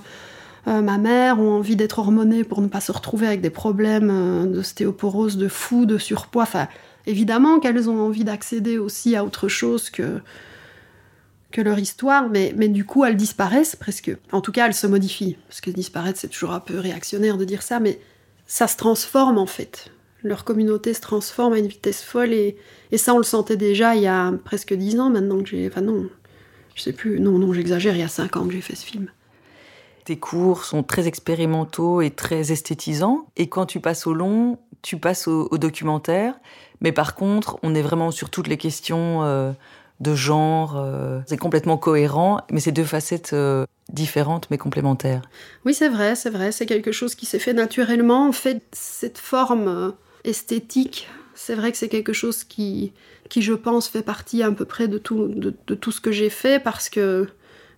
euh, 0.67 0.81
mammaire, 0.81 1.39
ont 1.39 1.51
envie 1.51 1.75
d'être 1.75 1.99
hormonées 1.99 2.43
pour 2.43 2.61
ne 2.61 2.67
pas 2.67 2.81
se 2.81 2.91
retrouver 2.91 3.27
avec 3.27 3.41
des 3.41 3.51
problèmes 3.51 4.51
d'ostéoporose, 4.51 5.37
de 5.37 5.47
fou, 5.47 5.85
de 5.85 5.97
surpoids. 5.97 6.43
Enfin, 6.43 6.67
évidemment 7.05 7.59
qu'elles 7.59 7.89
ont 7.89 8.01
envie 8.01 8.23
d'accéder 8.23 8.77
aussi 8.77 9.15
à 9.15 9.23
autre 9.23 9.47
chose 9.47 9.89
que, 9.89 10.19
leur 11.55 11.79
histoire, 11.79 12.29
mais, 12.29 12.53
mais 12.55 12.67
du 12.67 12.85
coup 12.85 13.03
elles 13.03 13.15
disparaissent 13.15 13.75
presque. 13.75 14.15
En 14.31 14.41
tout 14.41 14.51
cas, 14.51 14.67
elles 14.67 14.75
se 14.75 14.85
modifient. 14.85 15.37
Parce 15.47 15.59
que 15.59 15.71
disparaître, 15.71 16.19
c'est 16.19 16.27
toujours 16.27 16.51
un 16.51 16.59
peu 16.59 16.77
réactionnaire 16.77 17.35
de 17.37 17.45
dire 17.45 17.63
ça, 17.63 17.79
mais 17.79 17.99
ça 18.45 18.67
se 18.67 18.77
transforme 18.77 19.39
en 19.39 19.47
fait 19.47 19.89
leur 20.23 20.43
communauté 20.43 20.93
se 20.93 21.01
transforme 21.01 21.53
à 21.53 21.59
une 21.59 21.67
vitesse 21.67 22.03
folle 22.03 22.33
et, 22.33 22.57
ça 22.95 23.13
on 23.13 23.17
le 23.17 23.23
sentait 23.23 23.57
déjà 23.57 23.95
il 23.95 24.01
y 24.01 24.07
a 24.07 24.31
presque 24.43 24.73
dix 24.73 24.99
ans 24.99 25.09
maintenant 25.09 25.41
que 25.41 25.49
j'ai... 25.49 25.67
Enfin 25.67 25.81
non, 25.81 26.09
je 26.75 26.81
sais 26.81 26.93
plus, 26.93 27.19
non, 27.19 27.37
non, 27.37 27.53
j'exagère, 27.53 27.95
il 27.95 27.99
y 27.99 28.03
a 28.03 28.07
cinq 28.07 28.35
ans 28.37 28.45
que 28.45 28.53
j'ai 28.53 28.61
fait 28.61 28.75
ce 28.75 28.85
film. 28.85 29.09
Tes 30.05 30.17
cours 30.17 30.63
sont 30.63 30.83
très 30.83 31.07
expérimentaux 31.07 32.01
et 32.01 32.11
très 32.11 32.51
esthétisants 32.51 33.27
et 33.35 33.47
quand 33.47 33.65
tu 33.65 33.79
passes 33.79 34.07
au 34.07 34.13
long, 34.13 34.59
tu 34.81 34.97
passes 34.97 35.27
au, 35.27 35.57
documentaire, 35.57 36.39
mais 36.81 36.91
par 36.91 37.15
contre 37.15 37.59
on 37.63 37.75
est 37.75 37.81
vraiment 37.81 38.11
sur 38.11 38.29
toutes 38.29 38.47
les 38.47 38.57
questions... 38.57 39.23
Euh, 39.23 39.51
de 39.99 40.13
genre, 40.13 40.77
euh, 40.77 41.19
c'est 41.25 41.37
complètement 41.37 41.77
cohérent, 41.77 42.41
mais 42.51 42.59
c'est 42.59 42.71
deux 42.71 42.83
facettes 42.83 43.31
euh, 43.33 43.65
différentes 43.89 44.47
mais 44.51 44.57
complémentaires. 44.57 45.23
Oui, 45.65 45.73
c'est 45.73 45.89
vrai, 45.89 46.15
c'est 46.15 46.29
vrai, 46.29 46.51
c'est 46.51 46.65
quelque 46.65 46.91
chose 46.91 47.15
qui 47.15 47.25
s'est 47.25 47.39
fait 47.39 47.53
naturellement. 47.53 48.27
En 48.27 48.31
fait, 48.31 48.61
cette 48.73 49.17
forme 49.17 49.93
esthétique, 50.27 51.07
c'est 51.33 51.55
vrai 51.55 51.71
que 51.71 51.77
c'est 51.77 51.89
quelque 51.89 52.13
chose 52.13 52.43
qui, 52.43 52.93
qui, 53.29 53.41
je 53.41 53.53
pense, 53.53 53.87
fait 53.87 54.01
partie 54.01 54.43
à 54.43 54.51
peu 54.51 54.65
près 54.65 54.87
de 54.87 54.97
tout, 54.97 55.27
de, 55.27 55.75
tout 55.75 55.91
ce 55.91 56.01
que 56.01 56.11
j'ai 56.11 56.29
fait 56.29 56.61
parce 56.61 56.89
que 56.89 57.27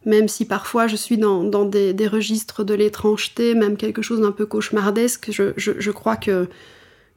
même 0.06 0.28
si 0.28 0.45
parfois 0.45 0.88
je 0.88 0.95
suis 0.95 1.18
dans, 1.18 1.66
des, 1.66 2.08
registres 2.08 2.64
de 2.64 2.74
l'étrangeté, 2.74 3.54
même 3.54 3.76
quelque 3.76 4.02
chose 4.02 4.22
d'un 4.22 4.32
peu 4.32 4.45
cauchemardesque, 4.45 5.30
je, 5.32 5.52
je, 5.58 5.91
crois 5.91 6.16
que, 6.16 6.47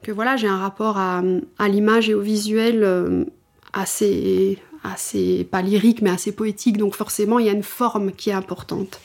que 0.01 0.11
voilà, 0.11 0.35
j'ai 0.35 0.47
un 0.47 0.57
rapport 0.59 0.97
à, 0.97 1.23
l'image 1.61 2.09
et 2.09 2.13
au 2.13 2.21
visuel 2.21 2.83
euh, 2.83 3.23
assez, 3.71 4.59
assez, 4.83 5.47
pas 5.49 5.61
lyrique, 5.61 6.01
mais 6.01 6.09
assez 6.09 6.33
poétique, 6.33 6.77
donc 6.77 6.93
forcément, 6.95 7.39
il 7.39 7.45
y 7.45 7.49
a 7.49 7.53
une 7.53 7.63
forme 7.63 8.11
qui 8.11 8.29
est 8.29 8.33
importante. 8.33 8.99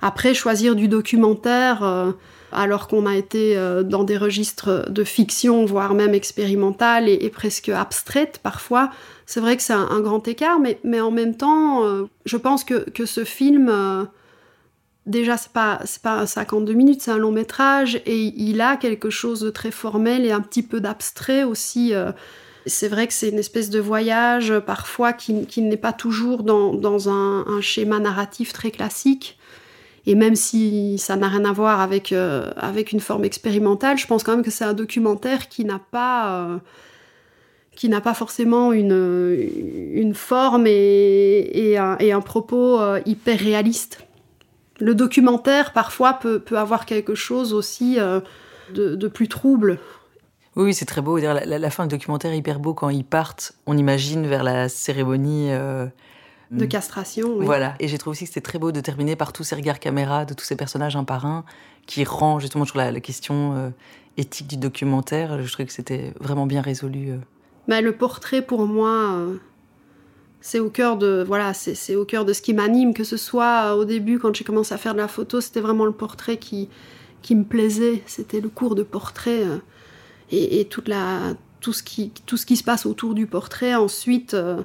Après, 0.00 0.34
choisir 0.34 0.74
du 0.74 0.88
documentaire, 0.88 1.84
euh, 1.84 2.12
alors 2.52 2.88
qu'on 2.88 3.06
a 3.06 3.16
été 3.16 3.56
euh, 3.56 3.82
dans 3.82 4.04
des 4.04 4.16
registres 4.16 4.90
de 4.90 5.04
fiction, 5.04 5.64
voire 5.64 5.94
même 5.94 6.14
expérimentale 6.14 7.08
et, 7.08 7.30
presque 7.30 7.68
abstraite 7.68 8.40
parfois, 8.42 8.90
c'est 9.26 9.40
vrai 9.40 9.56
que 9.56 9.62
c'est 9.62 9.72
un, 9.72 10.00
grand 10.00 10.26
écart, 10.28 10.58
mais, 10.60 11.00
en 11.00 11.10
même 11.10 11.36
temps, 11.36 11.82
je 12.26 12.36
pense 12.36 12.64
que, 12.64 12.84
ce 13.04 13.24
film 13.24 14.08
déjà 15.06 15.36
c'est 15.36 15.52
pas 15.52 15.80
c'est 15.84 16.02
pas 16.02 16.26
52 16.26 16.72
minutes, 16.74 17.02
c'est 17.02 17.10
un 17.10 17.18
long 17.18 17.32
métrage 17.32 18.00
et 18.06 18.18
il 18.18 18.60
a 18.60 18.76
quelque 18.76 19.10
chose 19.10 19.40
de 19.40 19.50
très 19.50 19.70
formel 19.70 20.24
et 20.24 20.32
un 20.32 20.40
petit 20.40 20.62
peu 20.62 20.80
d'abstrait 20.80 21.44
aussi. 21.44 21.94
Euh. 21.94 22.12
C'est 22.64 22.88
vrai 22.88 23.08
que 23.08 23.12
c'est 23.12 23.28
une 23.28 23.40
espèce 23.40 23.70
de 23.70 23.80
voyage 23.80 24.56
parfois 24.60 25.12
qui, 25.12 25.34
n'est 25.56 25.76
pas 25.76 25.92
toujours 25.92 26.44
dans, 26.44 27.08
un, 27.08 27.60
schéma 27.60 27.98
narratif 27.98 28.52
très 28.52 28.70
classique. 28.70 29.36
Et 30.06 30.14
même 30.14 30.34
si 30.34 30.98
ça 30.98 31.16
n'a 31.16 31.28
rien 31.28 31.44
à 31.44 31.52
voir 31.52 31.80
avec, 31.80 32.12
euh, 32.12 32.50
avec 32.56 32.92
une 32.92 33.00
forme 33.00 33.24
expérimentale, 33.24 33.98
je 33.98 34.06
pense 34.06 34.24
quand 34.24 34.32
même 34.32 34.44
que 34.44 34.50
c'est 34.50 34.64
un 34.64 34.74
documentaire 34.74 35.48
qui 35.48 35.64
n'a 35.64 35.78
pas, 35.78 36.48
euh, 37.84 38.00
pas 38.00 38.14
forcément 38.14 38.72
une, 38.72 39.36
une 39.94 40.14
forme 40.14 40.66
et, 40.66 41.76
un, 41.78 41.96
et 41.98 42.12
un, 42.12 42.20
propos 42.20 42.80
hyper 43.06 43.38
réaliste 43.38 44.04
le 44.82 44.94
documentaire 44.94 45.72
parfois 45.72 46.14
peut, 46.14 46.42
avoir 46.56 46.86
quelque 46.86 47.14
chose 47.14 47.54
aussi 47.54 47.98
euh, 47.98 48.20
de, 48.74 49.08
plus 49.08 49.28
trouble. 49.28 49.78
Oui, 50.56 50.74
c'est 50.74 50.84
très 50.84 51.00
beau. 51.00 51.18
La, 51.18 51.44
la, 51.44 51.70
fin 51.70 51.86
du 51.86 51.96
documentaire 51.96 52.32
est 52.32 52.38
hyper 52.38 52.58
beau 52.58 52.74
quand 52.74 52.90
ils 52.90 53.04
partent. 53.04 53.52
On 53.66 53.78
imagine 53.78 54.26
vers 54.26 54.42
la 54.42 54.68
cérémonie. 54.68 55.50
Euh, 56.52 56.56
de 56.56 56.64
castration. 56.66 57.28
Oui. 57.36 57.46
Voilà. 57.46 57.74
Et 57.80 57.88
j'ai 57.88 57.98
trouvé 57.98 58.12
aussi 58.12 58.24
que 58.24 58.28
c'était 58.28 58.40
très 58.40 58.58
beau 58.58 58.72
de 58.72 58.80
terminer 58.80 59.16
par 59.16 59.32
tous 59.32 59.44
ces 59.44 59.54
regards 59.54 59.80
caméra 59.80 60.24
de 60.24 60.34
tous 60.34 60.44
ces 60.44 60.56
personnages 60.56 60.96
un 60.96 61.04
par 61.04 61.26
un 61.26 61.44
qui 61.86 62.04
rend 62.04 62.38
justement 62.38 62.64
sur 62.64 62.78
la, 62.78 63.00
question 63.00 63.54
euh, 63.56 63.70
éthique 64.16 64.48
du 64.48 64.56
documentaire. 64.56 65.42
Je 65.42 65.52
trouvais 65.52 65.66
que 65.66 65.72
c'était 65.72 66.12
vraiment 66.20 66.46
bien 66.46 66.62
résolu. 66.62 67.18
Mais 67.68 67.80
le 67.80 67.92
portrait 67.92 68.42
pour 68.42 68.66
moi 68.66 69.26
c'est 70.42 70.58
au 70.58 70.68
cœur 70.68 70.98
de 70.98 71.24
voilà 71.26 71.54
c'est 71.54 71.94
au 71.94 72.04
cœur 72.04 72.24
de 72.24 72.32
ce 72.32 72.42
qui 72.42 72.52
m'anime 72.52 72.92
que 72.92 73.04
ce 73.04 73.16
soit 73.16 73.70
euh, 73.70 73.74
au 73.74 73.84
début 73.84 74.18
quand 74.18 74.34
j'ai 74.34 74.44
commencé 74.44 74.74
à 74.74 74.76
faire 74.76 74.92
de 74.92 74.98
la 74.98 75.08
photo 75.08 75.40
c'était 75.40 75.60
vraiment 75.60 75.86
le 75.86 75.92
portrait 75.92 76.36
qui 76.36 76.68
qui 77.22 77.36
me 77.36 77.44
plaisait 77.44 78.02
c'était 78.06 78.40
le 78.40 78.48
cours 78.48 78.74
de 78.74 78.82
portrait 78.82 79.44
euh, 79.44 79.58
et, 80.32 80.64
toute 80.64 80.88
la 80.88 81.34
tout 81.60 81.72
ce 81.72 81.82
qui 81.82 82.10
tout 82.26 82.36
ce 82.36 82.44
qui 82.44 82.56
se 82.56 82.64
passe 82.64 82.86
autour 82.86 83.14
du 83.14 83.26
portrait 83.26 83.76
ensuite 83.76 84.34
euh, 84.34 84.60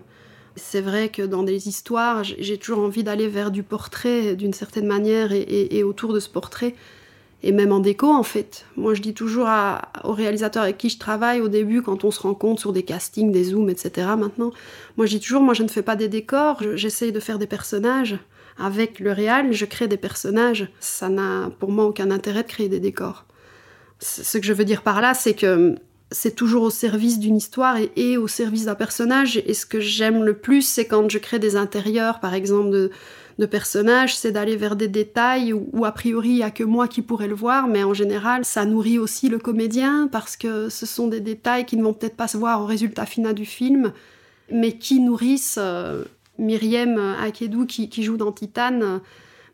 c'est 0.57 0.81
vrai 0.81 1.09
que 1.09 1.21
dans 1.21 1.43
des 1.43 1.67
histoires 1.67 2.23
j'ai 2.23 2.57
toujours 2.57 2.79
envie 2.79 3.03
d'aller 3.03 3.27
vers 3.27 3.51
du 3.51 3.63
portrait 3.63 4.35
d'une 4.35 4.53
certaine 4.53 4.87
manière 4.87 5.31
et, 5.31 5.83
autour 5.83 6.13
de 6.13 6.19
ce 6.19 6.29
portrait 6.29 6.75
et 7.43 7.51
même 7.51 7.71
en 7.71 7.79
déco 7.79 8.07
en 8.07 8.23
fait. 8.23 8.65
Moi 8.75 8.93
je 8.93 9.01
dis 9.01 9.13
toujours 9.13 9.47
aux 10.03 10.13
réalisateurs 10.13 10.63
avec 10.63 10.77
qui 10.77 10.89
je 10.89 10.97
travaille 10.97 11.39
au 11.39 11.47
début 11.47 11.81
quand 11.81 12.03
on 12.03 12.11
se 12.11 12.19
rencontre 12.19 12.59
sur 12.59 12.73
des 12.73 12.83
castings, 12.83 13.31
des 13.31 13.45
zooms, 13.45 13.69
etc. 13.69 14.07
Maintenant, 14.17 14.51
moi 14.97 15.05
je 15.05 15.17
dis 15.17 15.19
toujours 15.19 15.41
moi 15.41 15.53
je 15.53 15.63
ne 15.63 15.67
fais 15.67 15.83
pas 15.83 15.95
des 15.95 16.07
décors, 16.07 16.61
j'essaye 16.75 17.11
de 17.11 17.19
faire 17.19 17.39
des 17.39 17.47
personnages. 17.47 18.17
Avec 18.59 18.99
le 18.99 19.11
réal, 19.11 19.53
je 19.53 19.65
crée 19.65 19.87
des 19.87 19.97
personnages. 19.97 20.67
Ça 20.79 21.09
n'a 21.09 21.51
pour 21.59 21.71
moi 21.71 21.85
aucun 21.85 22.09
intérêt 22.09 22.41
de 22.41 22.47
créer 22.47 22.69
des 22.69 22.79
décors. 22.79 23.25
Ce 23.99 24.37
que 24.39 24.45
je 24.45 24.53
veux 24.53 24.65
dire 24.65 24.81
par 24.81 24.99
là, 24.99 25.13
c'est 25.13 25.35
que 25.35 25.75
c'est 26.11 26.35
toujours 26.35 26.63
au 26.63 26.69
service 26.69 27.19
d'une 27.19 27.35
histoire 27.35 27.77
et, 27.95 28.17
au 28.17 28.27
service 28.27 28.65
d'un 28.65 28.75
personnage. 28.75 29.41
Et 29.45 29.53
ce 29.53 29.65
que 29.65 29.79
j'aime 29.79 30.23
le 30.23 30.37
plus, 30.37 30.61
c'est 30.61 30.85
quand 30.85 31.09
je 31.09 31.17
crée 31.17 31.39
des 31.39 31.55
intérieurs, 31.55 32.19
par 32.19 32.33
exemple, 32.33 32.69
de, 32.69 33.45
personnages, 33.45 34.15
c'est 34.17 34.31
d'aller 34.31 34.55
vers 34.55 34.75
des 34.75 34.87
détails 34.87 35.53
où, 35.53 35.85
a 35.85 35.91
priori 35.91 36.29
il 36.29 36.35
n'y 36.35 36.43
a 36.43 36.49
que 36.49 36.63
moi 36.63 36.87
qui 36.87 37.01
pourrais 37.01 37.27
le 37.27 37.35
voir, 37.35 37.67
mais 37.67 37.83
en 37.83 37.93
général 37.93 38.43
ça 38.43 38.65
nourrit 38.65 38.97
aussi 38.97 39.29
le 39.29 39.37
comédien 39.37 40.09
parce 40.11 40.35
que 40.35 40.69
ce 40.69 40.87
sont 40.87 41.07
des 41.07 41.19
détails 41.19 41.65
qui 41.67 41.77
ne 41.77 41.83
vont 41.83 41.93
peut-être 41.93 42.15
pas 42.15 42.27
se 42.27 42.35
voir 42.35 42.63
au 42.63 42.65
résultat 42.65 43.05
final 43.05 43.35
du 43.35 43.45
film, 43.45 43.93
mais 44.51 44.77
qui 44.79 44.99
nourrissent. 44.99 45.59
Euh, 45.61 46.03
Myriam 46.39 47.15
Akedou 47.19 47.65
qui, 47.65 48.03
joue 48.03 48.17
dans 48.17 48.31
Titane 48.31 49.01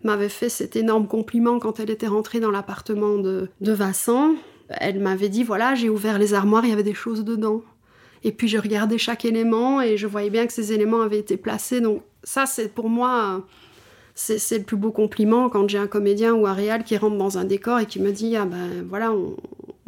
m'avait 0.04 0.30
fait 0.30 0.50
cet 0.50 0.76
énorme 0.76 1.08
compliment 1.08 1.60
quand 1.60 1.80
elle 1.80 1.90
était 1.90 2.08
rentrée 2.08 2.42
dans 2.42 2.52
l'appartement 2.52 3.18
de, 3.18 3.50
de 3.62 3.72
Vincent. 3.72 4.36
Elle 4.80 5.00
m'avait 5.00 5.30
dit 5.30 5.44
voilà, 5.44 5.76
j'ai 5.76 5.90
ouvert 5.90 6.20
les 6.20 6.34
armoires, 6.34 6.66
il 6.66 6.70
y 6.70 6.74
avait 6.74 6.84
des 6.84 6.94
choses 6.94 7.24
dedans. 7.24 7.62
Et 8.24 8.32
puis 8.32 8.48
je 8.48 8.58
regardais 8.58 8.98
chaque 8.98 9.26
élément 9.26 9.82
et 9.82 9.98
je 9.98 10.08
voyais 10.08 10.30
bien 10.30 10.48
que 10.48 10.54
ces 10.54 10.72
éléments 10.72 11.02
avaient 11.02 11.20
été 11.20 11.38
placés. 11.38 11.82
Donc 11.82 12.04
ça, 12.24 12.46
c'est 12.46 12.74
pour 12.74 12.90
moi 12.90 13.44
c'est 14.16 14.60
le 14.60 14.64
plus 14.64 14.78
beau 14.78 14.92
compliment 14.92 15.50
quand 15.50 15.68
j'ai 15.68 15.80
un 15.80 15.88
comédien 15.88 16.34
ou 16.34 16.46
un 16.46 16.54
réal 16.54 16.84
qui 16.84 16.96
rentre 16.98 17.18
dans 17.18 17.40
un 17.40 17.46
décor 17.46 17.80
et 17.80 17.88
qui 17.88 18.00
me 18.00 18.12
dit 18.12 18.36
ah 18.36 18.46
ben 18.46 18.86
voilà 18.88 19.12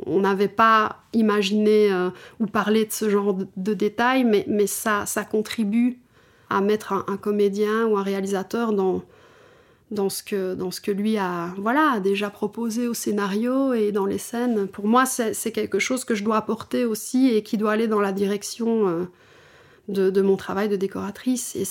on 0.06 0.20
n'avait 0.20 0.48
pas 0.48 1.04
imaginé 1.14 1.92
euh, 1.92 2.10
ou 2.40 2.48
parlé 2.48 2.86
de 2.86 2.92
ce 2.92 3.10
genre 3.10 3.38
de, 3.56 3.74
détails 3.74 4.24
mais, 4.24 4.44
mais 4.48 4.66
ça, 4.68 5.06
ça 5.06 5.24
contribue 5.24 6.00
à 6.50 6.62
mettre 6.62 6.94
un, 6.94 7.18
comédien 7.18 7.86
ou 7.86 7.98
un 7.98 8.04
réalisateur 8.04 8.74
dans, 8.74 9.04
dans, 9.92 10.10
ce 10.10 10.24
que, 10.24 10.56
dans 10.56 10.72
ce 10.72 10.82
que 10.82 10.92
lui 10.92 11.18
a 11.18 11.54
voilà, 11.58 12.00
déjà 12.00 12.30
proposé 12.30 12.88
au 12.88 12.94
scénario 12.94 13.74
et 13.74 13.92
dans 13.92 14.06
les 14.06 14.18
scènes. 14.18 14.68
Pour 14.68 14.88
moi, 14.88 15.06
c'est 15.06 15.52
quelque 15.52 15.80
chose 15.80 16.06
que 16.06 16.16
je 16.16 16.24
dois 16.24 16.38
apporter 16.38 16.86
aussi 16.86 17.30
et 17.30 17.44
qui 17.44 17.58
doit 17.58 17.72
aller 17.72 17.88
dans 17.88 18.02
la 18.02 18.12
direction 18.12 18.88
euh, 18.88 19.06
de, 19.88 20.22
mon 20.22 20.38
travail 20.38 20.70
de 20.70 20.76
décoratrice. 20.76 21.56
Et 21.56 21.66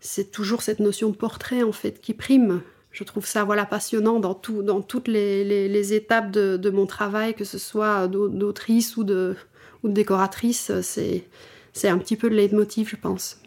c'est 0.00 0.30
toujours 0.30 0.62
cette 0.62 0.80
notion 0.80 1.10
de 1.10 1.16
portrait 1.16 1.62
en 1.62 1.72
fait 1.72 2.00
qui 2.00 2.14
prime. 2.14 2.62
Je 2.92 3.04
trouve 3.04 3.24
ça 3.24 3.44
voilà 3.44 3.66
passionnant 3.66 4.18
dans, 4.18 4.34
tout, 4.34 4.62
dans 4.62 4.80
toutes 4.80 5.06
les, 5.06 5.94
étapes 5.94 6.30
de, 6.32 6.70
mon 6.70 6.86
travail, 6.86 7.34
que 7.34 7.44
ce 7.44 7.58
soit 7.58 8.08
d'autrice 8.08 8.96
ou 8.96 9.04
de, 9.04 9.36
ou 9.82 9.88
de 9.88 9.92
décoratrice. 9.92 10.72
C'est 10.80 11.88
un 11.88 11.98
petit 11.98 12.16
peu 12.16 12.28
le 12.28 12.36
leitmotiv, 12.36 12.88
je 12.88 12.96
pense. 12.96 13.39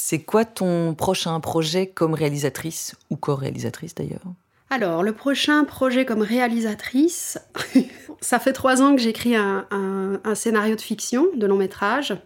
C'est 0.00 0.20
quoi 0.20 0.44
ton 0.44 0.94
prochain 0.94 1.40
projet 1.40 1.88
comme 1.88 2.14
réalisatrice 2.14 2.94
ou 3.10 3.16
co-réalisatrice 3.16 3.96
d'ailleurs? 3.96 4.22
Alors, 4.70 5.02
le 5.02 5.12
prochain 5.12 5.64
projet 5.64 6.04
comme 6.04 6.22
réalisatrice, 6.22 7.36
ça 8.20 8.38
fait 8.38 8.52
trois 8.52 8.80
ans 8.80 8.94
que 8.94 9.02
j'écris 9.02 9.34
un, 9.34 10.34
scénario 10.36 10.76
de 10.76 10.80
fiction, 10.80 11.26
de 11.34 11.44
long 11.48 11.56
métrage. 11.56 12.16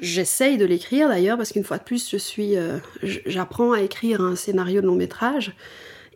J'essaye 0.00 0.58
de 0.58 0.66
l'écrire 0.66 1.08
d'ailleurs 1.08 1.38
parce 1.38 1.52
qu'une 1.52 1.64
fois 1.64 1.78
de 1.78 1.82
plus, 1.82 2.10
je 2.10 2.18
suis, 2.18 2.58
euh, 2.58 2.76
j'apprends 3.02 3.72
à 3.72 3.80
écrire 3.80 4.20
un 4.20 4.36
scénario 4.36 4.82
de 4.82 4.86
long 4.86 4.94
métrage. 4.94 5.56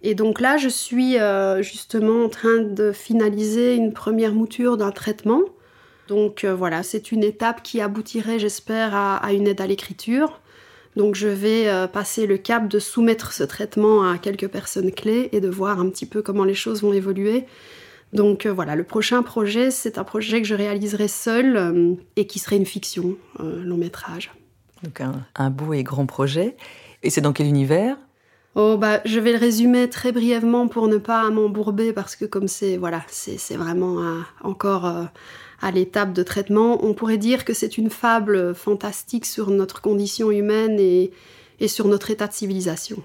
Et 0.02 0.14
donc 0.14 0.42
là, 0.42 0.58
je 0.58 0.68
suis 0.68 1.18
euh, 1.18 1.62
justement 1.62 2.22
en 2.22 2.28
train 2.28 2.58
de 2.58 2.92
finaliser 2.92 3.76
une 3.76 3.94
première 3.94 4.34
mouture 4.34 4.76
d'un 4.76 4.92
traitement. 4.92 5.40
Donc 6.08 6.44
euh, 6.44 6.54
voilà, 6.54 6.82
c'est 6.82 7.12
une 7.12 7.24
étape 7.24 7.62
qui 7.62 7.80
aboutirait, 7.80 8.38
j'espère, 8.38 8.94
à, 8.94 9.32
une 9.32 9.48
aide 9.48 9.62
à 9.62 9.66
l'écriture. 9.66 10.42
Donc 10.96 11.14
je 11.14 11.28
vais 11.28 11.68
passer 11.92 12.26
le 12.26 12.36
cap 12.36 12.68
de 12.68 12.78
soumettre 12.78 13.32
ce 13.32 13.44
traitement 13.44 14.08
à 14.08 14.18
quelques 14.18 14.48
personnes 14.48 14.92
clés 14.92 15.30
et 15.32 15.40
de 15.40 15.48
voir 15.48 15.80
un 15.80 15.88
petit 15.88 16.06
peu 16.06 16.20
comment 16.20 16.44
les 16.44 16.54
choses 16.54 16.82
vont 16.82 16.92
évoluer. 16.92 17.46
Donc 18.12 18.44
euh, 18.44 18.52
voilà, 18.52 18.76
le 18.76 18.84
prochain 18.84 19.22
projet, 19.22 19.70
c'est 19.70 19.98
un 19.98 20.04
projet 20.04 20.42
que 20.42 20.48
je 20.48 20.54
réaliserai 20.54 21.08
seul 21.08 21.56
euh, 21.56 21.94
et 22.16 22.26
qui 22.26 22.38
serait 22.38 22.56
une 22.56 22.66
fiction, 22.66 23.16
un 23.38 23.62
long 23.64 23.78
métrage. 23.78 24.30
Donc 24.82 25.00
un, 25.34 25.50
beau 25.50 25.72
et 25.72 25.82
grand 25.82 26.06
projet. 26.06 26.56
Et 27.02 27.10
c'est 27.10 27.20
dans 27.20 27.32
quel 27.32 27.46
univers? 27.46 27.96
Oh 28.54 28.76
bah, 28.76 29.00
je 29.06 29.18
vais 29.18 29.32
le 29.32 29.38
résumer 29.38 29.88
très 29.88 30.12
brièvement 30.12 30.68
pour 30.68 30.88
ne 30.88 30.98
pas 30.98 31.30
m'embourber 31.30 31.94
parce 31.94 32.16
que 32.16 32.26
comme 32.26 32.48
c'est 32.48 32.76
voilà, 32.76 33.02
c'est 33.08 33.56
vraiment 33.56 34.20
encore 34.42 34.84
euh, 34.84 35.04
à 35.62 35.70
l'étape 35.70 36.12
de 36.12 36.22
traitement, 36.22 36.84
on 36.84 36.92
pourrait 36.92 37.18
dire 37.18 37.44
que 37.44 37.54
c'est 37.54 37.78
une 37.78 37.88
fable 37.88 38.54
fantastique 38.54 39.24
sur 39.24 39.50
notre 39.50 39.80
condition 39.80 40.30
humaine 40.30 40.78
et, 40.78 41.12
et, 41.60 41.68
sur 41.68 41.88
notre 41.88 42.10
état 42.10 42.26
de 42.26 42.32
civilisation. 42.32 43.02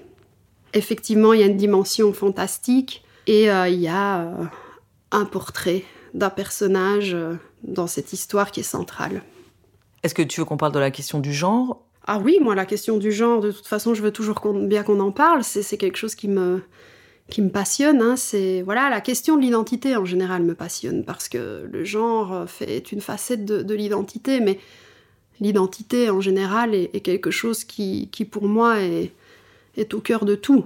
Effectivement, 0.74 1.34
il 1.34 1.40
y 1.40 1.44
a 1.44 1.48
une 1.48 1.58
dimension 1.58 2.12
fantastique 2.12 3.04
et 3.28 3.46
il 3.46 3.80
y 3.80 3.88
a 3.88 4.30
un 5.12 5.26
portrait 5.26 5.84
d'un 6.14 6.30
personnage 6.30 7.14
euh, 7.14 7.36
dans 7.64 7.88
cette 7.88 8.14
histoire 8.14 8.52
qui 8.52 8.62
est 8.62 8.64
centrale. 8.64 9.24
Est-ce 10.04 10.14
que 10.14 10.22
tu 10.22 10.40
veux 10.40 10.46
qu'on 10.46 10.58
parle 10.58 10.72
de 10.72 10.80
la 10.80 10.92
question 10.92 11.20
du 11.20 11.34
genre? 11.34 11.84
Ah 12.06 12.20
oui, 12.20 12.40
moi 12.42 12.56
la 12.56 12.66
question 12.66 12.98
du 12.98 13.12
genre, 13.12 13.42
de 13.42 13.52
toute 13.52 13.68
façon, 13.68 13.94
je 13.94 14.02
veux 14.02 14.12
toujours 14.12 14.42
bien 14.54 14.84
qu'on 14.84 15.00
en 15.00 15.12
parle. 15.12 15.44
C'est 15.44 15.78
quelque 15.78 15.98
chose 15.98 16.16
qui 16.16 16.28
me 16.28 16.62
qui 17.30 17.42
me 17.42 17.50
passionne. 17.50 18.02
Hein. 18.02 18.16
C'est 18.16 18.62
voilà 18.62 18.90
la 18.90 19.02
question 19.02 19.36
de 19.36 19.42
l'identité 19.42 19.96
en 19.96 20.06
général 20.06 20.44
me 20.44 20.56
passionne 20.56 21.04
parce 21.04 21.30
que 21.30 21.68
le 21.72 21.84
genre 21.84 22.50
fait 22.50 22.92
une 22.92 23.02
facette 23.02 23.46
de, 23.46 23.74
l'identité, 23.74 24.40
mais 24.40 24.60
l'identité 25.40 26.10
en 26.10 26.22
général 26.22 26.74
est, 26.74 27.04
quelque 27.04 27.32
chose 27.32 27.64
qui, 27.64 28.10
qui 28.12 28.26
pour 28.26 28.48
moi 28.48 28.80
est, 28.82 29.12
est 29.76 29.94
au 29.94 30.00
cœur 30.00 30.26
de 30.26 30.36
tout 30.36 30.66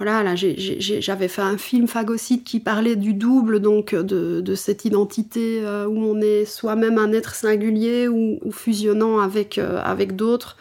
voilà, 0.00 0.22
là, 0.22 0.34
j'avais 0.34 1.28
fait 1.28 1.42
un 1.42 1.58
film 1.58 1.86
phagocyte 1.86 2.42
qui 2.42 2.58
parlait 2.58 2.96
du 2.96 3.12
double, 3.12 3.60
donc 3.60 3.94
de, 3.94 4.54
cette 4.54 4.86
identité 4.86 5.60
euh, 5.62 5.84
où 5.86 6.02
on 6.02 6.22
est 6.22 6.46
soi-même 6.46 6.96
un 6.96 7.12
être 7.12 7.34
singulier 7.34 8.08
ou, 8.08 8.38
fusionnant 8.50 9.20
avec, 9.20 9.58
euh, 9.58 9.78
avec 9.84 10.16
d'autres. 10.16 10.56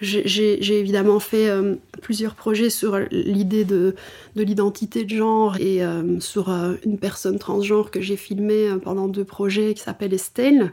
J'ai 0.00 0.78
évidemment 0.78 1.20
fait 1.20 1.48
euh, 1.48 1.76
plusieurs 2.02 2.34
projets 2.34 2.68
sur 2.70 2.98
l'idée 3.10 3.64
de, 3.64 3.94
de 4.36 4.42
l'identité 4.42 5.04
de 5.04 5.10
genre 5.10 5.56
et 5.56 5.80
sur 6.20 6.50
une 6.84 6.98
personne 6.98 7.38
transgenre 7.38 7.90
que 7.90 8.00
j'ai 8.00 8.16
filmée 8.16 8.68
pendant 8.82 9.08
deux 9.08 9.24
projets 9.24 9.74
qui 9.74 9.82
s'appelle 9.82 10.12
Estelle 10.12 10.72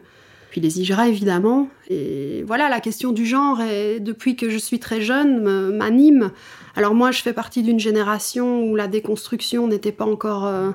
puis 0.49 0.61
les 0.61 0.79
Hijra 0.79 1.09
évidemment. 1.09 1.67
Et 1.89 2.43
voilà, 2.45 2.69
la 2.69 2.79
question 2.79 3.11
du 3.11 3.25
genre, 3.25 3.57
depuis 3.99 4.35
que 4.35 4.51
je 4.51 4.57
suis 4.59 4.77
très 4.77 5.01
jeune, 5.01 5.41
m'anime. 5.75 6.29
Alors 6.75 6.95
moi, 6.95 7.11
je 7.11 7.21
fais 7.21 7.33
partie 7.33 7.61
d'une 7.61 7.79
génération 7.79 8.63
où 8.63 8.75
la 8.75 8.87
déconstruction 8.87 9.67
n'était 9.67 9.91
pas 9.91 10.05
encore 10.05 10.45
euh, 10.45 10.71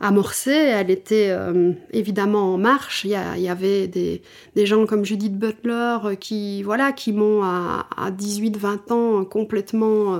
amorcée, 0.00 0.50
elle 0.50 0.90
était 0.90 1.28
euh, 1.30 1.72
évidemment 1.92 2.54
en 2.54 2.58
marche. 2.58 3.04
Il 3.04 3.10
y, 3.10 3.48
avait 3.48 3.86
des, 3.88 4.22
gens 4.66 4.86
comme 4.86 5.04
Judith 5.04 5.38
Butler 5.38 5.98
euh, 6.04 6.14
qui, 6.14 6.62
voilà, 6.62 6.92
qui 6.92 7.12
m'ont 7.12 7.42
à, 7.42 7.86
18-20 8.10 8.92
ans 8.92 9.24
complètement 9.24 10.18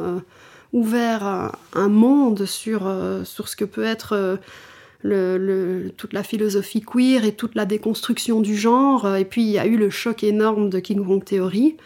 ouvert 0.73 1.53
un 1.75 1.89
monde 1.89 2.45
sur, 2.45 2.93
sur 3.25 3.49
ce 3.49 3.57
que 3.57 3.65
peut 3.65 3.85
être 3.85 4.39
toute 5.03 6.13
la 6.13 6.23
philosophie 6.23 6.83
queer 6.83 7.25
et 7.25 7.33
toute 7.33 7.55
la 7.55 7.65
déconstruction 7.65 8.41
du 8.41 8.57
genre. 8.57 9.17
Et 9.17 9.25
puis 9.25 9.43
il 9.43 9.51
y 9.51 9.59
a 9.59 9.67
eu 9.67 9.77
le 9.77 9.91
choc 9.91 10.25
énorme 10.25 10.71
de 10.71 10.81
King 10.81 11.05
Kong 11.05 11.25
Theory 11.25 11.77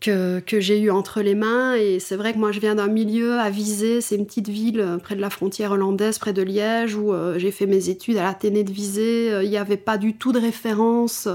que, 0.00 0.42
j'ai 0.60 0.80
eu 0.80 0.90
entre 0.90 1.20
les 1.20 1.34
mains. 1.34 1.74
Et 1.74 2.00
c'est 2.00 2.16
vrai 2.16 2.32
que 2.32 2.38
moi 2.38 2.52
je 2.52 2.60
viens 2.60 2.74
d'un 2.74 2.88
milieu 2.88 3.38
avisé, 3.38 4.00
c'est 4.00 4.16
une 4.16 4.26
petite 4.26 4.48
ville 4.48 4.80
euh, 4.80 4.98
près 4.98 5.14
de 5.14 5.20
la 5.20 5.30
frontière 5.30 5.72
hollandaise, 5.72 6.18
près 6.18 6.32
de 6.32 6.42
Liège, 6.42 6.96
où 6.96 7.12
euh, 7.12 7.38
j'ai 7.38 7.50
fait 7.50 7.66
mes 7.66 7.88
études 7.88 8.16
à 8.16 8.24
l'Athénée 8.24 8.64
de 8.64 8.72
Visé. 8.72 9.32
Euh, 9.32 9.44
il 9.44 9.50
n'y 9.50 9.58
avait 9.58 9.76
pas 9.76 9.98
du 9.98 10.14
tout 10.14 10.32
de 10.32 10.40
référence 10.40 11.28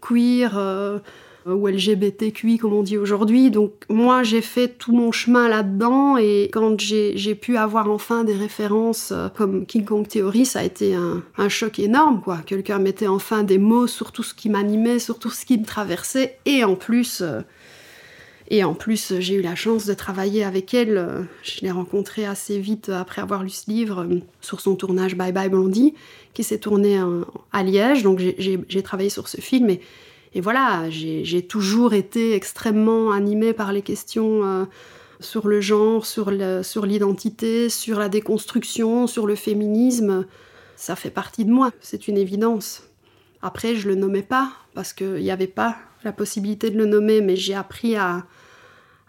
queer 0.00 1.00
ou 1.44 1.66
LGBTQI 1.66 2.58
comme 2.58 2.72
on 2.72 2.82
dit 2.82 2.96
aujourd'hui. 2.96 3.50
Donc 3.50 3.72
moi 3.88 4.22
j'ai 4.22 4.40
fait 4.40 4.68
tout 4.68 4.92
mon 4.92 5.12
chemin 5.12 5.48
là-dedans 5.48 6.16
et 6.16 6.48
quand 6.52 6.80
j'ai 6.80 7.34
pu 7.34 7.56
avoir 7.56 7.90
enfin 7.90 8.24
des 8.24 8.34
références 8.34 9.12
comme 9.36 9.66
King 9.66 9.84
Kong 9.84 10.08
Theory, 10.08 10.46
ça 10.46 10.60
a 10.60 10.64
été 10.64 10.94
un, 10.94 11.48
choc 11.48 11.78
énorme 11.78 12.20
quoi. 12.22 12.38
Quelqu'un 12.46 12.78
mettait 12.78 13.08
enfin 13.08 13.42
des 13.42 13.58
mots 13.58 13.86
sur 13.86 14.12
tout 14.12 14.22
ce 14.22 14.34
qui 14.34 14.48
m'animait, 14.48 14.98
sur 14.98 15.18
tout 15.18 15.30
ce 15.30 15.44
qui 15.44 15.58
me 15.58 15.64
traversait 15.64 16.38
et 16.46 16.64
en 16.64 16.74
plus... 16.74 17.22
Euh, 18.50 18.54
et 18.54 18.64
en 18.64 18.74
plus, 18.74 19.14
j'ai 19.18 19.34
eu 19.34 19.42
la 19.42 19.54
chance 19.54 19.86
de 19.86 19.94
travailler 19.94 20.44
avec 20.44 20.74
elle. 20.74 21.26
Je 21.42 21.60
l'ai 21.60 21.70
rencontrée 21.70 22.26
assez 22.26 22.58
vite 22.58 22.88
après 22.88 23.22
avoir 23.22 23.42
lu 23.42 23.50
ce 23.50 23.70
livre 23.70 24.06
sur 24.40 24.60
son 24.60 24.76
tournage 24.76 25.14
Bye 25.14 25.32
Bye 25.32 25.48
Blondie, 25.48 25.94
qui 26.34 26.44
s'est 26.44 26.58
tourné 26.58 27.00
à 27.52 27.62
Liège. 27.62 28.02
Donc 28.02 28.20
j'ai 28.38 28.82
travaillé 28.82 29.10
sur 29.10 29.28
ce 29.28 29.40
film 29.40 29.70
et 29.70 29.80
et 30.34 30.40
voilà, 30.40 30.88
j'ai 30.88 31.42
toujours 31.42 31.92
été 31.92 32.34
extrêmement 32.34 33.10
animée 33.10 33.52
par 33.52 33.72
les 33.72 33.82
questions 33.82 34.44
euh, 34.44 34.64
sur 35.20 35.46
le 35.46 35.60
genre, 35.60 36.06
sur 36.06 36.30
l'identité, 36.30 37.68
sur, 37.68 37.98
la 37.98 38.08
déconstruction, 38.08 39.06
sur 39.06 39.26
le 39.26 39.34
féminisme. 39.34 40.26
Ça 40.76 40.96
fait 40.96 41.10
partie 41.10 41.44
de 41.44 41.50
moi, 41.50 41.70
c'est 41.80 42.08
une 42.08 42.16
évidence. 42.16 42.82
Après, 43.42 43.74
je 43.74 43.88
le 43.88 43.96
nommais 43.96 44.22
pas 44.22 44.52
parce 44.74 44.92
qu'il 44.92 45.14
n'y 45.16 45.30
avait 45.30 45.46
pas 45.46 45.76
la 46.04 46.12
possibilité 46.12 46.70
de 46.70 46.78
le 46.78 46.86
nommer, 46.86 47.20
mais 47.20 47.36
j'ai 47.36 47.54
appris 47.54 47.96
à, 47.96 48.24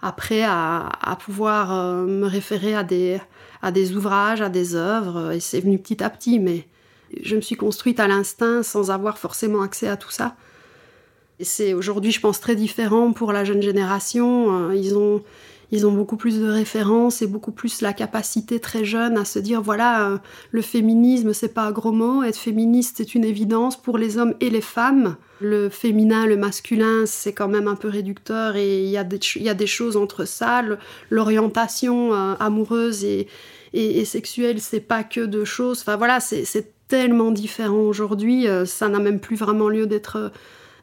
après 0.01 0.43
à, 0.43 1.17
pouvoir 1.23 1.73
euh, 1.73 2.05
me 2.05 2.27
référer 2.27 2.75
à 2.75 2.83
des, 2.83 3.21
ouvrages, 3.95 4.41
à 4.41 4.49
des 4.49 4.75
œuvres, 4.75 5.31
et 5.31 5.39
c'est 5.39 5.61
venu 5.61 5.79
petit 5.79 6.03
à 6.03 6.09
petit, 6.09 6.39
mais 6.39 6.67
je 7.21 7.35
me 7.35 7.41
suis 7.41 7.55
construite 7.55 7.99
à 7.99 8.07
l'instinct 8.07 8.63
sans 8.63 8.91
avoir 8.91 9.17
forcément 9.17 9.61
accès 9.61 9.87
à 9.87 9.97
tout 9.97 10.11
ça. 10.11 10.35
C'est 11.39 11.73
aujourd'hui, 11.73 12.11
je 12.11 12.19
pense, 12.19 12.39
très 12.39 12.55
différent 12.55 13.11
pour 13.11 13.33
la 13.33 13.43
jeune 13.43 13.61
génération. 13.61 14.69
Euh, 14.69 14.75
ils 14.75 14.97
ont, 14.97 15.23
ils 15.73 15.87
ont 15.87 15.91
beaucoup 15.91 16.17
plus 16.17 16.39
de 16.39 16.47
références 16.47 17.23
et 17.23 17.27
beaucoup 17.27 17.51
plus 17.51 17.81
la 17.81 17.93
capacité 17.93 18.59
très 18.59 18.85
jeune 18.85 19.17
à 19.17 19.25
se 19.25 19.39
dire 19.39 19.59
voilà, 19.59 20.07
euh, 20.07 20.17
le 20.51 20.61
féminisme, 20.61 21.33
c'est 21.33 21.51
pas 21.51 21.63
un 21.63 21.71
gros 21.71 21.91
mot. 21.91 22.21
Être 22.21 22.37
féministe, 22.37 22.97
c'est 22.97 23.15
une 23.15 23.25
évidence 23.25 23.81
pour 23.81 23.97
les 23.97 24.19
hommes 24.19 24.35
et 24.39 24.51
les 24.51 24.61
femmes. 24.61 25.15
Le 25.41 25.69
féminin, 25.69 26.27
le 26.27 26.37
masculin, 26.37 27.05
c'est 27.07 27.33
quand 27.33 27.47
même 27.47 27.67
un 27.67 27.73
peu 27.73 27.87
réducteur 27.87 28.55
et 28.55 28.83
il 28.83 28.89
y, 28.89 28.97
a 28.97 29.03
des, 29.03 29.19
y 29.37 29.49
a 29.49 29.55
des 29.55 29.65
choses 29.65 29.97
entre 29.97 30.25
ça. 30.25 30.61
L'orientation 31.09 32.13
euh, 32.13 32.35
amoureuse 32.39 33.03
et, 33.03 33.27
et, 33.73 34.05
sexuelle, 34.05 34.61
c'est 34.61 34.79
pas 34.79 35.03
que 35.03 35.21
deux 35.21 35.45
choses. 35.45 35.81
Enfin 35.81 35.97
voilà, 35.97 36.19
c'est 36.19 36.67
tellement 36.87 37.31
différent 37.31 37.81
aujourd'hui. 37.81 38.45
ça 38.67 38.89
n'a 38.89 38.99
même 38.99 39.19
plus 39.19 39.37
vraiment 39.37 39.69
lieu 39.69 39.87
d'être 39.87 40.31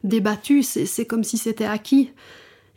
débattu, 0.03 0.64
c'est 0.64 1.07
comme 1.07 1.22
si 1.22 1.38
c'était 1.38 1.66
acquis. 1.66 2.11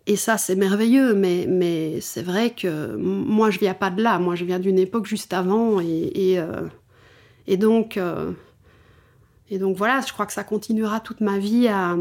Et 0.05 0.17
ça, 0.17 0.37
c'est 0.37 0.55
merveilleux, 0.55 1.13
mais, 1.13 1.45
mais 1.47 2.01
c'est 2.01 2.23
vrai 2.23 2.49
que 2.49 2.95
moi, 2.97 3.49
je 3.51 3.59
viens 3.59 3.73
pas 3.73 3.89
de 3.89 4.01
là. 4.01 4.19
Moi, 4.19 4.35
je 4.35 4.43
viens 4.43 4.59
d'une 4.59 4.77
époque 4.77 5.05
juste 5.05 5.31
avant. 5.31 5.79
Et, 5.79 6.11
et, 6.31 6.39
euh, 6.39 7.57
donc, 7.57 7.95
euh, 7.95 8.31
et 9.49 9.59
donc, 9.59 9.77
voilà, 9.77 10.01
je 10.05 10.11
crois 10.11 10.25
que 10.25 10.33
ça 10.33 10.43
continuera 10.43 10.99
toute 10.99 11.21
ma 11.21 11.37
vie 11.37 11.69
à, 11.69 11.95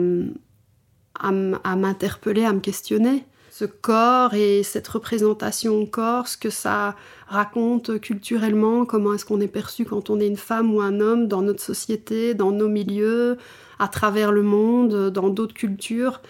à, 1.21 1.77
m'interpeller, 1.77 2.45
à 2.45 2.53
me 2.53 2.61
questionner. 2.61 3.25
Ce 3.51 3.67
corps 3.67 4.35
et 4.35 4.63
cette 4.63 4.89
représentation 4.89 5.85
corps, 5.87 6.27
ce 6.27 6.39
que 6.39 6.51
ça 6.51 6.97
raconte 7.29 8.01
culturellement, 8.01 8.87
comment 8.87 9.13
est-ce 9.13 9.27
qu'on 9.27 9.41
est 9.41 9.47
perçu 9.47 9.85
quand 9.85 10.11
on 10.11 10.19
est 10.19 10.27
une 10.27 10.39
femme 10.39 10.75
ou 10.75 10.81
un 10.81 11.01
homme 11.01 11.29
dans 11.29 11.43
notre 11.43 11.63
société, 11.63 12.35
dans 12.35 12.51
nos 12.51 12.69
milieux, 12.69 13.37
à 13.79 13.89
travers 13.89 14.33
le 14.33 14.43
monde, 14.43 15.11
dans 15.11 15.29
d'autres 15.29 15.55
cultures. 15.55 16.23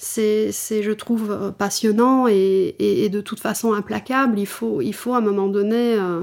C'est, 0.00 0.52
je 0.52 0.92
trouve, 0.92 1.32
euh, 1.32 1.50
passionnant 1.50 2.28
et, 2.28 3.08
de 3.10 3.20
toute 3.20 3.40
façon 3.40 3.72
implacable. 3.72 4.38
Il 4.38 4.46
faut, 4.46 4.80
il 4.80 4.94
faut 4.94 5.14
à 5.14 5.18
un 5.18 5.22
moment 5.22 5.48
donné, 5.48 5.94
euh, 5.94 6.22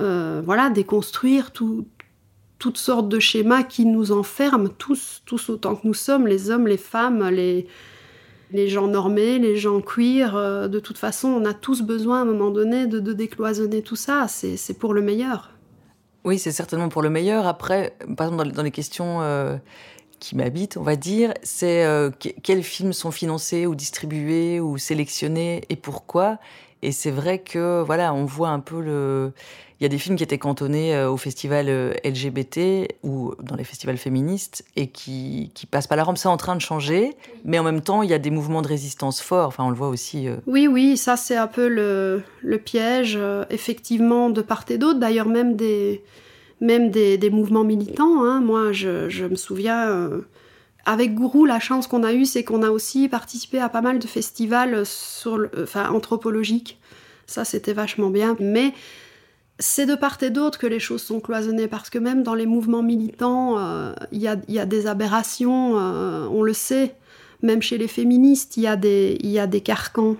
euh, 0.00 0.42
voilà, 0.44 0.70
déconstruire 0.70 1.52
toutes 1.52 2.76
sortes 2.76 3.08
de 3.08 3.20
schémas 3.20 3.62
qui 3.62 3.86
nous 3.86 4.10
enferment 4.10 4.68
tous, 4.68 5.22
tous 5.24 5.50
autant 5.50 5.76
que 5.76 5.86
nous 5.86 5.94
sommes, 5.94 6.26
les 6.26 6.50
hommes, 6.50 6.66
les 6.66 6.76
femmes, 6.76 7.28
les, 7.28 7.68
les 8.50 8.68
gens 8.68 8.88
normés, 8.88 9.38
les 9.38 9.56
gens 9.56 9.80
queer. 9.80 10.68
de 10.68 10.80
toute 10.80 10.98
façon, 10.98 11.28
on 11.28 11.44
a 11.44 11.54
tous 11.54 11.82
besoin 11.82 12.18
à 12.18 12.22
un 12.22 12.26
moment 12.26 12.50
donné 12.50 12.88
de, 12.88 12.98
de 12.98 13.12
décloisonner 13.12 13.82
tout 13.82 13.96
ça. 13.96 14.26
C'est 14.26 14.78
pour 14.78 14.94
le 14.94 15.02
meilleur. 15.02 15.52
Oui, 16.24 16.40
c'est 16.40 16.52
certainement 16.52 16.88
pour 16.88 17.02
le 17.02 17.10
meilleur. 17.10 17.46
Après, 17.46 17.96
par 18.16 18.32
exemple, 18.32 18.50
dans 18.50 18.62
les 18.62 18.72
questions 18.72 19.20
qui 20.24 20.36
m'habitent, 20.36 20.78
on 20.78 20.82
va 20.82 20.96
dire, 20.96 21.34
c'est 21.42 21.84
euh, 21.84 22.10
quels 22.42 22.62
films 22.62 22.94
sont 22.94 23.10
financés 23.10 23.66
ou 23.66 23.74
distribués 23.74 24.58
ou 24.58 24.78
sélectionnés 24.78 25.64
et 25.68 25.76
pourquoi. 25.76 26.38
Et 26.80 26.92
c'est 26.92 27.10
vrai 27.10 27.40
que, 27.40 27.82
voilà, 27.82 28.14
on 28.14 28.24
voit 28.24 28.48
un 28.48 28.60
peu 28.60 28.80
le. 28.80 29.32
Il 29.80 29.82
y 29.82 29.86
a 29.86 29.88
des 29.88 29.98
films 29.98 30.16
qui 30.16 30.22
étaient 30.22 30.38
cantonnés 30.38 30.94
euh, 30.94 31.10
au 31.10 31.18
festival 31.18 31.66
LGBT 32.04 32.88
ou 33.02 33.34
dans 33.42 33.56
les 33.56 33.64
festivals 33.64 33.98
féministes 33.98 34.64
et 34.76 34.86
qui, 34.86 35.50
qui 35.54 35.66
passent 35.66 35.88
pas 35.88 35.96
la 35.96 36.04
rampe. 36.04 36.16
C'est 36.16 36.28
en 36.28 36.38
train 36.38 36.56
de 36.56 36.60
changer, 36.60 37.10
mais 37.44 37.58
en 37.58 37.62
même 37.62 37.82
temps, 37.82 38.02
il 38.02 38.08
y 38.08 38.14
a 38.14 38.18
des 38.18 38.30
mouvements 38.30 38.62
de 38.62 38.68
résistance 38.68 39.20
forts. 39.20 39.48
Enfin, 39.48 39.64
on 39.64 39.70
le 39.70 39.76
voit 39.76 39.88
aussi. 39.88 40.28
Oui, 40.46 40.66
oui, 40.68 40.96
ça, 40.96 41.18
c'est 41.18 41.36
un 41.36 41.48
peu 41.48 41.68
le, 41.68 42.22
le 42.40 42.58
piège, 42.58 43.18
effectivement, 43.50 44.30
de 44.30 44.40
part 44.40 44.64
et 44.70 44.78
d'autre. 44.78 45.00
D'ailleurs, 45.00 45.28
même 45.28 45.54
des 45.54 46.02
même 46.60 46.90
des, 46.90 47.30
mouvements 47.30 47.64
militants. 47.64 48.24
Hein. 48.24 48.40
Moi, 48.40 48.72
je, 48.72 49.26
me 49.26 49.36
souviens, 49.36 49.88
euh, 49.88 50.20
avec 50.84 51.14
Gourou, 51.14 51.44
la 51.44 51.60
chance 51.60 51.86
qu'on 51.86 52.02
a 52.02 52.12
eue, 52.12 52.24
c'est 52.24 52.44
qu'on 52.44 52.62
a 52.62 52.70
aussi 52.70 53.08
participé 53.08 53.58
à 53.58 53.68
pas 53.68 53.80
mal 53.80 53.98
de 53.98 54.06
festivals 54.06 54.84
sur 54.86 55.48
enfin, 55.60 55.90
anthropologiques. 55.90 56.78
Ça, 57.26 57.44
c'était 57.44 57.72
vachement 57.72 58.10
bien. 58.10 58.36
Mais 58.40 58.72
c'est 59.58 59.86
de 59.86 59.94
part 59.94 60.18
et 60.22 60.30
d'autre 60.30 60.58
que 60.58 60.66
les 60.66 60.80
choses 60.80 61.02
sont 61.02 61.20
cloisonnées, 61.20 61.68
parce 61.68 61.90
que 61.90 61.98
même 61.98 62.22
dans 62.22 62.34
les 62.34 62.46
mouvements 62.46 62.82
militants, 62.82 63.58
euh, 63.58 63.92
il 64.10 64.20
y, 64.20 64.28
a, 64.28 64.66
des 64.66 64.86
aberrations, 64.86 65.78
euh, 65.78 66.26
on 66.30 66.42
le 66.42 66.52
sait. 66.52 66.94
Même 67.42 67.62
chez 67.62 67.78
les 67.78 67.88
féministes, 67.88 68.56
il 68.56 68.64
y, 68.64 68.76
des, 68.76 69.18
y 69.22 69.38
a 69.38 69.46
des 69.46 69.60
carcans. 69.60 70.16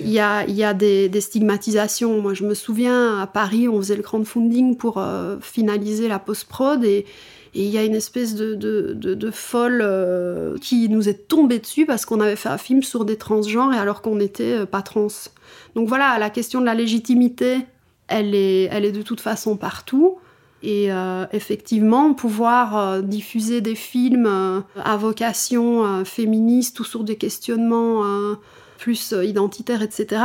Il 0.00 0.10
y 0.10 0.20
a, 0.20 0.44
il 0.46 0.54
y 0.54 0.64
a 0.64 0.74
des, 0.74 1.20
stigmatisations. 1.20 2.20
Moi, 2.20 2.34
je 2.34 2.44
me 2.44 2.54
souviens, 2.54 3.18
à 3.18 3.26
Paris, 3.26 3.68
on 3.68 3.78
faisait 3.78 3.96
le 3.96 4.02
crowdfunding 4.02 4.76
pour 4.76 4.98
euh, 4.98 5.36
finaliser 5.40 6.08
la 6.08 6.18
post-prod 6.18 6.84
et, 6.84 7.06
il 7.52 7.64
y 7.64 7.78
a 7.78 7.84
une 7.84 7.96
espèce 7.96 8.36
de, 8.36 8.54
de, 8.54 8.94
de, 8.94 9.30
folle 9.32 9.80
euh, 9.82 10.56
qui 10.58 10.88
nous 10.88 11.08
est 11.08 11.26
tombée 11.26 11.58
dessus 11.58 11.84
parce 11.84 12.06
qu'on 12.06 12.20
avait 12.20 12.36
fait 12.36 12.48
un 12.48 12.58
film 12.58 12.84
sur 12.84 13.04
des 13.04 13.16
transgenres 13.16 13.72
et 13.72 13.76
alors 13.76 14.02
qu'on 14.02 14.14
n'était 14.14 14.60
euh, 14.60 14.66
pas 14.66 14.82
trans. 14.82 15.08
Donc 15.74 15.88
voilà, 15.88 16.16
la 16.20 16.30
question 16.30 16.60
de 16.60 16.66
la 16.66 16.74
légitimité, 16.74 17.66
elle 18.06 18.36
est, 18.36 18.68
elle 18.70 18.84
est 18.84 18.92
de 18.92 19.02
toute 19.02 19.20
façon 19.20 19.56
partout. 19.56 20.18
Et 20.62 20.90
effectivement, 21.32 22.12
pouvoir 22.12 23.02
diffuser 23.02 23.62
des 23.62 23.74
films 23.74 24.62
à 24.76 24.96
vocation 24.98 26.04
féministe 26.04 26.78
ou 26.80 26.84
sur 26.84 27.02
des 27.02 27.16
questionnements 27.16 28.36
plus 28.80 29.12
euh, 29.12 29.24
identitaire, 29.24 29.82
etc., 29.82 30.22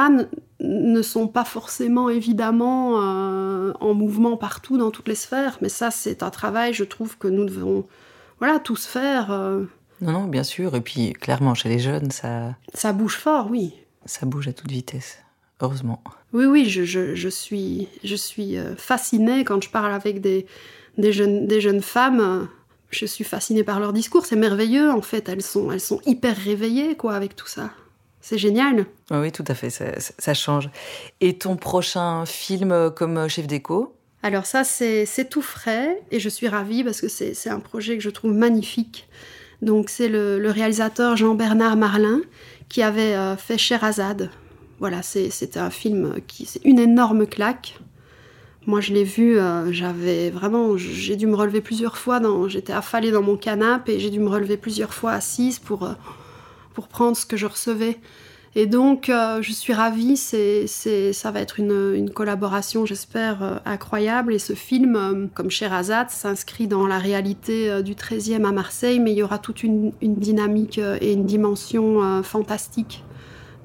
ne 0.62 1.02
sont 1.02 1.28
pas 1.28 1.44
forcément 1.44 2.10
évidemment 2.10 3.02
euh, 3.02 3.74
en 3.82 3.94
mouvement 3.94 4.38
partout 4.38 4.78
dans 4.78 4.92
toutes 4.92 5.10
les 5.10 5.16
sphères, 5.16 5.58
mais 5.62 5.68
ça 5.68 5.92
c'est 5.92 6.24
un 6.24 6.30
travail, 6.30 6.74
je 6.74 6.86
trouve, 6.86 7.18
que 7.18 7.28
nous 7.28 7.44
devons 7.44 7.86
voilà, 8.40 8.60
tous 8.60 8.86
faire. 8.86 9.32
Euh. 9.32 9.66
Non, 10.00 10.14
non, 10.14 10.24
bien 10.24 10.44
sûr, 10.44 10.74
et 10.74 10.82
puis 10.82 11.12
clairement 11.12 11.54
chez 11.54 11.68
les 11.68 11.80
jeunes, 11.80 12.12
ça... 12.12 12.56
Ça 12.74 12.94
bouge 12.94 13.18
fort, 13.18 13.50
oui. 13.52 13.74
Ça 14.06 14.26
bouge 14.26 14.48
à 14.48 14.54
toute 14.54 14.72
vitesse, 14.72 15.20
heureusement. 15.60 16.02
Oui, 16.32 16.46
oui, 16.46 16.70
je, 16.70 16.86
je, 16.86 17.14
je 17.14 17.30
suis, 17.30 17.90
je 18.06 18.16
suis 18.16 18.56
fascinée 18.78 19.44
quand 19.44 19.62
je 19.62 19.70
parle 19.70 19.92
avec 19.92 20.22
des, 20.22 20.46
des, 20.98 21.12
jeunes, 21.12 21.46
des 21.46 21.60
jeunes 21.60 21.82
femmes. 21.82 22.48
Je 22.90 23.06
suis 23.06 23.26
fascinée 23.26 23.64
par 23.64 23.82
leur 23.82 23.92
discours, 23.92 24.26
c'est 24.26 24.38
merveilleux 24.38 24.92
en 24.92 25.02
fait, 25.02 25.28
elles 25.28 25.42
sont, 25.42 25.74
elles 25.74 25.82
sont 25.82 26.00
hyper 26.06 26.38
réveillées 26.38 26.96
quoi 26.96 27.16
avec 27.16 27.36
tout 27.36 27.48
ça. 27.48 27.72
C'est 28.28 28.40
génial. 28.40 28.88
Oui, 29.12 29.32
tout 29.32 29.44
à 29.48 29.54
fait, 29.54 29.70
ça, 29.70 30.34
change. 30.34 30.72
Et 31.22 31.38
ton 31.38 31.58
prochain 31.58 32.26
film 32.26 32.72
euh, 32.72 32.90
comme 32.90 33.30
chef 33.30 33.46
d'écho? 33.46 33.96
Alors 34.24 34.48
ça, 34.48 34.64
c'est 34.64 35.30
tout 35.30 35.44
frais 35.44 36.02
et 36.10 36.20
je 36.20 36.28
suis 36.28 36.48
ravie 36.48 36.84
parce 36.84 37.02
que 37.02 37.08
c'est 37.08 37.50
un 37.52 37.60
projet 37.60 37.96
que 37.96 38.02
je 38.02 38.10
trouve 38.10 38.34
magnifique. 38.34 39.08
Donc 39.62 39.92
c'est 39.92 40.08
le, 40.08 40.44
réalisateur 40.50 41.16
Jean-Bernard 41.16 41.78
Marlin 41.78 42.22
qui 42.68 42.82
avait 42.82 43.14
euh, 43.14 43.38
fait 43.38 43.60
Sherazade. 43.60 44.32
Voilà, 44.80 45.04
c'était 45.04 45.60
un 45.60 45.70
film 45.70 46.16
qui 46.26 46.48
c'est 46.48 46.66
une 46.66 46.80
énorme 46.80 47.28
claque. 47.28 47.78
Moi, 48.66 48.82
je 48.82 48.92
l'ai 48.92 49.04
vu, 49.04 49.38
euh, 49.38 49.72
j'avais 49.72 50.32
vraiment, 50.32 50.76
j'ai 50.78 51.16
dû 51.16 51.28
me 51.28 51.36
relever 51.36 51.62
plusieurs 51.62 51.96
fois. 51.96 52.20
J'étais 52.48 52.74
affalée 52.74 53.12
dans 53.12 53.22
mon 53.22 53.38
canapé 53.38 53.94
et 53.94 54.00
j'ai 54.00 54.10
dû 54.10 54.20
me 54.20 54.30
relever 54.30 54.58
plusieurs 54.58 54.96
fois 54.96 55.12
assise 55.12 55.60
pour 55.60 55.88
pour 56.76 56.88
prendre 56.88 57.18
ce 57.18 57.26
que 57.26 57.38
je 57.38 57.48
recevais. 57.48 57.98
Et 58.58 58.68
donc, 58.68 59.10
euh, 59.10 59.42
je 59.42 59.52
suis 59.52 59.74
ravie, 59.74 60.16
c'est, 60.16 60.68
ça 61.12 61.32
va 61.32 61.42
être 61.42 61.60
une, 61.60 62.10
collaboration, 62.10 62.86
j'espère, 62.86 63.44
euh, 63.44 63.58
incroyable. 63.66 64.34
Et 64.34 64.40
ce 64.40 64.54
film, 64.54 64.96
euh, 64.96 65.28
comme 65.34 65.50
Sherazade, 65.50 66.10
s'inscrit 66.10 66.68
dans 66.68 66.88
la 66.88 66.98
réalité 66.98 67.84
du 67.84 67.96
13e 67.96 68.46
à 68.46 68.54
Marseille, 68.54 69.00
mais 69.00 69.12
il 69.12 69.18
y 69.18 69.24
aura 69.24 69.40
toute 69.40 69.64
une 69.64 69.92
dynamique 70.02 70.78
et 70.78 71.12
une 71.12 71.26
dimension 71.26 72.24
fantastique 72.24 73.05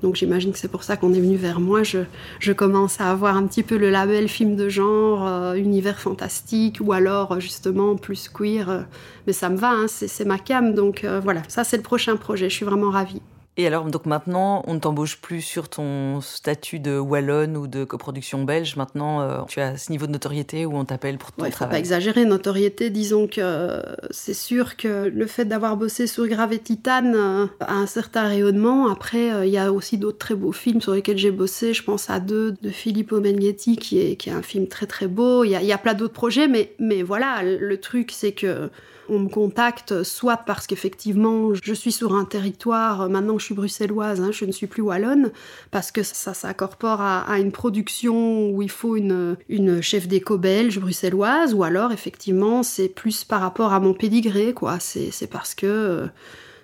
donc 0.02 0.16
j'imagine 0.16 0.52
que 0.52 0.58
c'est 0.58 0.70
pour 0.70 0.82
ça 0.82 0.96
qu'on 0.96 1.12
est 1.12 1.20
venu 1.20 1.36
vers 1.36 1.60
moi. 1.60 1.82
Je, 1.82 2.52
commence 2.52 3.00
à 3.00 3.10
avoir 3.10 3.36
un 3.36 3.46
petit 3.46 3.62
peu 3.62 3.76
le 3.76 3.90
label 3.90 4.28
film 4.28 4.56
de 4.56 4.68
genre, 4.68 5.26
euh, 5.26 5.54
univers 5.54 5.98
fantastique, 6.00 6.78
ou 6.80 6.92
alors 6.92 7.32
euh, 7.32 7.40
justement 7.40 7.96
plus 7.96 8.28
queer. 8.28 8.68
Euh, 8.68 8.80
mais 9.26 9.32
ça 9.32 9.48
me 9.48 9.56
va, 9.56 9.70
hein, 9.70 9.86
c'est 9.88 10.24
ma 10.24 10.38
cam. 10.38 10.74
Donc 10.74 11.06
voilà, 11.22 11.42
ça 11.48 11.64
c'est 11.64 11.76
le 11.76 11.82
prochain 11.82 12.16
projet. 12.16 12.48
Je 12.48 12.54
suis 12.54 12.64
vraiment 12.64 12.90
ravie. 12.90 13.22
Et 13.60 13.66
alors, 13.66 13.84
donc 13.84 14.06
maintenant, 14.06 14.62
on 14.66 14.72
ne 14.72 14.78
t'embauche 14.78 15.20
plus 15.20 15.42
sur 15.42 15.68
ton 15.68 16.22
statut 16.22 16.80
de 16.80 16.98
Wallonne 16.98 17.58
ou 17.58 17.66
de 17.66 17.84
coproduction 17.84 18.42
belge. 18.44 18.76
Maintenant, 18.76 19.20
euh, 19.20 19.42
tu 19.48 19.60
as 19.60 19.76
ce 19.76 19.92
niveau 19.92 20.06
de 20.06 20.12
notoriété 20.12 20.64
où 20.64 20.74
on 20.78 20.86
t'appelle 20.86 21.18
pour 21.18 21.30
ton 21.32 21.42
ouais, 21.42 21.50
travail. 21.50 21.68
Faut 21.68 21.74
pas 21.74 21.78
exagérer, 21.78 22.24
notoriété. 22.24 22.88
Disons 22.88 23.26
que 23.26 23.82
c'est 24.10 24.32
sûr 24.32 24.78
que 24.78 25.12
le 25.14 25.26
fait 25.26 25.44
d'avoir 25.44 25.76
bossé 25.76 26.06
sur 26.06 26.26
Gravé 26.26 26.58
Titane 26.58 27.14
euh, 27.14 27.46
a 27.60 27.74
un 27.74 27.84
certain 27.84 28.28
rayonnement. 28.28 28.88
Après, 28.88 29.30
euh, 29.30 29.44
il 29.44 29.52
y 29.52 29.58
a 29.58 29.70
aussi 29.70 29.98
d'autres 29.98 30.16
très 30.16 30.34
beaux 30.34 30.52
films 30.52 30.80
sur 30.80 30.94
lesquels 30.94 31.18
j'ai 31.18 31.30
bossé. 31.30 31.74
Je 31.74 31.82
pense 31.82 32.08
à 32.08 32.18
deux 32.18 32.52
de 32.62 32.70
Filippo 32.70 33.20
Menghetti, 33.20 33.76
qui 33.76 34.00
est, 34.00 34.16
qui 34.16 34.30
est 34.30 34.32
un 34.32 34.40
film 34.40 34.68
très 34.68 34.86
très 34.86 35.06
beau. 35.06 35.44
Il 35.44 35.50
y 35.50 35.56
a, 35.56 35.62
y 35.62 35.72
a 35.72 35.78
plein 35.78 35.92
d'autres 35.92 36.14
projets, 36.14 36.48
mais, 36.48 36.72
mais 36.78 37.02
voilà, 37.02 37.42
le 37.42 37.76
truc, 37.78 38.10
c'est 38.10 38.32
que 38.32 38.70
on 39.10 39.18
me 39.18 39.28
contacte 39.28 40.02
soit 40.02 40.38
parce 40.38 40.66
qu'effectivement 40.66 41.52
je 41.54 41.74
suis 41.74 41.92
sur 41.92 42.14
un 42.14 42.24
territoire, 42.24 43.10
maintenant 43.10 43.38
je 43.38 43.44
suis 43.44 43.54
bruxelloise, 43.54 44.20
hein, 44.20 44.30
je 44.32 44.44
ne 44.44 44.52
suis 44.52 44.66
plus 44.66 44.82
wallonne, 44.82 45.32
parce 45.70 45.90
que 45.90 46.02
ça 46.02 46.32
s'incorpore 46.32 47.00
à, 47.00 47.38
une 47.38 47.52
production 47.52 48.50
où 48.50 48.62
il 48.62 48.70
faut 48.70 48.96
une, 48.96 49.36
une 49.48 49.82
chef 49.82 50.08
d'éco 50.08 50.38
belge 50.38 50.78
bruxelloise, 50.78 51.54
ou 51.54 51.64
alors 51.64 51.92
effectivement 51.92 52.62
c'est 52.62 52.88
plus 52.88 53.24
par 53.24 53.40
rapport 53.40 53.72
à 53.72 53.80
mon 53.80 53.94
pédigré, 53.94 54.54
quoi. 54.54 54.78
C'est 54.80 55.26
parce 55.30 55.54
que 55.54 55.66
euh, 55.66 56.06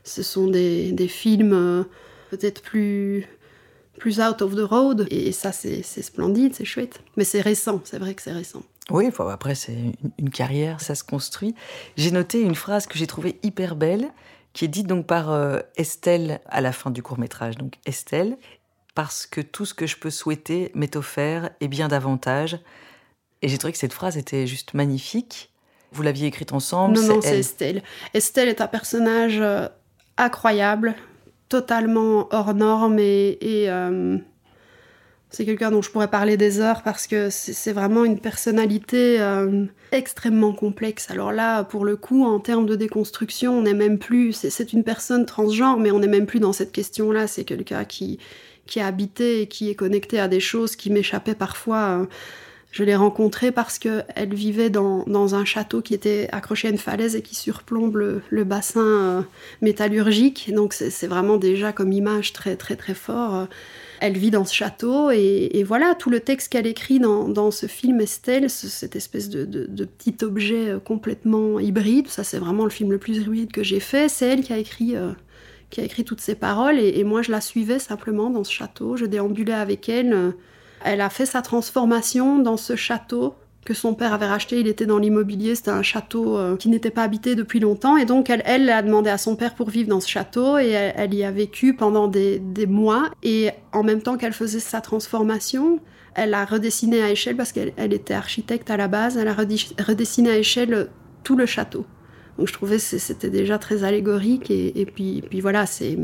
ce 0.05 0.23
sont 0.23 0.49
des, 0.49 1.09
films 1.09 1.53
euh, 1.53 1.83
peut-être 2.31 2.63
plus 2.63 3.27
plus 3.99 4.21
out 4.21 4.43
of 4.43 4.55
the 4.55 4.61
road. 4.61 5.07
Et 5.11 5.33
ça, 5.33 5.53
c'est 5.53 5.83
splendide, 5.83 6.55
c'est 6.55 6.67
chouette. 6.67 7.01
Mais 7.17 7.25
c'est 7.25 7.41
récent, 7.41 7.81
c'est 7.85 7.99
vrai 7.99 8.15
que 8.15 8.21
c'est 8.21 8.33
récent. 8.33 8.63
Oui, 8.91 9.11
après, 9.31 9.55
c'est 9.55 9.77
une, 10.19 10.31
carrière, 10.31 10.81
ça 10.81 10.95
se 10.95 11.03
construit. 11.03 11.55
J'ai 11.97 12.13
noté 12.13 12.41
une 12.41 12.55
phrase 12.55 12.87
que 12.87 12.97
j'ai 12.97 13.07
trouvée 13.07 13.39
hyper 13.43 13.75
belle, 13.75 14.11
qui 14.53 14.65
est 14.65 14.69
dite 14.69 14.87
donc 14.87 15.07
par 15.07 15.33
euh, 15.33 15.61
Estelle 15.77 16.41
à 16.47 16.61
la 16.61 16.73
fin 16.73 16.91
du 16.91 17.03
court 17.03 17.19
métrage. 17.19 17.57
Donc 17.57 17.75
Estelle, 17.85 18.39
parce 18.95 19.27
que 19.27 19.41
tout 19.41 19.67
ce 19.67 19.75
que 19.75 19.87
je 19.87 19.97
peux 19.97 20.11
souhaiter 20.11 20.71
m'est 20.75 20.95
offert 20.97 21.51
et 21.61 21.69
bien 21.69 21.89
davantage. 21.89 22.59
Et 23.43 23.49
j'ai 23.49 23.59
trouvé 23.59 23.73
que 23.73 23.79
cette 23.79 23.93
phrase 23.93 24.17
était 24.17 24.47
juste 24.47 24.75
magnifique. 24.75 25.53
Vous 25.93 26.03
l'aviez 26.03 26.29
écrite 26.29 26.53
ensemble 26.53 26.95
Non, 26.95 27.03
non, 27.03 27.21
c'est 27.21 27.39
Estelle. 27.39 27.83
Estelle 28.15 28.49
est 28.49 28.61
un 28.61 28.67
personnage 28.67 29.41
euh, 29.41 29.69
incroyable, 30.17 30.95
totalement 31.49 32.29
hors 32.33 32.55
norme 32.55 32.99
et, 32.99 33.39
euh, 33.69 34.19
c'est 35.31 35.45
quelqu'un 35.45 35.71
dont 35.71 35.83
je 35.83 35.91
pourrais 35.91 36.09
parler 36.09 36.37
des 36.37 36.61
heures 36.61 36.83
parce 36.83 37.07
que 37.07 37.31
c'est 37.31 37.73
vraiment 37.73 38.05
une 38.05 38.19
personnalité 38.19 39.21
euh, 39.21 39.65
extrêmement 39.93 40.53
complexe. 40.53 41.11
Alors 41.11 41.33
là, 41.33 41.65
pour 41.65 41.85
le 41.85 41.97
coup, 41.97 42.25
en 42.25 42.39
termes 42.39 42.67
de 42.67 42.77
déconstruction, 42.77 43.59
on 43.59 43.63
n'est 43.63 43.75
même 43.75 43.99
plus. 43.99 44.33
C'est 44.49 44.73
une 44.73 44.85
personne 44.85 45.27
transgenre, 45.27 45.79
mais 45.79 45.91
on 45.91 45.99
n'est 45.99 46.07
même 46.07 46.27
plus 46.27 46.41
dans 46.41 46.53
cette 46.53 46.73
question-là. 46.73 47.27
C'est 47.27 47.45
quelqu'un 47.45 47.85
qui, 47.85 48.19
qui 48.67 48.81
a 48.81 48.87
habité 48.87 49.43
et 49.43 49.49
qui 49.49 49.69
est 49.69 49.75
connecté 49.75 50.21
à 50.21 50.29
des 50.29 50.41
choses 50.41 50.77
qui 50.77 50.91
m'échappaient 50.91 51.35
parfois. 51.35 52.01
Euh, 52.01 52.07
je 52.77 52.85
l'ai 52.85 52.95
rencontrée 52.95 53.53
parce 53.53 53.79
qu'elle 53.79 54.35
vivait 54.35 54.69
dans, 54.69 55.05
dans, 55.07 55.35
un 55.35 55.47
château 55.47 55.81
qui 55.81 55.95
était 55.95 56.29
accroché 56.31 56.69
à 56.69 56.71
une 56.71 56.77
falaise 56.77 57.17
et 57.17 57.23
qui 57.23 57.35
surplombe 57.35 57.97
le, 57.97 58.45
bassin 58.45 58.85
euh, 58.85 59.23
métallurgique. 59.63 60.53
Donc 60.55 60.75
c'est 60.75 61.07
vraiment 61.07 61.39
déjà 61.39 61.73
comme 61.73 61.91
image 61.91 62.35
très 62.35 62.55
très 62.55 62.77
très 62.77 62.93
fort. 62.93 63.49
Elle 64.01 64.19
vit 64.19 64.31
dans 64.31 64.45
ce 64.45 64.55
château 64.55 65.11
et, 65.11 65.65
voilà, 65.67 65.95
tout 65.95 66.11
le 66.11 66.21
texte 66.21 66.53
qu'elle 66.53 66.67
écrit 66.67 66.99
dans, 66.99 67.51
ce 67.51 67.65
film 67.65 67.99
Estelle, 68.03 68.51
cette 68.51 68.95
espèce 68.95 69.31
de, 69.31 69.85
petit 69.87 70.23
objet 70.23 70.69
euh, 70.69 70.79
complètement 70.79 71.59
hybride, 71.59 72.09
ça 72.09 72.25
c'est 72.25 72.39
vraiment 72.39 72.65
le 72.65 72.71
film 72.71 72.93
le 72.93 72.99
plus 72.99 73.17
hybride 73.17 73.53
que 73.53 73.63
j'ai 73.63 73.81
fait, 73.81 74.11
c'est 74.11 74.27
elle 74.27 74.43
qui 74.43 74.53
a 74.53 74.59
écrit... 74.59 74.97
Euh, 74.97 75.13
qui 75.69 75.81
a 75.81 75.85
écrit 75.85 76.05
toutes 76.05 76.21
ces 76.21 76.37
paroles 76.37 76.79
et, 76.79 77.03
moi 77.03 77.23
je 77.23 77.33
la 77.33 77.41
suivais 77.41 77.81
simplement 77.81 78.31
dans 78.31 78.45
ce 78.45 78.53
château, 78.53 78.97
je 78.97 79.05
déambulais 79.05 79.53
avec 79.53 79.89
elle. 79.89 80.33
Elle 80.87 81.01
a 81.01 81.11
fait 81.11 81.27
sa 81.27 81.43
transformation 81.43 82.39
dans 82.39 82.57
ce 82.57 82.77
château 82.77 83.35
que 83.65 83.75
son 83.75 83.95
père 83.95 84.15
avait 84.15 84.29
racheté. 84.29 84.61
Il 84.61 84.69
était 84.69 84.87
dans 84.87 84.99
l'immobilier, 84.99 85.57
c'était 85.57 85.73
un 85.73 85.83
château 85.83 86.39
euh, 86.39 86.57
qui 86.57 86.69
n'était 86.69 86.93
pas 86.93 87.03
habité 87.03 87.35
depuis 87.35 87.59
longtemps. 87.59 87.97
Et 87.97 88.05
donc, 88.05 88.31
elle, 88.31 88.43
elle 88.47 88.71
a 88.71 88.83
demandé 88.83 89.11
à 89.11 89.19
son 89.19 89.35
père 89.35 89.57
pour 89.57 89.69
vivre 89.69 89.89
dans 89.89 89.99
ce 89.99 90.09
château 90.09 90.59
et 90.59 90.71
elle, 90.71 91.13
y 91.13 91.25
a 91.25 91.33
vécu 91.33 91.75
pendant 91.75 92.07
des, 92.07 92.41
mois. 92.69 93.11
Et 93.25 93.51
en 93.73 93.83
même 93.83 94.01
temps 94.01 94.17
qu'elle 94.17 94.33
faisait 94.33 94.61
sa 94.61 94.81
transformation, 94.81 95.81
elle 96.15 96.33
a 96.35 96.45
redessiné 96.45 97.03
à 97.03 97.11
échelle, 97.11 97.37
parce 97.37 97.51
qu'elle 97.51 97.73
était 97.77 98.15
architecte 98.15 98.71
à 98.71 98.77
la 98.77 98.87
base, 98.87 99.17
elle 99.17 99.29
a 99.29 99.35
redessiné 99.35 100.31
à 100.31 100.39
échelle 100.39 100.89
tout 101.25 101.37
le 101.37 101.47
château. 101.47 101.85
Donc 102.39 102.49
je 102.49 102.53
trouvais 102.53 102.77
que 102.77 102.83
c'était 102.83 103.31
déjà 103.31 103.59
très 103.59 103.85
allégorique. 103.85 104.51
Et, 104.51 104.87
puis, 104.87 105.23
voilà, 105.41 105.67
c'est 105.67 105.99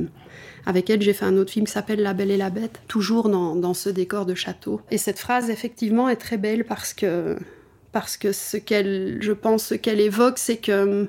avec 0.65 0.89
elle, 0.91 1.03
j'ai 1.03 1.13
fait 1.13 1.25
un 1.25 1.37
autre 1.37 1.51
film 1.51 1.67
qui 1.67 1.73
s'appelle 1.73 2.01
La 2.03 2.15
Belle 2.15 2.31
et 2.31 2.37
la 2.37 2.51
Bête, 2.51 2.81
toujours 2.89 3.29
dans, 3.29 3.75
ce 3.75 3.89
décor 3.89 4.27
de 4.27 4.35
château. 4.35 4.81
Et 4.91 4.99
cette 4.99 5.19
phrase, 5.19 5.51
effectivement, 5.51 6.09
est 6.09 6.17
très 6.17 6.37
belle 6.37 6.65
parce 6.65 6.95
que, 6.95 7.37
parce 7.91 8.17
que 8.17 8.33
ce 8.33 8.57
qu'elle, 8.57 9.19
je 9.21 9.33
pense, 9.33 9.67
ce 9.67 9.75
qu'elle 9.75 10.01
évoque, 10.01 10.39
c'est 10.39 10.59
que 10.59 11.09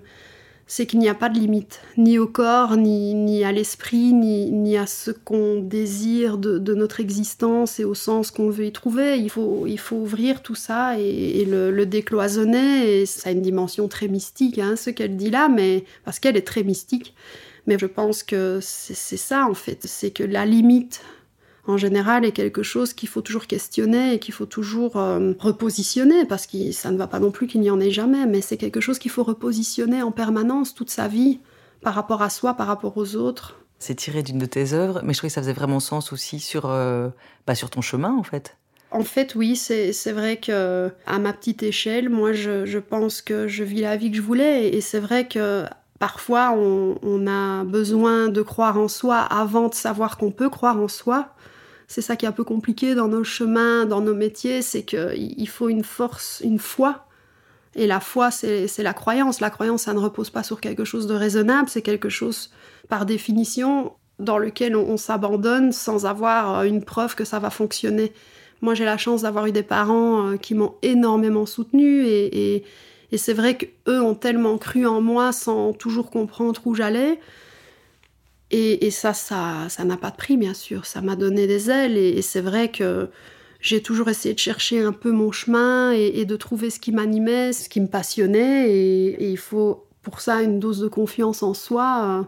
c'est 0.65 0.85
qu'il 0.85 0.99
n'y 0.99 1.09
a 1.09 1.13
pas 1.13 1.29
de 1.29 1.37
limite, 1.37 1.81
ni 1.97 2.17
au 2.17 2.27
corps, 2.27 2.77
ni, 2.77 3.13
ni 3.13 3.43
à 3.43 3.51
l'esprit, 3.51 4.13
ni, 4.13 4.49
ni, 4.51 4.77
à 4.77 4.87
ce 4.87 5.11
qu'on 5.11 5.59
désire 5.59 6.37
de, 6.37 6.73
notre 6.73 6.99
existence 6.99 7.79
et 7.79 7.83
au 7.83 7.93
sens 7.93 8.31
qu'on 8.31 8.49
veut 8.49 8.65
y 8.65 8.71
trouver. 8.71 9.17
Il 9.17 9.29
faut, 9.29 9.67
il 9.67 9.77
faut 9.77 9.97
ouvrir 9.97 10.41
tout 10.41 10.55
ça 10.55 10.97
et, 10.97 11.45
le, 11.45 11.85
décloisonner. 11.85 13.01
Et 13.01 13.05
ça 13.05 13.29
a 13.29 13.31
une 13.33 13.41
dimension 13.41 13.87
très 13.87 14.07
mystique, 14.07 14.57
hein, 14.57 14.75
ce 14.75 14.89
qu'elle 14.89 15.17
dit 15.17 15.29
là, 15.29 15.49
mais 15.49 15.83
parce 16.05 16.19
qu'elle 16.19 16.37
est 16.37 16.47
très 16.47 16.63
mystique. 16.63 17.13
Mais 17.67 17.77
je 17.77 17.85
pense 17.85 18.23
que 18.23 18.59
c'est 18.61 19.17
ça 19.17 19.47
en 19.47 19.53
fait, 19.53 19.85
c'est 19.85 20.11
que 20.11 20.23
la 20.23 20.45
limite 20.45 21.01
en 21.65 21.77
général 21.77 22.25
est 22.25 22.31
quelque 22.31 22.63
chose 22.63 22.93
qu'il 22.93 23.09
faut 23.09 23.21
toujours 23.21 23.47
questionner 23.47 24.13
et 24.13 24.19
qu'il 24.19 24.33
faut 24.33 24.45
toujours 24.45 24.97
euh, 24.97 25.33
repositionner 25.39 26.25
parce 26.25 26.45
que 26.45 26.71
ça 26.71 26.91
ne 26.91 26.97
va 26.97 27.07
pas 27.07 27.19
non 27.19 27.31
plus 27.31 27.47
qu'il 27.47 27.61
n'y 27.61 27.69
en 27.69 27.79
ait 27.79 27.91
jamais, 27.91 28.25
mais 28.25 28.41
c'est 28.41 28.57
quelque 28.57 28.81
chose 28.81 28.99
qu'il 28.99 29.11
faut 29.11 29.23
repositionner 29.23 30.01
en 30.01 30.11
permanence 30.11 30.73
toute 30.73 30.89
sa 30.89 31.07
vie 31.07 31.39
par 31.81 31.93
rapport 31.93 32.21
à 32.21 32.29
soi, 32.29 32.53
par 32.55 32.67
rapport 32.67 32.97
aux 32.97 33.15
autres. 33.15 33.59
C'est 33.79 33.95
tiré 33.95 34.23
d'une 34.23 34.39
de 34.39 34.45
tes 34.45 34.73
œuvres, 34.73 35.01
mais 35.03 35.13
je 35.13 35.17
trouvais 35.19 35.29
que 35.29 35.33
ça 35.35 35.41
faisait 35.41 35.53
vraiment 35.53 35.79
sens 35.79 36.13
aussi 36.13 36.39
sur, 36.39 36.65
euh, 36.65 37.09
bah, 37.47 37.55
sur 37.55 37.69
ton 37.69 37.81
chemin 37.81 38.13
en 38.13 38.23
fait. 38.23 38.57
En 38.91 39.03
fait, 39.03 39.33
oui, 39.33 39.55
c'est 39.55 40.11
vrai 40.11 40.37
que 40.37 40.91
à 41.07 41.17
ma 41.17 41.33
petite 41.33 41.63
échelle, 41.63 42.09
moi, 42.09 42.31
je, 42.31 42.65
je, 42.65 42.77
pense 42.77 43.23
que 43.23 43.47
je 43.47 43.63
vis 43.63 43.81
la 43.81 43.97
vie 43.97 44.11
que 44.11 44.17
je 44.17 44.21
voulais, 44.21 44.67
et 44.69 44.81
c'est 44.81 44.99
vrai 44.99 45.27
que 45.27 45.65
Parfois, 46.03 46.51
on, 46.51 47.27
a 47.27 47.63
besoin 47.63 48.27
de 48.27 48.41
croire 48.41 48.77
en 48.77 48.89
soi 48.89 49.19
avant 49.19 49.69
de 49.69 49.73
savoir 49.73 50.17
qu'on 50.17 50.31
peut 50.31 50.49
croire 50.49 50.77
en 50.77 50.89
soi. 50.89 51.29
C'est 51.93 52.01
ça 52.01 52.15
qui 52.15 52.25
est 52.25 52.27
un 52.27 52.31
peu 52.31 52.43
compliqué 52.43 52.95
dans 52.95 53.07
nos 53.07 53.23
chemins, 53.23 53.85
dans 53.85 54.01
nos 54.01 54.15
métiers, 54.15 54.63
c'est 54.63 54.81
qu'il 54.81 55.47
faut 55.47 55.69
une 55.69 55.83
force, 55.83 56.41
une 56.43 56.57
foi. 56.57 57.05
Et 57.75 57.85
la 57.85 57.99
foi, 57.99 58.31
c'est 58.31 58.67
la 58.79 58.93
croyance. 58.93 59.41
La 59.41 59.51
croyance, 59.51 59.83
ça 59.83 59.93
ne 59.93 59.99
repose 59.99 60.31
pas 60.31 60.41
sur 60.41 60.59
quelque 60.59 60.85
chose 60.85 61.05
de 61.05 61.13
raisonnable, 61.13 61.69
c'est 61.69 61.83
quelque 61.83 62.09
chose, 62.09 62.49
par 62.89 63.05
définition, 63.05 63.93
dans 64.17 64.39
lequel 64.39 64.75
on, 64.75 64.97
s'abandonne 64.97 65.71
sans 65.71 66.07
avoir 66.07 66.61
euh, 66.61 66.63
une 66.63 66.83
preuve 66.83 67.13
que 67.13 67.25
ça 67.25 67.37
va 67.37 67.51
fonctionner. 67.51 68.11
Moi, 68.61 68.73
j'ai 68.73 68.85
la 68.85 68.97
chance 68.97 69.21
d'avoir 69.21 69.45
eu 69.45 69.51
des 69.51 69.61
parents 69.61 70.29
euh, 70.29 70.37
qui 70.37 70.55
m'ont 70.55 70.73
énormément 70.81 71.45
soutenue 71.45 72.07
et, 72.07 72.63
c'est 73.15 73.33
vrai 73.33 73.55
qu'eux 73.55 74.01
ont 74.01 74.15
tellement 74.15 74.57
cru 74.57 74.87
en 74.87 74.99
moi 74.99 75.31
sans 75.31 75.73
toujours 75.73 76.09
comprendre 76.09 76.59
où 76.65 76.73
j'allais. 76.73 77.19
Et, 78.55 78.91
ça, 78.91 79.15
ça, 79.15 79.67
ça 79.67 79.83
n'a 79.83 79.97
pas 79.97 80.11
de 80.11 80.15
prix, 80.15 80.37
bien 80.37 80.53
sûr. 80.53 80.85
Ça 80.85 81.01
m'a 81.01 81.15
donné 81.15 81.47
des 81.47 81.71
ailes 81.71 81.97
et, 81.97 82.21
c'est 82.21 82.41
vrai 82.41 82.69
que 82.69 83.09
j'ai 83.59 83.81
toujours 83.81 84.09
essayé 84.09 84.35
de 84.35 84.39
chercher 84.39 84.79
un 84.79 84.91
peu 84.91 85.11
mon 85.11 85.31
chemin 85.31 85.91
et, 85.91 86.23
de 86.25 86.35
trouver 86.35 86.69
ce 86.69 86.79
qui 86.79 86.91
m'animait, 86.91 87.51
ce 87.51 87.67
qui 87.67 87.81
me 87.81 87.87
passionnait. 87.87 88.69
Et, 88.69 89.31
il 89.31 89.37
faut 89.37 89.87
pour 90.03 90.21
ça 90.21 90.43
une 90.43 90.59
dose 90.59 90.79
de 90.79 90.87
confiance 90.87 91.41
en 91.41 91.53
soi. 91.53 92.21
Euh, 92.21 92.23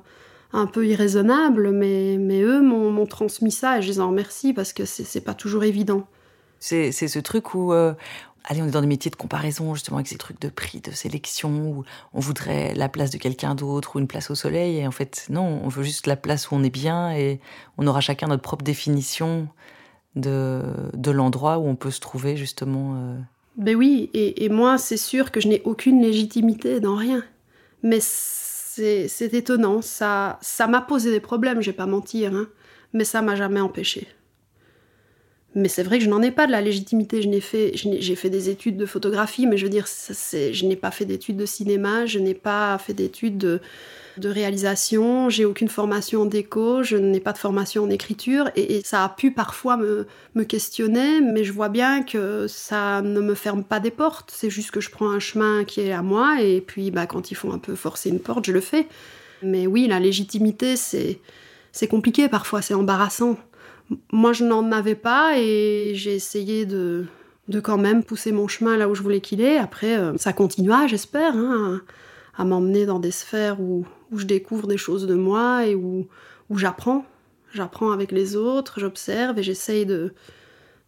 un 0.54 0.68
peu 0.68 0.88
irraisonnable, 0.88 1.72
mais, 1.72 2.16
mais 2.18 2.42
eux 2.42 2.62
m'ont 2.62 3.06
transmis 3.06 3.52
ça 3.52 3.80
et 3.80 3.82
je 3.82 3.90
les 3.90 4.00
en 4.00 4.08
remercie 4.08 4.54
parce 4.54 4.72
que 4.72 4.86
c'est 4.86 5.20
pas 5.20 5.34
toujours 5.34 5.66
évident. 5.66 6.08
C'est 6.60 6.92
ce 6.92 7.20
truc 7.20 7.54
où, 7.54 7.74
euh, 7.74 7.94
allez, 8.48 8.62
on 8.62 8.68
est 8.68 8.72
dans 8.72 8.82
des 8.82 8.88
métiers 8.88 9.12
de 9.12 9.16
comparaison, 9.16 9.74
justement, 9.74 9.98
avec 9.98 10.08
ces 10.08 10.18
trucs 10.18 10.40
de 10.40 10.50
prix, 10.50 10.80
de 10.80 10.92
sélection, 10.92 11.70
où 11.70 11.84
on 12.14 12.20
voudrait 12.20 12.74
la 12.76 12.90
place 12.90 13.12
de 13.12 13.18
quelqu'un 13.18 13.56
d'autre 13.56 13.96
ou 13.96 14.00
une 14.00 14.08
place 14.08 14.30
au 14.30 14.36
soleil. 14.36 14.78
Et 14.78 14.88
en 14.88 14.92
fait, 14.92 15.26
non, 15.30 15.62
on 15.64 15.68
veut 15.68 15.84
juste 15.84 16.08
la 16.08 16.16
place 16.16 16.52
où 16.52 16.56
on 16.56 16.64
est 16.64 16.70
bien 16.70 17.12
et 17.12 17.40
on 17.78 17.88
aura 17.88 18.02
chacun 18.02 18.28
notre 18.28 18.44
propre 18.44 18.64
définition 18.64 19.48
de, 20.16 20.62
de 20.94 21.12
l'endroit 21.12 21.58
où 21.58 21.68
on 21.68 21.76
peut 21.76 21.92
se 21.92 22.00
trouver, 22.00 22.38
justement. 22.38 22.96
Euh. 22.96 23.20
Ben 23.58 23.76
oui, 23.76 24.10
et, 24.14 24.50
moi, 24.50 24.78
c'est 24.78 24.98
sûr 24.98 25.32
que 25.32 25.40
je 25.40 25.48
n'ai 25.48 25.62
aucune 25.66 26.02
légitimité 26.02 26.80
dans 26.80 26.96
rien. 26.96 27.24
Mais 27.84 28.00
c'est 28.02 29.34
étonnant. 29.34 29.82
Ça 29.82 30.40
ça 30.42 30.68
m'a 30.68 30.82
posé 30.82 31.12
des 31.12 31.20
problèmes, 31.20 31.62
je 31.62 31.68
vais 31.72 31.76
pas 31.78 31.86
mentir, 31.86 32.34
hein, 32.34 32.48
mais 32.94 33.06
ça 33.06 33.22
m'a 33.22 33.36
jamais 33.36 33.62
empêché. 33.62 34.08
Mais 35.56 35.70
c'est 35.70 35.84
vrai 35.84 36.00
que 36.00 36.04
je 36.04 36.10
n'en 36.10 36.22
ai 36.22 36.32
pas 36.32 36.48
de 36.48 36.52
la 36.52 36.60
légitimité. 36.60 37.22
Je 37.22 37.30
n'ai 37.30 37.40
fait, 37.40 37.72
j'ai 37.76 38.16
fait 38.16 38.30
des 38.30 38.50
études 38.50 38.76
de 38.76 38.86
photographie, 38.86 39.48
mais 39.48 39.56
je 39.56 39.64
veux 39.64 39.70
dire, 39.70 39.88
je 39.88 40.66
n'ai 40.66 40.76
pas 40.76 40.92
fait 40.92 41.06
d'études 41.06 41.38
de 41.38 41.46
cinéma, 41.46 42.06
je 42.06 42.20
n'ai 42.20 42.34
pas 42.34 42.78
fait 42.78 42.94
d'études 42.94 43.38
de, 43.38 43.62
réalisation, 44.22 45.30
j'ai 45.30 45.46
aucune 45.46 45.70
formation 45.70 46.24
en 46.24 46.26
déco, 46.26 46.84
je 46.84 46.98
n'ai 46.98 47.22
pas 47.22 47.32
de 47.32 47.38
formation 47.38 47.84
en 47.84 47.90
écriture, 47.90 48.50
et, 48.56 48.82
ça 48.84 49.04
a 49.06 49.10
pu 49.10 49.32
parfois 49.32 49.78
me, 49.78 50.06
questionner, 50.44 51.22
mais 51.22 51.44
je 51.44 51.54
vois 51.54 51.70
bien 51.70 52.04
que 52.04 52.48
ça 52.48 53.02
ne 53.02 53.22
me 53.22 53.34
ferme 53.34 53.64
pas 53.64 53.80
des 53.80 53.92
portes, 53.92 54.32
c'est 54.34 54.50
juste 54.50 54.72
que 54.72 54.82
je 54.82 54.90
prends 54.90 55.10
un 55.10 55.20
chemin 55.20 55.64
qui 55.64 55.82
est 55.82 55.92
à 55.92 56.02
moi, 56.02 56.42
et 56.42 56.62
puis 56.62 56.92
bah, 56.92 57.08
quand 57.08 57.32
il 57.32 57.36
faut 57.36 57.52
un 57.52 57.60
peu 57.60 57.76
forcer 57.76 58.10
une 58.10 58.20
porte, 58.20 58.46
je 58.46 58.52
le 58.52 58.62
fais. 58.62 58.88
Mais 59.42 59.68
oui, 59.68 59.88
la 59.88 60.00
légitimité, 60.00 60.76
c'est 60.76 61.88
compliqué 61.88 62.28
parfois, 62.30 62.62
c'est 62.62 62.74
embarrassant. 62.74 63.38
Moi, 64.12 64.34
je 64.34 64.44
n'en 64.44 64.72
avais 64.72 64.96
pas, 64.96 65.38
et 65.38 65.92
j'ai 65.94 66.16
essayé 66.16 66.66
de, 66.66 67.06
de 67.48 67.60
quand 67.60 67.78
même 67.78 68.04
pousser 68.04 68.32
mon 68.32 68.48
chemin 68.48 68.78
là 68.78 68.90
où 68.90 68.96
je 68.96 69.02
voulais 69.02 69.22
qu'il 69.22 69.42
est. 69.42 69.58
Après, 69.58 69.98
euh, 69.98 70.18
ça 70.18 70.34
continua, 70.34 70.88
j'espère, 70.88 71.36
hein, 71.36 71.82
à 72.38 72.46
m'emmener 72.46 72.86
dans 72.86 73.00
des 73.00 73.12
sphères 73.12 73.62
où, 73.62 73.86
où 74.12 74.18
je 74.18 74.26
découvre 74.26 74.68
des 74.68 74.78
choses 74.78 75.06
de 75.06 75.16
moi 75.16 75.68
et 75.68 75.76
où, 75.76 76.08
où 76.50 76.58
j'apprends. 76.58 77.06
J'apprends 77.54 77.92
avec 77.92 78.12
les 78.12 78.36
autres, 78.36 78.80
j'observe 78.80 79.40
et 79.40 79.44
j'essaye 79.44 79.86
de, 79.86 80.14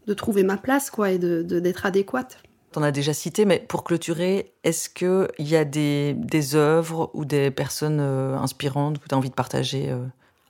de 0.08 0.14
trouver 0.14 0.43
ma 0.43 0.58
place 0.58 0.89
quoi, 0.89 1.12
et 1.12 1.18
d'être 1.18 1.48
de, 1.48 1.60
d'être 1.60 1.86
adéquate. 1.86 2.39
Tu 2.74 2.80
en 2.80 2.84
as 2.84 2.91
déjà 2.91 3.14
cité, 3.14 3.45
mais 3.45 3.64
pour 3.66 3.86
clôturer, 3.86 4.52
est-ce 4.66 4.89
qu'il 4.89 5.28
y 5.39 5.56
a 5.56 5.64
des, 5.64 6.14
des 6.18 6.56
œuvres 6.56 7.10
ou 7.14 7.24
des 7.24 7.52
personnes 7.52 8.00
euh, 8.02 8.36
inspirantes 8.38 9.00
que 9.00 9.08
tu 9.08 9.16
as 9.16 9.18
envie 9.18 9.30
de 9.30 9.36
partager 9.36 9.89
euh, 9.89 10.04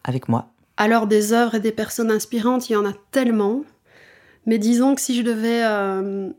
avec 0.04 0.28
moi? 0.28 0.50
Alors, 0.78 1.08
des 1.08 1.34
œuvres 1.34 1.56
et 1.56 1.60
des 1.60 1.72
personnes 1.72 2.12
inspirantes, 2.12 2.70
il 2.70 2.74
y 2.74 2.76
en 2.76 2.86
a 2.86 2.94
tellement. 3.12 3.64
Mais 4.46 4.60
disons 4.60 4.96
que 4.96 5.02
si 5.02 5.16
je 5.16 5.24
devais 5.24 5.64
euh, 5.64 6.30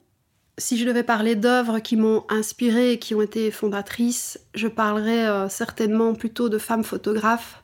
si 0.57 0.79
je 0.79 0.87
devais 0.87 1.03
parler 1.03 1.37
d'œuvres 1.37 1.81
qui 1.81 1.97
m'ont 1.97 2.25
inspirée 2.29 2.93
et 2.93 2.99
qui 2.99 3.15
ont 3.15 3.23
été 3.23 3.51
fondatrices, 3.51 4.41
je 4.55 4.67
parlerais 4.67 5.27
euh, 5.27 5.49
certainement 5.49 6.15
plutôt 6.15 6.49
de 6.49 6.59
femmes 6.59 6.85
photographes. 6.85 7.63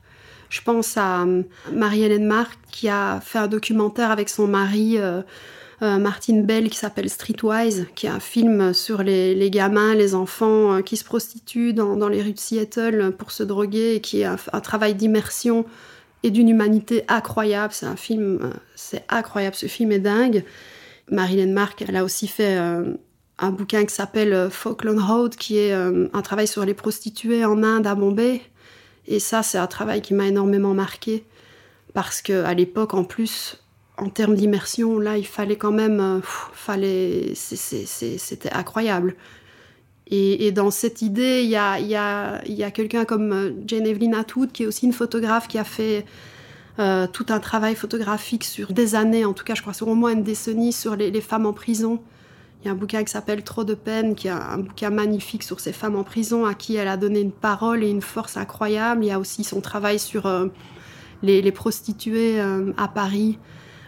Je 0.49 0.61
pense 0.61 0.95
à 0.97 1.23
euh, 1.23 1.43
Marie-Hélène 1.73 2.25
Marc 2.25 2.59
qui 2.71 2.89
a 2.89 3.19
fait 3.21 3.39
un 3.39 3.47
documentaire 3.47 4.11
avec 4.11 4.29
son 4.29 4.47
mari 4.47 4.97
Martine 5.81 6.45
Bell 6.45 6.69
qui 6.69 6.77
s'appelle 6.77 7.09
Streetwise, 7.09 7.87
qui 7.95 8.05
est 8.05 8.09
un 8.09 8.21
film 8.21 8.73
sur 8.73 9.03
les, 9.03 9.49
gamins, 9.49 9.93
les 9.93 10.15
enfants 10.15 10.81
qui 10.81 10.95
se 10.95 11.03
prostituent 11.03 11.73
dans, 11.73 12.07
les 12.07 12.21
rues 12.21 12.33
de 12.33 12.39
Seattle 12.39 13.13
pour 13.17 13.31
se 13.31 13.43
droguer 13.43 13.95
et 13.95 14.01
qui 14.01 14.21
est 14.21 14.25
un 14.25 14.61
travail 14.61 14.95
d'immersion 14.95 15.65
et 16.23 16.31
d'une 16.31 16.49
humanité 16.49 17.03
incroyable. 17.07 17.73
C'est 17.73 17.85
un 17.85 17.95
film, 17.95 18.53
c'est 18.75 19.03
incroyable, 19.09 19.55
ce 19.55 19.67
film 19.67 19.91
est 19.91 19.99
dingue. 19.99 20.43
Marilyn 21.11 21.51
Mark, 21.51 21.83
elle 21.87 21.95
a 21.95 22.03
aussi 22.03 22.27
fait 22.27 22.57
euh, 22.57 22.93
un 23.37 23.51
bouquin 23.51 23.85
qui 23.85 23.93
s'appelle 23.93 24.33
euh, 24.33 24.49
Falkland 24.49 24.99
Road, 24.99 25.35
qui 25.35 25.57
est 25.57 25.71
euh, 25.71 26.07
un 26.13 26.21
travail 26.21 26.47
sur 26.47 26.65
les 26.65 26.73
prostituées 26.73 27.45
en 27.45 27.63
Inde, 27.63 27.87
à 27.87 27.95
Bombay. 27.95 28.41
Et 29.07 29.19
ça, 29.19 29.43
c'est 29.43 29.57
un 29.57 29.67
travail 29.67 30.01
qui 30.01 30.13
m'a 30.13 30.27
énormément 30.27 30.73
marqué. 30.73 31.25
Parce 31.93 32.21
qu'à 32.21 32.53
l'époque, 32.53 32.93
en 32.93 33.03
plus, 33.03 33.63
en 33.97 34.09
termes 34.09 34.35
d'immersion, 34.35 34.99
là, 34.99 35.17
il 35.17 35.27
fallait 35.27 35.55
quand 35.55 35.71
même. 35.71 36.21
fallait, 36.23 37.33
c'était 37.35 38.51
incroyable. 38.51 39.15
Et, 40.07 40.51
dans 40.51 40.69
cette 40.69 41.01
idée, 41.01 41.41
il 41.43 41.49
y 41.49 41.55
a, 41.55 42.71
quelqu'un 42.71 43.05
comme 43.05 43.55
Jane 43.65 43.87
Evelyn 43.87 44.13
Atwood, 44.13 44.51
qui 44.51 44.63
est 44.63 44.67
aussi 44.67 44.85
une 44.85 44.93
photographe 44.93 45.47
qui 45.47 45.57
a 45.57 45.63
fait 45.63 46.05
euh, 46.77 47.07
tout 47.07 47.25
un 47.29 47.39
travail 47.39 47.73
photographique 47.73 48.43
sur 48.43 48.73
des 48.73 48.95
années, 48.95 49.23
en 49.23 49.31
tout 49.31 49.45
cas 49.45 49.55
je 49.55 49.61
crois 49.61 49.73
sur 49.73 49.87
au 49.87 49.95
moins 49.95 50.11
une 50.11 50.23
décennie, 50.23 50.73
sur 50.73 50.95
les, 50.95 51.21
femmes 51.21 51.45
en 51.45 51.53
prison. 51.53 52.01
Il 52.61 52.67
y 52.67 52.69
a 52.69 52.73
un 52.73 52.75
bouquin 52.75 53.03
qui 53.03 53.11
s'appelle 53.11 53.43
Trop 53.43 53.63
de 53.63 53.75
peine, 53.75 54.13
qui 54.13 54.27
est 54.27 54.31
un 54.31 54.57
bouquin 54.59 54.89
magnifique 54.89 55.43
sur 55.43 55.59
ces 55.59 55.71
femmes 55.71 55.95
en 55.95 56.03
prison 56.03 56.45
à 56.45 56.53
qui 56.53 56.75
elle 56.75 56.87
a 56.87 56.97
donné 56.97 57.21
une 57.21 57.31
parole 57.31 57.83
et 57.83 57.89
une 57.89 58.01
force 58.01 58.37
incroyable. 58.37 59.05
Il 59.05 59.07
y 59.07 59.11
a 59.11 59.19
aussi 59.19 59.43
son 59.43 59.61
travail 59.61 59.99
sur 59.99 60.25
euh, 60.25 60.47
les, 61.23 61.51
prostituées 61.51 62.41
euh, 62.41 62.73
à 62.77 62.87
Paris, 62.87 63.39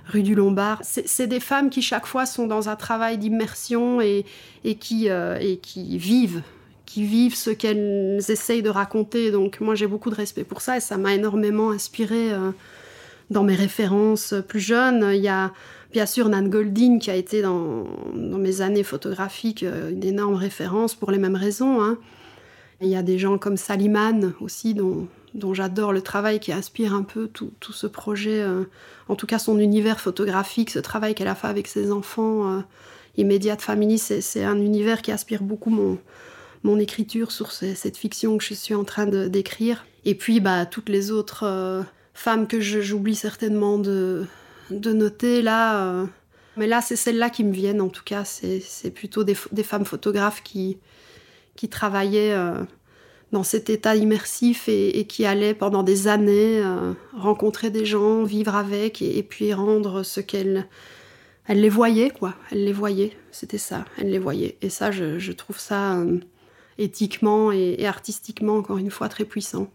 rue 0.07 0.23
du 0.23 0.35
Lombard. 0.35 0.81
C'est 0.83 1.27
des 1.27 1.39
femmes 1.39 1.69
qui 1.69 1.81
chaque 1.81 2.05
fois 2.05 2.25
sont 2.25 2.47
dans 2.47 2.69
un 2.69 2.75
travail 2.75 3.17
d'immersion 3.17 4.01
et, 4.01 4.25
et, 4.63 4.75
qui, 4.75 5.07
et 5.07 5.59
qui 5.61 5.97
vivent 5.97 6.41
qui 6.85 7.03
vivent 7.03 7.35
ce 7.35 7.49
qu'elles 7.49 8.21
essayent 8.29 8.63
de 8.63 8.69
raconter. 8.69 9.29
Donc 9.29 9.59
moi 9.59 9.75
j'ai 9.75 9.87
beaucoup 9.87 10.09
de 10.09 10.15
respect 10.15 10.45
pour 10.45 10.61
ça 10.61 10.77
et 10.77 10.79
ça 10.79 10.97
m'a 10.97 11.13
énormément 11.13 11.71
inspiré 11.71 12.31
dans 13.29 13.43
mes 13.43 13.55
références 13.55 14.33
plus 14.47 14.61
jeunes. 14.61 15.11
Il 15.13 15.21
y 15.21 15.27
a 15.27 15.51
bien 15.91 16.05
sûr 16.05 16.29
Nan 16.29 16.49
Goldin 16.49 16.99
qui 16.99 17.09
a 17.09 17.15
été 17.15 17.41
dans, 17.41 17.85
mes 18.13 18.61
années 18.61 18.83
photographiques 18.83 19.63
euh, 19.63 19.91
une 19.91 20.03
énorme 20.03 20.35
référence 20.35 20.95
pour 20.95 21.11
les 21.11 21.17
mêmes 21.17 21.35
raisons. 21.35 21.81
Hein. 21.81 21.97
Il 22.81 22.87
y 22.87 22.95
a 22.95 23.01
des 23.01 23.17
gens 23.17 23.37
comme 23.37 23.57
Saliman 23.57 24.33
aussi 24.39 24.73
dont, 24.73 25.07
j'adore 25.51 25.93
le 25.93 26.01
travail 26.01 26.39
qui 26.39 26.51
inspire 26.51 26.93
un 26.93 27.03
peu 27.03 27.27
tout, 27.27 27.51
ce 27.71 27.87
projet, 27.87 28.41
euh, 28.41 28.63
en 29.07 29.15
tout 29.15 29.27
cas 29.27 29.39
son 29.39 29.59
univers 29.59 29.99
photographique, 29.99 30.69
ce 30.69 30.79
travail 30.79 31.15
qu'elle 31.15 31.27
a 31.27 31.35
fait 31.35 31.47
avec 31.47 31.67
ses 31.67 31.91
enfants. 31.91 32.51
Euh, 32.51 32.61
Family, 33.59 33.97
c'est 33.97 34.43
un 34.43 34.59
univers 34.59 35.01
qui 35.01 35.11
inspire 35.11 35.41
beaucoup 35.41 35.71
mon, 35.71 35.97
mon 36.63 36.77
écriture 36.77 37.31
sur 37.31 37.51
cette 37.51 37.97
fiction 37.97 38.37
que 38.37 38.43
je 38.43 38.53
suis 38.53 38.75
en 38.75 38.83
train 38.83 39.07
d'écrire. 39.07 39.85
Et 40.05 40.13
puis 40.13 40.39
bah, 40.39 40.67
toutes 40.67 40.89
les 40.89 41.09
autres 41.09 41.83
femmes 42.13 42.47
que 42.47 42.59
j'oublie 42.59 43.15
certainement 43.15 43.77
de, 43.77 44.25
de 44.71 44.91
noter 44.91 45.41
là. 45.41 45.83
Euh. 45.83 46.05
mais 46.57 46.67
là, 46.67 46.81
c'est 46.81 46.95
celles-là 46.95 47.29
qui 47.29 47.43
me 47.43 47.53
viennent 47.53 47.81
en 47.81 47.89
tout 47.89 48.03
cas. 48.03 48.23
C'est 48.25 48.91
plutôt 48.91 49.23
des, 49.23 49.35
des, 49.51 49.63
femmes 49.63 49.85
photographes 49.85 50.41
qui, 50.43 50.79
qui 51.55 51.69
travaillaient 51.69 52.33
euh, 52.33 52.63
dans 53.31 53.43
cet 53.43 53.69
état 53.69 53.95
immersif 53.95 54.69
et, 54.69 55.05
qui 55.05 55.25
allaient 55.25 55.53
pendant 55.53 55.83
des 55.83 56.07
années 56.07 56.59
euh, 56.59 56.93
rencontrer 57.15 57.69
des 57.69 57.85
gens, 57.85 58.23
vivre 58.23 58.55
avec 58.55 59.01
et, 59.01 59.23
puis 59.23 59.53
rendre 59.53 60.03
ce 60.03 60.19
qu'elles. 60.19 60.67
Elles 61.47 61.61
les 61.61 61.69
voyaient, 61.69 62.09
quoi. 62.09 62.33
Elles 62.51 62.65
les 62.65 62.73
voyaient. 62.73 63.13
C'était 63.31 63.57
ça. 63.57 63.85
Elles 63.97 64.09
les 64.09 64.19
voyaient. 64.19 64.57
Et 64.61 64.69
ça, 64.69 64.91
je, 64.91 65.31
trouve 65.31 65.59
ça 65.59 65.97
éthiquement 66.77 67.53
et 67.53 67.85
artistiquement, 67.85 68.57
encore 68.57 68.77
une 68.77 68.91
fois, 68.91 69.07
très 69.07 69.23
puissant. 69.23 69.67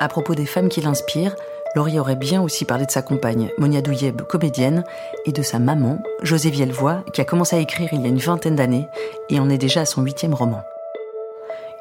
À 0.00 0.08
propos 0.08 0.34
des 0.34 0.44
femmes 0.44 0.68
qui 0.68 0.80
l'inspirent, 0.80 1.36
Laurie 1.76 1.98
aurait 2.00 2.16
bien 2.16 2.42
aussi 2.42 2.64
parlé 2.64 2.86
de 2.86 2.90
sa 2.90 3.02
compagne, 3.02 3.50
Monia 3.58 3.82
Douyeb, 3.82 4.22
comédienne, 4.22 4.82
et 5.26 5.32
de 5.32 5.42
sa 5.42 5.58
maman, 5.58 6.02
José 6.22 6.50
Vielvoix, 6.50 7.04
qui 7.12 7.20
a 7.20 7.24
commencé 7.24 7.54
à 7.54 7.60
écrire 7.60 7.90
il 7.92 8.00
y 8.00 8.04
a 8.04 8.08
une 8.08 8.18
vingtaine 8.18 8.56
d'années 8.56 8.86
et 9.30 9.38
en 9.38 9.48
est 9.48 9.58
déjà 9.58 9.82
à 9.82 9.86
son 9.86 10.02
huitième 10.02 10.34
roman. 10.34 10.62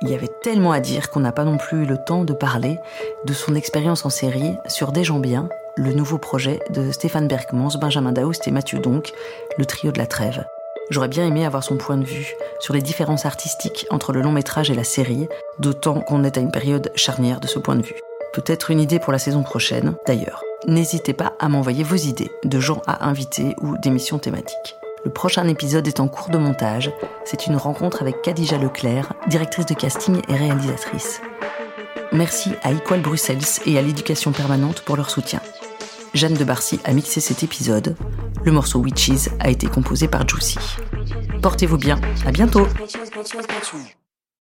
Il 0.01 0.09
y 0.09 0.13
avait 0.13 0.31
tellement 0.43 0.71
à 0.71 0.79
dire 0.79 1.09
qu'on 1.09 1.21
n'a 1.21 1.31
pas 1.31 1.45
non 1.45 1.57
plus 1.57 1.83
eu 1.83 1.85
le 1.85 1.97
temps 1.97 2.23
de 2.23 2.33
parler 2.33 2.79
de 3.25 3.33
son 3.33 3.55
expérience 3.55 4.05
en 4.05 4.09
série 4.09 4.55
sur 4.67 4.91
Des 4.91 5.03
gens 5.03 5.19
bien, 5.19 5.49
le 5.75 5.93
nouveau 5.93 6.17
projet 6.17 6.59
de 6.69 6.91
Stéphane 6.91 7.27
Berkmans, 7.27 7.77
Benjamin 7.79 8.11
Daoust 8.11 8.47
et 8.47 8.51
Mathieu 8.51 8.79
Donc, 8.79 9.13
le 9.57 9.65
trio 9.65 9.91
de 9.91 9.97
la 9.97 10.07
trêve. 10.07 10.45
J'aurais 10.91 11.07
bien 11.07 11.25
aimé 11.25 11.45
avoir 11.45 11.63
son 11.63 11.77
point 11.77 11.97
de 11.97 12.05
vue 12.05 12.35
sur 12.59 12.73
les 12.73 12.81
différences 12.81 13.25
artistiques 13.25 13.87
entre 13.89 14.11
le 14.11 14.21
long 14.21 14.31
métrage 14.31 14.69
et 14.69 14.75
la 14.75 14.83
série, 14.83 15.27
d'autant 15.59 16.01
qu'on 16.01 16.23
est 16.23 16.37
à 16.37 16.41
une 16.41 16.51
période 16.51 16.91
charnière 16.95 17.39
de 17.39 17.47
ce 17.47 17.57
point 17.57 17.75
de 17.75 17.81
vue. 17.81 17.99
Peut-être 18.33 18.69
une 18.69 18.81
idée 18.81 18.99
pour 18.99 19.13
la 19.13 19.19
saison 19.19 19.43
prochaine, 19.43 19.95
d'ailleurs. 20.05 20.43
N'hésitez 20.67 21.13
pas 21.13 21.33
à 21.39 21.49
m'envoyer 21.49 21.83
vos 21.83 21.95
idées 21.95 22.31
de 22.43 22.59
gens 22.59 22.81
à 22.85 23.07
inviter 23.07 23.55
ou 23.61 23.77
d'émissions 23.77 24.19
thématiques. 24.19 24.75
Le 25.05 25.11
prochain 25.11 25.47
épisode 25.47 25.87
est 25.87 25.99
en 25.99 26.07
cours 26.07 26.29
de 26.29 26.39
montage. 26.39 26.91
C'est 27.25 27.45
une 27.45 27.55
rencontre 27.55 28.01
avec 28.01 28.23
Khadija 28.23 28.57
Leclerc, 28.57 29.13
directrice 29.27 29.67
de 29.67 29.75
casting 29.75 30.19
et 30.27 30.35
réalisatrice. 30.35 31.21
Merci 32.11 32.51
à 32.63 32.71
Equal 32.71 33.01
Bruxelles 33.01 33.37
et 33.67 33.77
à 33.77 33.83
l'éducation 33.83 34.31
permanente 34.31 34.81
pour 34.81 34.97
leur 34.97 35.11
soutien. 35.11 35.41
Jeanne 36.15 36.33
de 36.33 36.43
Barcy 36.43 36.79
a 36.85 36.93
mixé 36.93 37.21
cet 37.21 37.43
épisode. 37.43 37.95
Le 38.43 38.51
morceau 38.51 38.79
Witches 38.79 39.29
a 39.39 39.51
été 39.51 39.67
composé 39.67 40.07
par 40.07 40.27
Juicy. 40.27 40.57
Portez-vous 41.41 41.77
bien, 41.77 41.99
à 42.25 42.31
bientôt 42.31 42.67